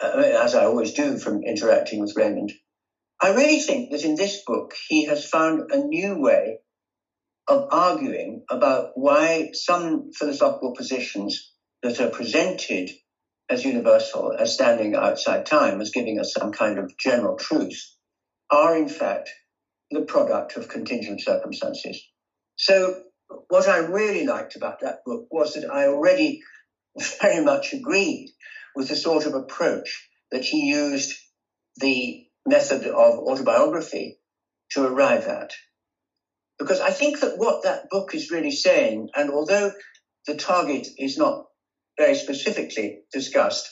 uh, 0.03 0.17
as 0.17 0.55
I 0.55 0.65
always 0.65 0.93
do 0.93 1.19
from 1.19 1.43
interacting 1.43 2.01
with 2.01 2.15
Raymond. 2.17 2.53
I 3.21 3.35
really 3.35 3.59
think 3.61 3.91
that 3.91 4.05
in 4.05 4.15
this 4.15 4.43
book, 4.47 4.73
he 4.89 5.05
has 5.07 5.27
found 5.27 5.71
a 5.71 5.79
new 5.79 6.19
way 6.19 6.59
of 7.49 7.67
arguing 7.71 8.43
about 8.51 8.91
why 8.95 9.51
some 9.53 10.11
philosophical 10.17 10.75
positions 10.77 11.53
that 11.83 12.01
are 12.01 12.11
presented 12.11 12.91
as 13.51 13.65
universal 13.65 14.33
as 14.39 14.55
standing 14.55 14.95
outside 14.95 15.45
time, 15.45 15.81
as 15.81 15.91
giving 15.91 16.21
us 16.21 16.33
some 16.39 16.53
kind 16.53 16.79
of 16.79 16.91
general 16.99 17.37
truth, 17.37 17.79
are 18.51 18.77
in 18.77 18.89
fact 18.89 19.29
the 19.91 20.03
product 20.03 20.57
of 20.57 20.69
contingent 20.69 21.21
circumstances. 21.21 22.01
So, 22.57 23.03
what 23.49 23.69
I 23.69 23.79
really 23.79 24.27
liked 24.27 24.57
about 24.57 24.81
that 24.81 24.99
book 25.05 25.27
was 25.31 25.55
that 25.55 25.71
I 25.71 25.87
already 25.87 26.41
very 27.21 27.43
much 27.43 27.73
agreed 27.73 28.31
with 28.75 28.89
the 28.89 28.97
sort 28.97 29.27
of 29.27 29.35
approach 29.35 30.09
that 30.31 30.45
he 30.45 30.71
used 30.71 31.13
the 31.77 32.25
method 32.47 32.87
of 32.87 33.19
autobiography 33.19 34.19
to 34.73 34.85
arrive 34.85 35.27
at. 35.27 35.51
Because 36.59 36.81
I 36.81 36.91
think 36.91 37.21
that 37.21 37.39
what 37.39 37.65
that 37.65 37.89
book 37.91 38.15
is 38.15 38.31
really 38.31 38.51
saying, 38.51 39.09
and 39.15 39.31
although 39.31 39.73
the 40.27 40.35
target 40.35 40.87
is 40.99 41.17
not 41.17 41.45
very 41.99 42.15
specifically 42.15 43.01
discussed, 43.13 43.69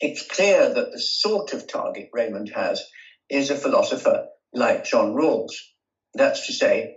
it's 0.00 0.26
clear 0.26 0.72
that 0.72 0.92
the 0.92 1.00
sort 1.00 1.52
of 1.52 1.66
target 1.66 2.08
Raymond 2.12 2.50
has 2.54 2.82
is 3.30 3.50
a 3.50 3.56
philosopher 3.56 4.26
like 4.52 4.84
John 4.84 5.14
Rawls. 5.14 5.52
That's 6.14 6.46
to 6.46 6.52
say, 6.52 6.96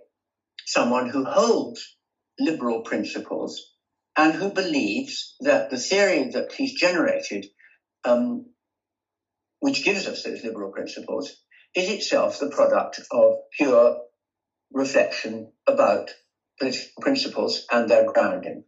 someone 0.68 1.10
who 1.10 1.24
holds 1.24 1.96
liberal 2.38 2.82
principles 2.82 3.74
and 4.18 4.34
who 4.34 4.52
believes 4.52 5.36
that 5.40 5.70
the 5.70 5.78
theory 5.78 6.30
that 6.34 6.52
he's 6.52 6.74
generated, 6.74 7.46
um, 8.04 8.46
which 9.62 9.86
gives 9.86 10.06
us 10.08 10.24
those 10.24 10.44
liberal 10.44 10.72
principles, 10.72 11.32
is 11.74 11.90
itself 11.90 12.40
the 12.40 12.50
product 12.50 13.00
of 13.12 13.36
pure 13.58 13.98
reflection 14.74 15.54
about 15.68 16.10
political 16.60 17.02
principles 17.02 17.66
and 17.72 17.90
their 17.90 18.12
grounding. 18.12 18.64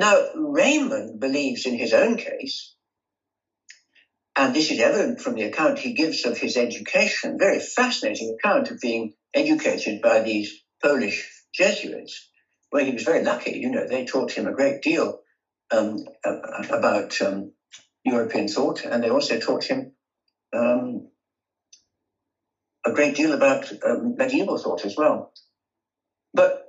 Now, 0.00 0.16
Raymond 0.34 1.20
believes 1.20 1.66
in 1.66 1.76
his 1.76 1.92
own 1.92 2.16
case, 2.16 2.74
and 4.34 4.54
this 4.54 4.70
is 4.70 4.80
evident 4.80 5.20
from 5.20 5.34
the 5.34 5.42
account 5.42 5.78
he 5.78 5.92
gives 5.92 6.24
of 6.24 6.38
his 6.38 6.56
education, 6.56 7.36
very 7.38 7.60
fascinating 7.60 8.38
account 8.38 8.70
of 8.70 8.80
being 8.80 9.12
educated 9.34 10.00
by 10.02 10.20
these 10.20 10.62
Polish 10.82 11.28
Jesuits, 11.54 12.30
where 12.70 12.84
he 12.84 12.92
was 12.92 13.04
very 13.04 13.22
lucky. 13.22 13.58
You 13.60 13.70
know, 13.70 13.86
they 13.88 14.04
taught 14.04 14.32
him 14.32 14.46
a 14.46 14.52
great 14.52 14.82
deal 14.82 15.20
um, 15.72 15.98
about 16.70 17.20
um, 17.20 17.52
European 18.04 18.48
thought, 18.48 18.84
and 18.84 19.02
they 19.02 19.10
also 19.10 19.38
taught 19.38 19.64
him 19.64 19.92
um, 20.54 21.08
a 22.86 22.92
great 22.92 23.16
deal 23.16 23.32
about 23.32 23.70
um, 23.84 24.16
medieval 24.16 24.58
thought 24.58 24.84
as 24.84 24.96
well. 24.96 25.32
But 26.34 26.62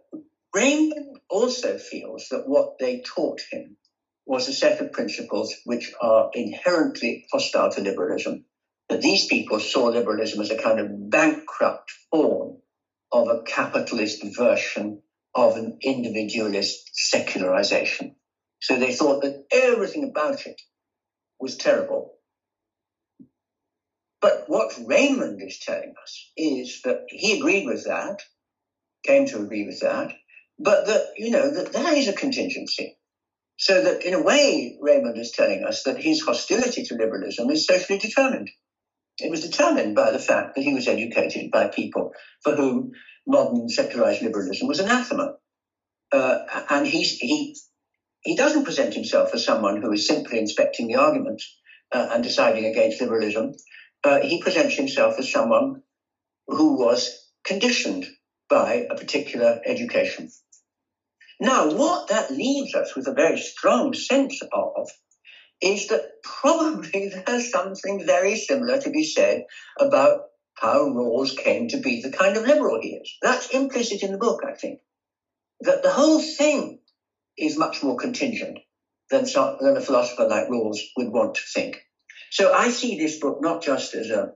Raymond 0.56 1.18
also 1.30 1.78
feels 1.78 2.28
that 2.32 2.44
what 2.48 2.74
they 2.80 3.04
taught 3.16 3.42
him 3.52 3.78
was 4.26 4.48
a 4.48 4.54
set 4.54 4.82
of 4.82 4.92
principles 4.94 5.54
which 5.66 5.92
are 6.02 6.30
inherently 6.34 7.26
hostile 7.32 7.72
to 7.72 7.82
liberalism. 7.82 8.46
That 8.90 9.02
these 9.02 9.28
people 9.28 9.60
saw 9.60 9.86
liberalism 9.88 10.42
as 10.42 10.52
a 10.52 10.62
kind 10.62 10.80
of 10.80 11.10
bankrupt 11.10 11.92
form 12.12 12.58
of 13.12 13.28
a 13.30 13.44
capitalist 13.44 14.24
version 14.38 15.02
of 15.36 15.58
an 15.58 15.80
individualist 15.82 16.90
secularization. 16.94 18.16
So 18.62 18.78
they 18.78 18.94
thought 18.94 19.24
that 19.24 19.46
everything 19.52 20.04
about 20.10 20.46
it 20.46 20.62
was 21.40 21.58
terrible. 21.58 22.14
But 24.22 24.46
what 24.48 24.74
Raymond 24.88 25.42
is 25.42 25.60
telling 25.60 25.94
us 26.02 26.32
is 26.38 26.82
that 26.84 27.06
he 27.10 27.40
agreed 27.40 27.66
with 27.68 27.86
that, 27.86 28.20
came 29.06 29.28
to 29.28 29.42
agree 29.42 29.66
with 29.66 29.82
that, 29.82 30.14
but 30.60 30.88
that, 30.88 31.14
you 31.18 31.32
know, 31.32 31.54
that 31.54 31.74
that 31.74 31.98
is 31.98 32.08
a 32.08 32.14
contingency. 32.14 32.98
So 33.58 33.84
that 33.84 34.04
in 34.06 34.14
a 34.14 34.22
way, 34.24 34.78
Raymond 34.82 35.18
is 35.18 35.32
telling 35.32 35.64
us 35.66 35.84
that 35.84 36.02
his 36.02 36.22
hostility 36.24 36.84
to 36.86 36.96
liberalism 36.96 37.50
is 37.52 37.68
socially 37.68 38.00
determined. 38.00 38.50
It 39.20 39.32
was 39.32 39.42
determined 39.42 39.96
by 39.96 40.12
the 40.12 40.20
fact 40.20 40.56
that 40.56 40.64
he 40.64 40.74
was 40.74 40.88
educated 40.88 41.52
by 41.52 41.68
people 41.68 42.12
for 42.44 42.56
whom 42.56 42.92
modern 43.28 43.70
secularized 43.70 44.22
liberalism 44.22 44.68
was 44.68 44.80
anathema. 44.80 45.34
Uh, 46.12 46.38
and 46.70 46.88
he's, 46.88 47.18
he, 47.18 47.56
he 48.24 48.36
doesn't 48.36 48.66
present 48.66 48.94
himself 48.94 49.32
as 49.34 49.46
someone 49.46 49.78
who 49.82 49.92
is 49.92 50.08
simply 50.08 50.40
inspecting 50.40 50.88
the 50.88 50.96
arguments 50.96 51.58
uh, 51.92 52.08
and 52.12 52.24
deciding 52.24 52.66
against 52.66 53.02
liberalism. 53.02 53.52
Uh, 54.04 54.20
he 54.22 54.42
presents 54.42 54.76
himself 54.76 55.16
as 55.20 55.32
someone 55.32 55.76
who 56.48 56.78
was 56.78 57.30
conditioned 57.46 58.06
by 58.50 58.86
a 58.90 58.96
particular 58.96 59.60
education. 59.66 60.28
Now, 61.40 61.70
what 61.70 62.10
that 62.10 62.32
leaves 62.32 62.76
us 62.76 62.96
with 62.96 63.08
a 63.08 63.14
very 63.14 63.38
strong 63.38 63.94
sense 63.94 64.42
of 64.54 64.88
is 65.64 65.88
that 65.88 66.22
probably 66.24 67.12
there's 67.26 67.52
something 67.52 68.06
very 68.06 68.36
similar 68.36 68.80
to 68.80 68.90
be 68.90 69.04
said 69.04 69.44
about 69.80 70.22
how 70.56 70.86
Rawls 70.86 71.36
came 71.36 71.70
to 71.70 71.78
be 71.78 72.02
the 72.02 72.12
kind 72.12 72.38
of 72.38 72.46
liberal 72.46 72.80
he 72.82 72.90
is. 72.90 73.18
That's 73.22 73.48
implicit 73.50 74.04
in 74.04 74.12
the 74.12 74.18
book, 74.18 74.42
I 74.48 74.54
think. 74.54 74.80
That 75.62 75.82
the 75.82 75.92
whole 75.92 76.22
thing 76.22 76.80
is 77.38 77.58
much 77.58 77.82
more 77.82 77.98
contingent 77.98 78.60
than, 79.10 79.26
some, 79.26 79.58
than 79.60 79.78
a 79.78 79.82
philosopher 79.82 80.26
like 80.26 80.48
Rawls 80.48 80.78
would 80.98 81.10
want 81.10 81.36
to 81.36 81.42
think. 81.54 81.78
So 82.32 82.54
I 82.54 82.70
see 82.70 82.98
this 82.98 83.20
book 83.20 83.40
not 83.42 83.64
just 83.64 83.96
as 83.96 84.10
a, 84.10 84.32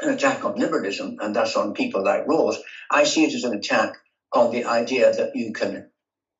an 0.00 0.10
attack 0.10 0.44
on 0.44 0.58
liberalism 0.58 1.16
and 1.20 1.34
thus 1.34 1.56
on 1.56 1.74
people 1.74 2.04
like 2.04 2.26
Rawls, 2.26 2.56
I 2.90 3.04
see 3.04 3.24
it 3.24 3.34
as 3.34 3.44
an 3.44 3.54
attack 3.54 3.94
on 4.32 4.52
the 4.52 4.64
idea 4.64 5.12
that 5.12 5.32
you 5.34 5.52
can 5.52 5.90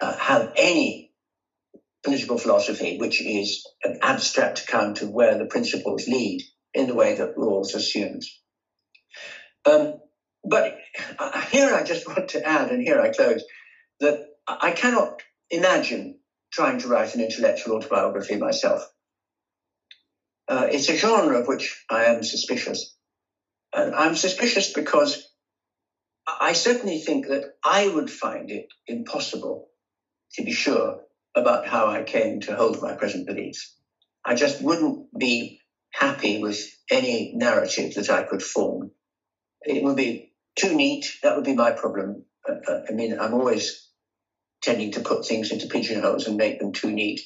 uh, 0.00 0.16
have 0.16 0.52
any 0.56 1.09
political 2.02 2.36
philosophy 2.36 2.96
which 2.98 3.20
is 3.24 3.62
an 3.82 3.96
abstract 4.02 4.60
account 4.60 5.02
of 5.02 5.10
where 5.10 5.36
the 5.36 5.44
principles 5.44 6.06
lead 6.06 6.40
in 6.74 6.86
the 6.86 6.94
way 6.94 7.12
that 7.14 7.34
Rawls 7.36 7.74
assumes. 7.74 8.40
Um, 9.64 9.98
but 10.44 10.76
here 11.50 11.74
I 11.74 11.82
just 11.82 12.06
want 12.06 12.28
to 12.28 12.46
add, 12.46 12.70
and 12.70 12.82
here 12.82 13.00
I 13.00 13.10
close, 13.10 13.42
that 14.00 14.16
I 14.48 14.70
cannot 14.70 15.20
imagine 15.50 16.16
trying 16.52 16.78
to 16.78 16.88
write 16.88 17.14
an 17.14 17.20
intellectual 17.20 17.76
autobiography 17.76 18.36
myself. 18.36 18.80
Uh, 20.48 20.66
it's 20.70 20.88
a 20.88 20.96
genre 20.96 21.38
of 21.38 21.46
which 21.46 21.84
I 21.90 22.04
am 22.04 22.22
suspicious. 22.22 22.96
And 23.72 23.94
I'm 23.94 24.16
suspicious 24.16 24.72
because 24.72 25.16
I 26.40 26.54
certainly 26.54 26.98
think 26.98 27.26
that 27.28 27.44
I 27.64 27.86
would 27.86 28.10
find 28.10 28.50
it 28.50 28.66
impossible 28.88 29.68
to 30.34 30.42
be 30.42 30.50
sure 30.50 30.96
about 31.34 31.66
how 31.66 31.86
I 31.86 32.02
came 32.02 32.40
to 32.40 32.56
hold 32.56 32.82
my 32.82 32.94
present 32.94 33.26
beliefs. 33.26 33.76
I 34.24 34.34
just 34.34 34.62
wouldn't 34.62 35.06
be 35.16 35.60
happy 35.92 36.42
with 36.42 36.60
any 36.90 37.32
narrative 37.34 37.94
that 37.94 38.10
I 38.10 38.24
could 38.24 38.42
form. 38.42 38.90
It 39.62 39.82
would 39.82 39.96
be 39.96 40.32
too 40.56 40.74
neat. 40.74 41.06
That 41.22 41.36
would 41.36 41.44
be 41.44 41.54
my 41.54 41.72
problem. 41.72 42.24
Uh, 42.48 42.54
uh 42.70 42.80
I 42.88 42.92
mean, 42.92 43.18
I'm 43.18 43.34
always 43.34 43.88
tending 44.62 44.92
to 44.92 45.00
put 45.00 45.26
things 45.26 45.50
into 45.50 45.68
pigeonholes 45.68 46.26
and 46.26 46.36
make 46.36 46.58
them 46.58 46.72
too 46.72 46.90
neat. 46.90 47.20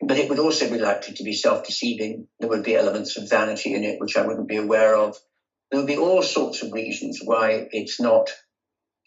But 0.00 0.16
it 0.16 0.30
would 0.30 0.38
also 0.38 0.70
be 0.70 0.78
likely 0.78 1.14
to 1.14 1.24
be 1.24 1.34
self 1.34 1.66
deceiving. 1.66 2.26
There 2.38 2.48
would 2.48 2.64
be 2.64 2.76
elements 2.76 3.16
of 3.16 3.28
vanity 3.28 3.74
in 3.74 3.84
it, 3.84 4.00
which 4.00 4.16
I 4.16 4.26
wouldn't 4.26 4.48
be 4.48 4.56
aware 4.56 4.96
of. 4.96 5.16
There 5.70 5.80
would 5.80 5.86
be 5.86 5.98
all 5.98 6.22
sorts 6.22 6.62
of 6.62 6.72
reasons 6.72 7.20
why 7.22 7.68
it's 7.70 8.00
not 8.00 8.30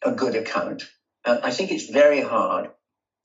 a 0.04 0.12
good 0.12 0.36
account. 0.36 0.84
And 1.26 1.40
I 1.44 1.52
think 1.52 1.72
it's 1.72 1.90
very 1.90 2.22
hard 2.22 2.70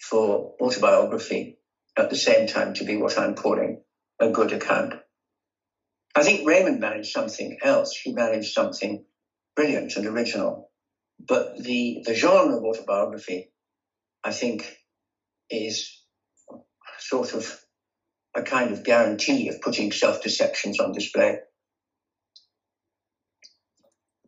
for 0.01 0.55
autobiography 0.61 1.59
at 1.97 2.11
the 2.11 2.17
same 2.17 2.47
time 2.47 2.75
to 2.75 2.85
be 2.85 2.97
what 2.97 3.19
I'm 3.19 3.35
calling 3.35 3.83
a 4.21 4.31
good 4.31 4.53
account. 4.53 4.95
I 6.15 6.23
think 6.23 6.47
Raymond 6.47 6.81
managed 6.81 7.13
something 7.13 7.59
else. 7.63 7.97
He 7.97 8.13
managed 8.13 8.53
something 8.53 9.05
brilliant 9.55 9.97
and 9.97 10.07
original. 10.07 10.71
But 11.27 11.59
the, 11.59 12.03
the 12.05 12.15
genre 12.15 12.57
of 12.57 12.65
autobiography 12.65 13.51
I 14.25 14.33
think, 14.33 14.77
is 15.51 16.03
sort 16.99 17.35
of 17.35 17.59
a 18.37 18.43
kind 18.43 18.73
of 18.73 18.85
guarantee 18.85 19.49
of 19.49 19.61
putting 19.61 19.93
self 19.93 20.23
deceptions 20.23 20.81
on 20.81 20.93
display. 20.93 21.39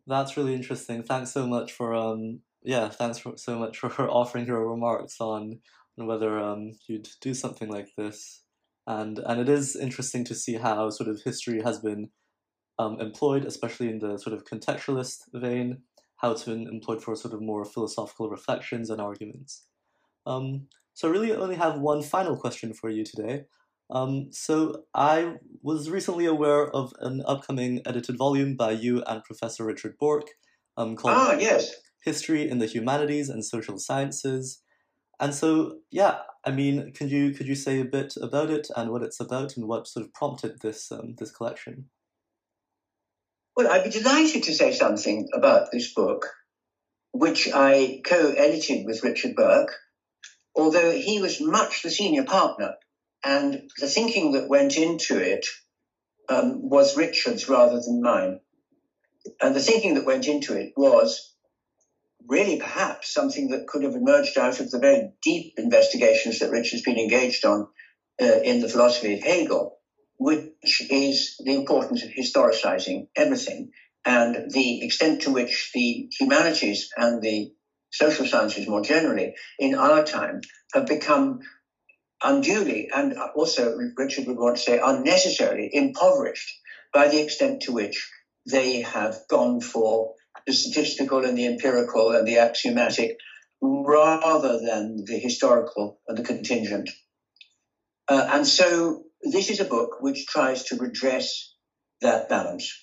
That's 0.07 0.35
really 0.35 0.55
interesting. 0.55 1.03
Thanks 1.03 1.31
so 1.31 1.45
much 1.45 1.71
for 1.71 1.93
um 1.93 2.39
yeah, 2.63 2.89
thanks 2.89 3.19
for, 3.19 3.37
so 3.37 3.57
much 3.57 3.77
for 3.77 3.89
offering 4.09 4.45
your 4.45 4.69
remarks 4.69 5.19
on, 5.19 5.59
on 5.99 6.07
whether 6.07 6.39
um 6.39 6.71
you'd 6.87 7.09
do 7.21 7.33
something 7.33 7.69
like 7.69 7.89
this. 7.97 8.43
And 8.87 9.19
and 9.19 9.39
it 9.39 9.49
is 9.49 9.75
interesting 9.75 10.23
to 10.25 10.35
see 10.35 10.55
how 10.55 10.89
sort 10.89 11.09
of 11.09 11.21
history 11.23 11.61
has 11.61 11.79
been 11.79 12.09
um, 12.79 12.99
employed, 12.99 13.45
especially 13.45 13.89
in 13.89 13.99
the 13.99 14.17
sort 14.17 14.35
of 14.35 14.45
contextualist 14.45 15.19
vein, 15.33 15.83
how 16.17 16.31
it's 16.31 16.43
been 16.43 16.67
employed 16.67 17.03
for 17.03 17.15
sort 17.15 17.33
of 17.33 17.41
more 17.41 17.63
philosophical 17.65 18.29
reflections 18.29 18.89
and 18.89 18.99
arguments. 18.99 19.65
Um, 20.25 20.67
so 20.93 21.07
I 21.07 21.11
really 21.11 21.33
only 21.33 21.55
have 21.55 21.79
one 21.79 22.01
final 22.01 22.37
question 22.37 22.73
for 22.73 22.89
you 22.89 23.03
today. 23.03 23.45
Um, 23.89 24.27
so 24.31 24.83
I 24.95 25.35
was 25.61 25.89
recently 25.89 26.25
aware 26.25 26.73
of 26.73 26.93
an 27.01 27.23
upcoming 27.27 27.81
edited 27.85 28.17
volume 28.17 28.55
by 28.55 28.71
you 28.71 29.03
and 29.03 29.23
Professor 29.23 29.65
Richard 29.65 29.97
Bourke 29.99 30.29
um, 30.77 30.95
called 30.95 31.15
ah, 31.17 31.33
yes. 31.33 31.73
History 32.03 32.49
in 32.49 32.59
the 32.59 32.65
Humanities 32.65 33.29
and 33.29 33.45
Social 33.45 33.77
Sciences. 33.77 34.61
And 35.19 35.33
so, 35.33 35.77
yeah, 35.91 36.19
I 36.43 36.51
mean, 36.51 36.93
could 36.93 37.11
you 37.11 37.31
could 37.31 37.47
you 37.47 37.55
say 37.55 37.79
a 37.79 37.85
bit 37.85 38.15
about 38.19 38.49
it 38.49 38.67
and 38.75 38.89
what 38.89 39.03
it's 39.03 39.19
about 39.19 39.55
and 39.55 39.67
what 39.67 39.87
sort 39.87 40.05
of 40.05 40.13
prompted 40.13 40.61
this 40.61 40.91
um, 40.91 41.15
this 41.17 41.31
collection? 41.31 41.89
Well, 43.55 43.71
I'd 43.71 43.83
be 43.83 43.89
delighted 43.91 44.43
to 44.43 44.53
say 44.53 44.71
something 44.71 45.29
about 45.33 45.71
this 45.71 45.93
book, 45.93 46.27
which 47.11 47.49
I 47.53 48.01
co-edited 48.03 48.85
with 48.85 49.03
Richard 49.03 49.35
Bourke, 49.35 49.73
although 50.55 50.91
he 50.91 51.21
was 51.21 51.41
much 51.41 51.83
the 51.83 51.91
senior 51.91 52.23
partner, 52.23 52.75
and 53.23 53.69
the 53.77 53.87
thinking 53.87 54.31
that 54.31 54.49
went 54.49 54.77
into 54.77 55.17
it 55.17 55.45
um, 56.29 56.67
was 56.69 56.97
Richard's 56.97 57.49
rather 57.49 57.79
than 57.79 58.01
mine. 58.01 58.39
And 59.39 59.55
the 59.55 59.59
thinking 59.59 59.95
that 59.95 60.05
went 60.05 60.27
into 60.27 60.57
it 60.57 60.73
was 60.75 61.30
really 62.27 62.57
perhaps 62.57 63.13
something 63.13 63.49
that 63.49 63.67
could 63.67 63.83
have 63.83 63.95
emerged 63.95 64.37
out 64.37 64.59
of 64.59 64.69
the 64.71 64.79
very 64.79 65.09
deep 65.23 65.53
investigations 65.57 66.39
that 66.39 66.51
Richard's 66.51 66.83
been 66.83 66.97
engaged 66.99 67.45
on 67.45 67.67
uh, 68.21 68.25
in 68.43 68.59
the 68.61 68.69
philosophy 68.69 69.13
of 69.13 69.23
Hegel, 69.23 69.77
which 70.17 70.81
is 70.91 71.35
the 71.43 71.53
importance 71.55 72.03
of 72.03 72.09
historicizing 72.09 73.05
everything 73.15 73.69
and 74.05 74.51
the 74.51 74.83
extent 74.83 75.21
to 75.21 75.31
which 75.31 75.71
the 75.73 76.07
humanities 76.19 76.87
and 76.97 77.21
the 77.21 77.49
social 77.91 78.25
sciences 78.25 78.67
more 78.67 78.81
generally 78.81 79.33
in 79.59 79.75
our 79.75 80.03
time 80.03 80.41
have 80.73 80.85
become 80.87 81.39
unduly 82.23 82.89
and 82.95 83.15
also 83.35 83.77
Richard 83.97 84.27
would 84.27 84.37
want 84.37 84.57
to 84.57 84.63
say 84.63 84.79
unnecessarily 84.83 85.69
impoverished 85.73 86.51
by 86.93 87.07
the 87.09 87.21
extent 87.21 87.63
to 87.63 87.73
which 87.73 88.09
they 88.51 88.81
have 88.81 89.17
gone 89.29 89.61
for 89.61 90.13
the 90.45 90.53
statistical 90.53 91.25
and 91.25 91.37
the 91.37 91.45
empirical 91.45 92.11
and 92.11 92.27
the 92.27 92.37
axiomatic 92.37 93.17
rather 93.61 94.59
than 94.59 95.03
the 95.05 95.19
historical 95.19 95.99
and 96.07 96.17
the 96.17 96.23
contingent. 96.23 96.89
Uh, 98.07 98.27
and 98.33 98.47
so 98.47 99.03
this 99.21 99.49
is 99.49 99.59
a 99.59 99.65
book 99.65 99.97
which 99.99 100.25
tries 100.25 100.63
to 100.63 100.77
redress 100.77 101.53
that 102.01 102.27
balance. 102.27 102.73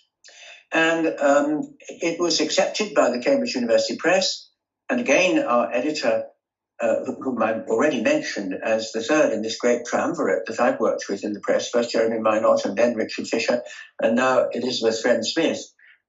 And 0.73 1.07
um, 1.07 1.77
it 1.89 2.21
was 2.21 2.41
accepted 2.41 2.95
by 2.95 3.11
the 3.11 3.21
Cambridge 3.21 3.55
University 3.55 3.97
Press. 3.97 4.51
And 4.89 5.01
again, 5.01 5.39
our 5.39 5.73
editor, 5.73 6.25
uh, 6.81 7.05
whom 7.21 7.43
I've 7.43 7.67
already 7.69 8.03
mentioned 8.03 8.55
as 8.63 8.93
the 8.93 9.03
third 9.03 9.33
in 9.33 9.43
this 9.43 9.59
great 9.59 9.87
triumvirate 9.87 10.47
that 10.47 10.61
I've 10.61 10.81
worked 10.81 11.05
with 11.09 11.25
in 11.25 11.33
the 11.33 11.41
press, 11.41 11.71
first 11.71 11.91
Jeremy 11.91 12.19
Mynott 12.19 12.65
and 12.65 12.77
then 12.77 12.95
Richard 12.95 13.27
Fisher, 13.27 13.63
and 14.01 14.17
now 14.17 14.49
Elizabeth 14.53 15.01
Friend 15.01 15.27
Smith. 15.27 15.61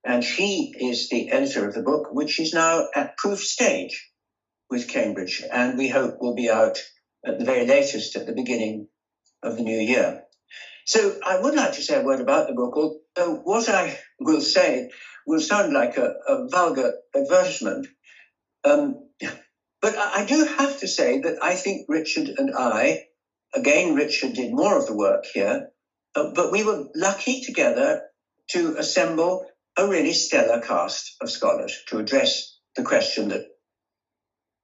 And 0.03 0.23
she 0.23 0.73
is 0.79 1.09
the 1.09 1.29
editor 1.31 1.67
of 1.67 1.73
the 1.73 1.81
book, 1.81 2.07
which 2.11 2.39
is 2.39 2.53
now 2.53 2.87
at 2.95 3.17
proof 3.17 3.39
stage 3.39 4.09
with 4.69 4.87
Cambridge, 4.87 5.43
and 5.51 5.77
we 5.77 5.89
hope 5.89 6.17
will 6.21 6.35
be 6.35 6.49
out 6.49 6.77
at 7.25 7.39
the 7.39 7.45
very 7.45 7.65
latest 7.65 8.15
at 8.15 8.25
the 8.25 8.33
beginning 8.33 8.87
of 9.43 9.57
the 9.57 9.63
new 9.63 9.77
year. 9.77 10.21
So 10.85 11.17
I 11.25 11.39
would 11.39 11.55
like 11.55 11.73
to 11.73 11.81
say 11.81 11.97
a 11.99 12.03
word 12.03 12.19
about 12.19 12.47
the 12.47 12.53
book, 12.53 12.75
although 12.75 13.35
what 13.43 13.69
I 13.69 13.97
will 14.19 14.41
say 14.41 14.89
will 15.27 15.39
sound 15.39 15.73
like 15.73 15.97
a, 15.97 16.13
a 16.27 16.47
vulgar 16.49 16.93
advertisement. 17.15 17.87
Um, 18.63 18.95
but 19.81 19.97
I 19.97 20.25
do 20.25 20.45
have 20.45 20.79
to 20.79 20.87
say 20.87 21.19
that 21.21 21.37
I 21.41 21.55
think 21.55 21.85
Richard 21.87 22.29
and 22.37 22.51
I, 22.57 23.03
again, 23.53 23.95
Richard 23.95 24.33
did 24.33 24.51
more 24.51 24.77
of 24.77 24.87
the 24.87 24.95
work 24.95 25.25
here, 25.33 25.69
uh, 26.15 26.31
but 26.33 26.51
we 26.51 26.63
were 26.63 26.85
lucky 26.95 27.41
together 27.41 28.01
to 28.51 28.75
assemble 28.77 29.45
a 29.77 29.87
really 29.87 30.13
stellar 30.13 30.59
cast 30.59 31.15
of 31.21 31.29
scholars 31.29 31.77
to 31.87 31.97
address 31.97 32.57
the 32.75 32.83
question 32.83 33.29
that 33.29 33.43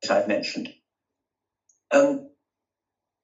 I've 0.09 0.27
mentioned. 0.27 0.69
Um, 1.91 2.29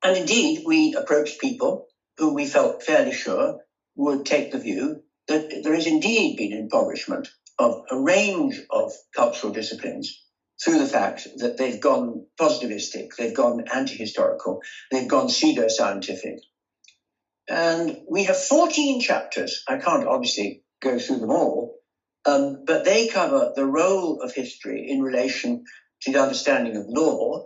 and 0.03 0.17
indeed, 0.17 0.63
we 0.65 0.93
approached 0.93 1.39
people 1.39 1.86
who 2.17 2.34
we 2.34 2.45
felt 2.45 2.84
fairly 2.84 3.13
sure 3.13 3.57
would 3.95 4.25
take 4.25 4.51
the 4.51 4.57
view 4.57 5.01
that 5.27 5.61
there 5.63 5.73
has 5.73 5.86
indeed 5.86 6.38
been 6.38 6.53
impoverishment 6.53 7.27
of 7.59 7.84
a 7.91 7.97
range 7.97 8.59
of 8.69 8.91
cultural 9.15 9.53
disciplines 9.53 10.23
through 10.63 10.79
the 10.79 10.86
fact 10.86 11.27
that 11.38 11.57
they've 11.57 11.82
gone 11.82 12.25
positivistic, 12.39 13.09
they've 13.17 13.36
gone 13.36 13.65
anti 13.73 13.95
historical, 13.95 14.61
they've 14.89 15.07
gone 15.07 15.29
pseudo 15.29 15.67
scientific. 15.67 16.39
And 17.47 17.97
we 18.09 18.23
have 18.25 18.38
14 18.38 19.01
chapters. 19.01 19.63
I 19.67 19.77
can't 19.77 20.07
obviously 20.07 20.61
go 20.82 20.99
through 20.99 21.19
them 21.19 21.32
all, 21.32 21.75
um, 22.25 22.63
but 22.65 22.86
they 22.86 23.07
cover 23.07 23.51
the 23.55 23.65
role 23.65 24.19
of 24.21 24.34
history 24.34 24.86
in 24.89 25.01
relation 25.01 25.63
to 26.03 26.11
the 26.11 26.21
understanding 26.21 26.77
of 26.77 26.86
law, 26.88 27.39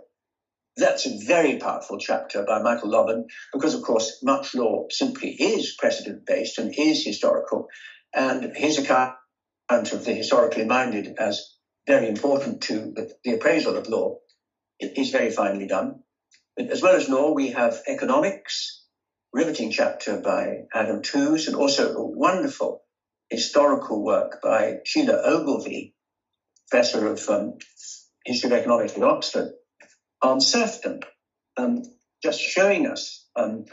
That's 0.76 1.06
a 1.06 1.18
very 1.26 1.58
powerful 1.58 1.98
chapter 1.98 2.44
by 2.44 2.60
Michael 2.60 2.90
Lobban 2.90 3.24
because, 3.52 3.74
of 3.74 3.82
course, 3.82 4.18
much 4.22 4.54
law 4.54 4.86
simply 4.90 5.30
is 5.38 5.74
precedent 5.78 6.26
based 6.26 6.58
and 6.58 6.72
is 6.76 7.04
historical. 7.04 7.66
And 8.14 8.52
his 8.56 8.78
account 8.78 9.12
of 9.70 10.04
the 10.04 10.14
historically 10.14 10.64
minded 10.64 11.14
as 11.18 11.40
very 11.86 12.08
important 12.08 12.62
to 12.62 12.92
the, 12.96 13.34
appraisal 13.34 13.76
of 13.76 13.88
law 13.88 14.14
is 14.80 15.10
very 15.10 15.30
finely 15.30 15.66
done. 15.66 15.94
But 16.56 16.70
as 16.70 16.82
well 16.82 16.94
as 16.96 17.08
law, 17.08 17.32
we 17.32 17.50
have 17.50 17.80
economics, 17.88 18.84
riveting 19.32 19.70
chapter 19.70 20.20
by 20.20 20.58
Adam 20.74 21.02
Tooze, 21.02 21.48
and 21.48 21.56
also 21.56 21.92
a 21.94 22.04
wonderful 22.06 22.80
historical 23.30 24.04
work 24.04 24.40
by 24.42 24.78
Sheilagh 24.86 25.24
Ogilvie, 25.24 25.94
professor 26.68 27.06
of 27.06 27.28
um, 27.28 27.54
history 28.24 28.50
of 28.50 28.58
economics 28.58 28.96
at 28.96 29.02
Oxford, 29.02 29.52
on 30.22 30.40
serfdom, 30.40 31.00
um, 31.56 31.82
just 32.22 32.40
showing 32.40 32.86
us 32.86 33.26
um, 33.36 33.64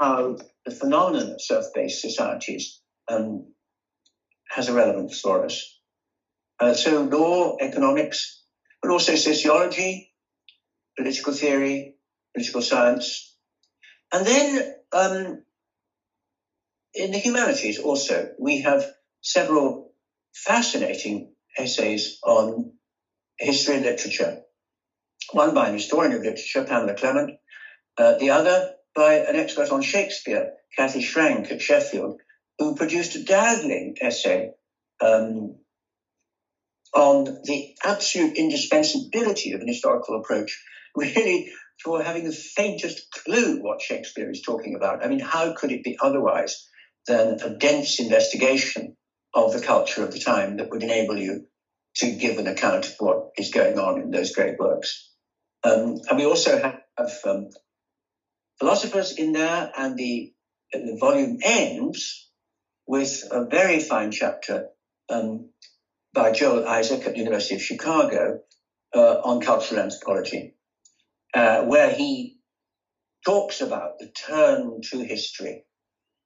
how 0.00 0.36
the 0.64 0.70
phenomenon 0.70 1.32
of 1.32 1.40
serf-based 1.40 2.00
societies 2.00 2.80
um, 3.08 3.52
has 4.48 4.68
a 4.68 4.72
relevance 4.72 5.20
for 5.20 5.44
us. 5.44 5.78
Uh, 6.60 6.74
so 6.74 7.02
law, 7.02 7.56
economics, 7.60 8.44
but 8.80 8.90
also 8.90 9.14
sociology, 9.14 10.12
political 10.96 11.32
theory, 11.32 11.96
political 12.34 12.62
science. 12.62 13.36
And 14.12 14.26
then 14.26 14.74
um, 14.92 15.42
in 16.94 17.10
the 17.10 17.18
humanities 17.18 17.78
also, 17.78 18.30
we 18.38 18.62
have 18.62 18.86
several 19.22 19.92
fascinating 20.34 21.32
essays 21.58 22.18
on 22.24 22.72
history 23.38 23.76
and 23.76 23.84
literature. 23.84 24.40
One 25.32 25.54
by 25.54 25.68
an 25.68 25.74
historian 25.74 26.12
of 26.12 26.22
literature, 26.22 26.64
Pamela 26.64 26.94
Clemit, 26.94 27.36
uh, 27.96 28.14
the 28.18 28.30
other 28.30 28.70
by 28.94 29.14
an 29.14 29.36
expert 29.36 29.70
on 29.70 29.82
Shakespeare, 29.82 30.50
Cathy 30.76 31.00
Shrank 31.00 31.50
at 31.50 31.62
Sheffield, 31.62 32.20
who 32.58 32.74
produced 32.76 33.14
a 33.14 33.24
dazzling 33.24 33.96
essay 34.00 34.50
um, 35.00 35.56
on 36.94 37.24
the 37.44 37.74
absolute 37.84 38.36
indispensability 38.36 39.52
of 39.52 39.60
an 39.60 39.68
historical 39.68 40.16
approach, 40.16 40.62
really 40.96 41.50
for 41.82 42.02
having 42.02 42.24
the 42.24 42.32
faintest 42.32 43.06
clue 43.24 43.58
what 43.62 43.80
Shakespeare 43.80 44.30
is 44.30 44.42
talking 44.42 44.74
about. 44.74 45.04
I 45.04 45.08
mean, 45.08 45.20
how 45.20 45.54
could 45.54 45.72
it 45.72 45.82
be 45.82 45.96
otherwise 46.02 46.68
than 47.06 47.38
a 47.42 47.56
dense 47.58 47.98
investigation 47.98 48.96
of 49.34 49.52
the 49.52 49.60
culture 49.60 50.02
of 50.02 50.12
the 50.12 50.20
time 50.20 50.56
that 50.56 50.70
would 50.70 50.82
enable 50.82 51.16
you 51.16 51.44
to 51.96 52.10
give 52.10 52.38
an 52.38 52.46
account 52.46 52.86
of 52.86 52.94
what 52.98 53.30
is 53.36 53.50
going 53.50 53.78
on 53.78 54.00
in 54.00 54.10
those 54.10 54.32
great 54.32 54.58
works? 54.58 55.10
Um, 55.64 55.96
and 56.08 56.18
we 56.18 56.24
also 56.24 56.58
have 56.58 57.10
um, 57.24 57.48
philosophers 58.58 59.12
in 59.12 59.32
there, 59.32 59.70
and 59.76 59.96
the, 59.96 60.32
the 60.72 60.96
volume 60.98 61.38
ends 61.42 62.28
with 62.86 63.22
a 63.30 63.46
very 63.46 63.78
fine 63.80 64.10
chapter 64.10 64.66
um, 65.08 65.50
by 66.12 66.32
Joel 66.32 66.66
Isaac 66.66 67.06
at 67.06 67.12
the 67.12 67.18
University 67.18 67.54
of 67.54 67.62
Chicago 67.62 68.38
uh, 68.94 69.14
on 69.24 69.40
cultural 69.40 69.80
anthropology, 69.80 70.54
uh, 71.34 71.62
where 71.62 71.90
he 71.90 72.36
talks 73.24 73.60
about 73.60 73.98
the 73.98 74.10
turn 74.26 74.80
to 74.90 75.04
history 75.04 75.64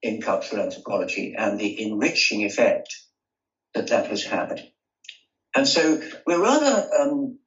in 0.06 0.20
cultural 0.20 0.62
anthropology 0.62 1.34
and 1.36 1.58
the 1.58 1.82
enriching 1.82 2.44
effect 2.44 2.94
that 3.74 3.88
that 3.88 4.06
has 4.06 4.22
had. 4.22 4.62
And 5.54 5.66
so 5.66 6.00
we're 6.26 6.42
rather 6.42 6.88
um, 6.98 7.38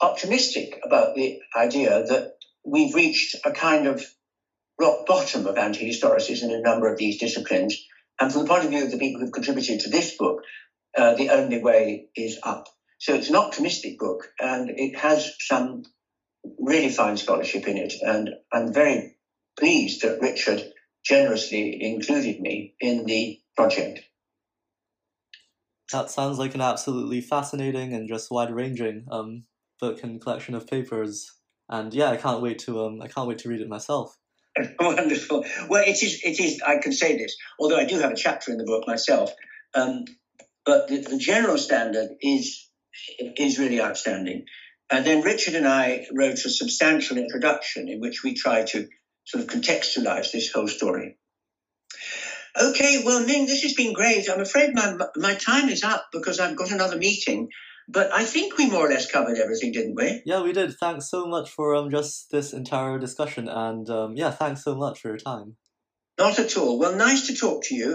optimistic 0.00 0.80
about 0.84 1.14
the 1.14 1.38
idea 1.56 2.04
that 2.06 2.32
we've 2.64 2.94
reached 2.94 3.36
a 3.44 3.52
kind 3.52 3.86
of 3.86 4.02
rock 4.80 5.06
bottom 5.06 5.46
of 5.46 5.56
anti-historicism 5.56 6.44
in 6.44 6.50
a 6.52 6.60
number 6.60 6.90
of 6.90 6.98
these 6.98 7.18
disciplines. 7.18 7.76
And 8.20 8.32
from 8.32 8.42
the 8.42 8.48
point 8.48 8.64
of 8.64 8.70
view 8.70 8.84
of 8.84 8.90
the 8.90 8.98
people 8.98 9.20
who've 9.20 9.32
contributed 9.32 9.80
to 9.80 9.90
this 9.90 10.16
book, 10.16 10.42
uh, 10.96 11.14
the 11.14 11.30
only 11.30 11.62
way 11.62 12.08
is 12.16 12.38
up. 12.42 12.64
So 12.98 13.14
it's 13.14 13.28
an 13.28 13.36
optimistic 13.36 13.98
book 13.98 14.28
and 14.40 14.70
it 14.70 14.98
has 14.98 15.30
some 15.40 15.82
really 16.58 16.90
fine 16.90 17.16
scholarship 17.16 17.66
in 17.66 17.76
it. 17.76 17.94
And 18.00 18.30
I'm 18.52 18.72
very 18.72 19.16
pleased 19.58 20.02
that 20.02 20.20
Richard 20.20 20.62
generously 21.04 21.82
included 21.82 22.40
me 22.40 22.74
in 22.80 23.06
the 23.06 23.38
project. 23.56 24.00
That 25.92 26.10
sounds 26.10 26.38
like 26.38 26.54
an 26.54 26.60
absolutely 26.60 27.20
fascinating 27.20 27.94
and 27.94 28.08
just 28.08 28.30
wide 28.30 28.52
ranging 28.52 29.06
um, 29.10 29.44
book 29.80 30.02
and 30.02 30.20
collection 30.20 30.54
of 30.54 30.66
papers. 30.66 31.32
And 31.68 31.92
yeah, 31.92 32.10
I 32.10 32.16
can't 32.16 32.42
wait 32.42 32.60
to 32.60 32.84
um, 32.84 33.02
I 33.02 33.08
can't 33.08 33.28
wait 33.28 33.38
to 33.38 33.48
read 33.48 33.60
it 33.60 33.68
myself. 33.68 34.16
Wonderful. 34.80 35.44
Well, 35.68 35.84
it 35.84 36.02
is. 36.02 36.20
It 36.24 36.40
is. 36.40 36.60
I 36.66 36.78
can 36.78 36.92
say 36.92 37.16
this, 37.16 37.36
although 37.58 37.78
I 37.78 37.84
do 37.84 37.98
have 37.98 38.12
a 38.12 38.16
chapter 38.16 38.50
in 38.52 38.58
the 38.58 38.64
book 38.64 38.86
myself. 38.86 39.32
Um, 39.74 40.04
but 40.64 40.88
the, 40.88 41.00
the 41.00 41.18
general 41.18 41.58
standard 41.58 42.10
is 42.20 42.68
is 43.36 43.58
really 43.58 43.80
outstanding. 43.80 44.44
And 44.90 45.06
then 45.06 45.22
Richard 45.22 45.54
and 45.54 45.66
I 45.66 46.06
wrote 46.12 46.44
a 46.44 46.50
substantial 46.50 47.16
introduction 47.16 47.88
in 47.88 48.00
which 48.00 48.24
we 48.24 48.34
try 48.34 48.64
to 48.64 48.88
sort 49.30 49.44
of 49.44 49.50
contextualize 49.50 50.32
this 50.32 50.52
whole 50.52 50.68
story. 50.68 51.16
Okay, 52.60 53.02
well, 53.04 53.24
Ming, 53.24 53.46
this 53.46 53.62
has 53.62 53.74
been 53.74 53.92
great. 53.92 54.28
I'm 54.28 54.40
afraid 54.40 54.74
my 54.74 54.96
my 55.16 55.34
time 55.34 55.68
is 55.68 55.84
up 55.84 56.06
because 56.12 56.40
I've 56.40 56.56
got 56.56 56.72
another 56.72 56.96
meeting. 56.96 57.48
But 57.88 58.12
I 58.12 58.24
think 58.24 58.56
we 58.56 58.70
more 58.70 58.86
or 58.86 58.88
less 58.88 59.10
covered 59.10 59.38
everything, 59.38 59.72
didn't 59.72 59.96
we? 59.96 60.22
Yeah, 60.24 60.42
we 60.42 60.52
did. 60.52 60.74
Thanks 60.78 61.10
so 61.10 61.26
much 61.26 61.50
for 61.50 61.74
um 61.74 61.90
just 61.90 62.30
this 62.30 62.52
entire 62.52 62.98
discussion, 62.98 63.48
and 63.48 63.88
um, 63.90 64.16
yeah, 64.16 64.30
thanks 64.30 64.64
so 64.64 64.74
much 64.74 65.00
for 65.00 65.08
your 65.08 65.16
time. 65.16 65.56
Not 66.18 66.38
at 66.38 66.56
all. 66.56 66.78
Well, 66.78 66.96
nice 66.96 67.26
to 67.28 67.34
talk 67.34 67.64
to 67.64 67.74
you. 67.74 67.94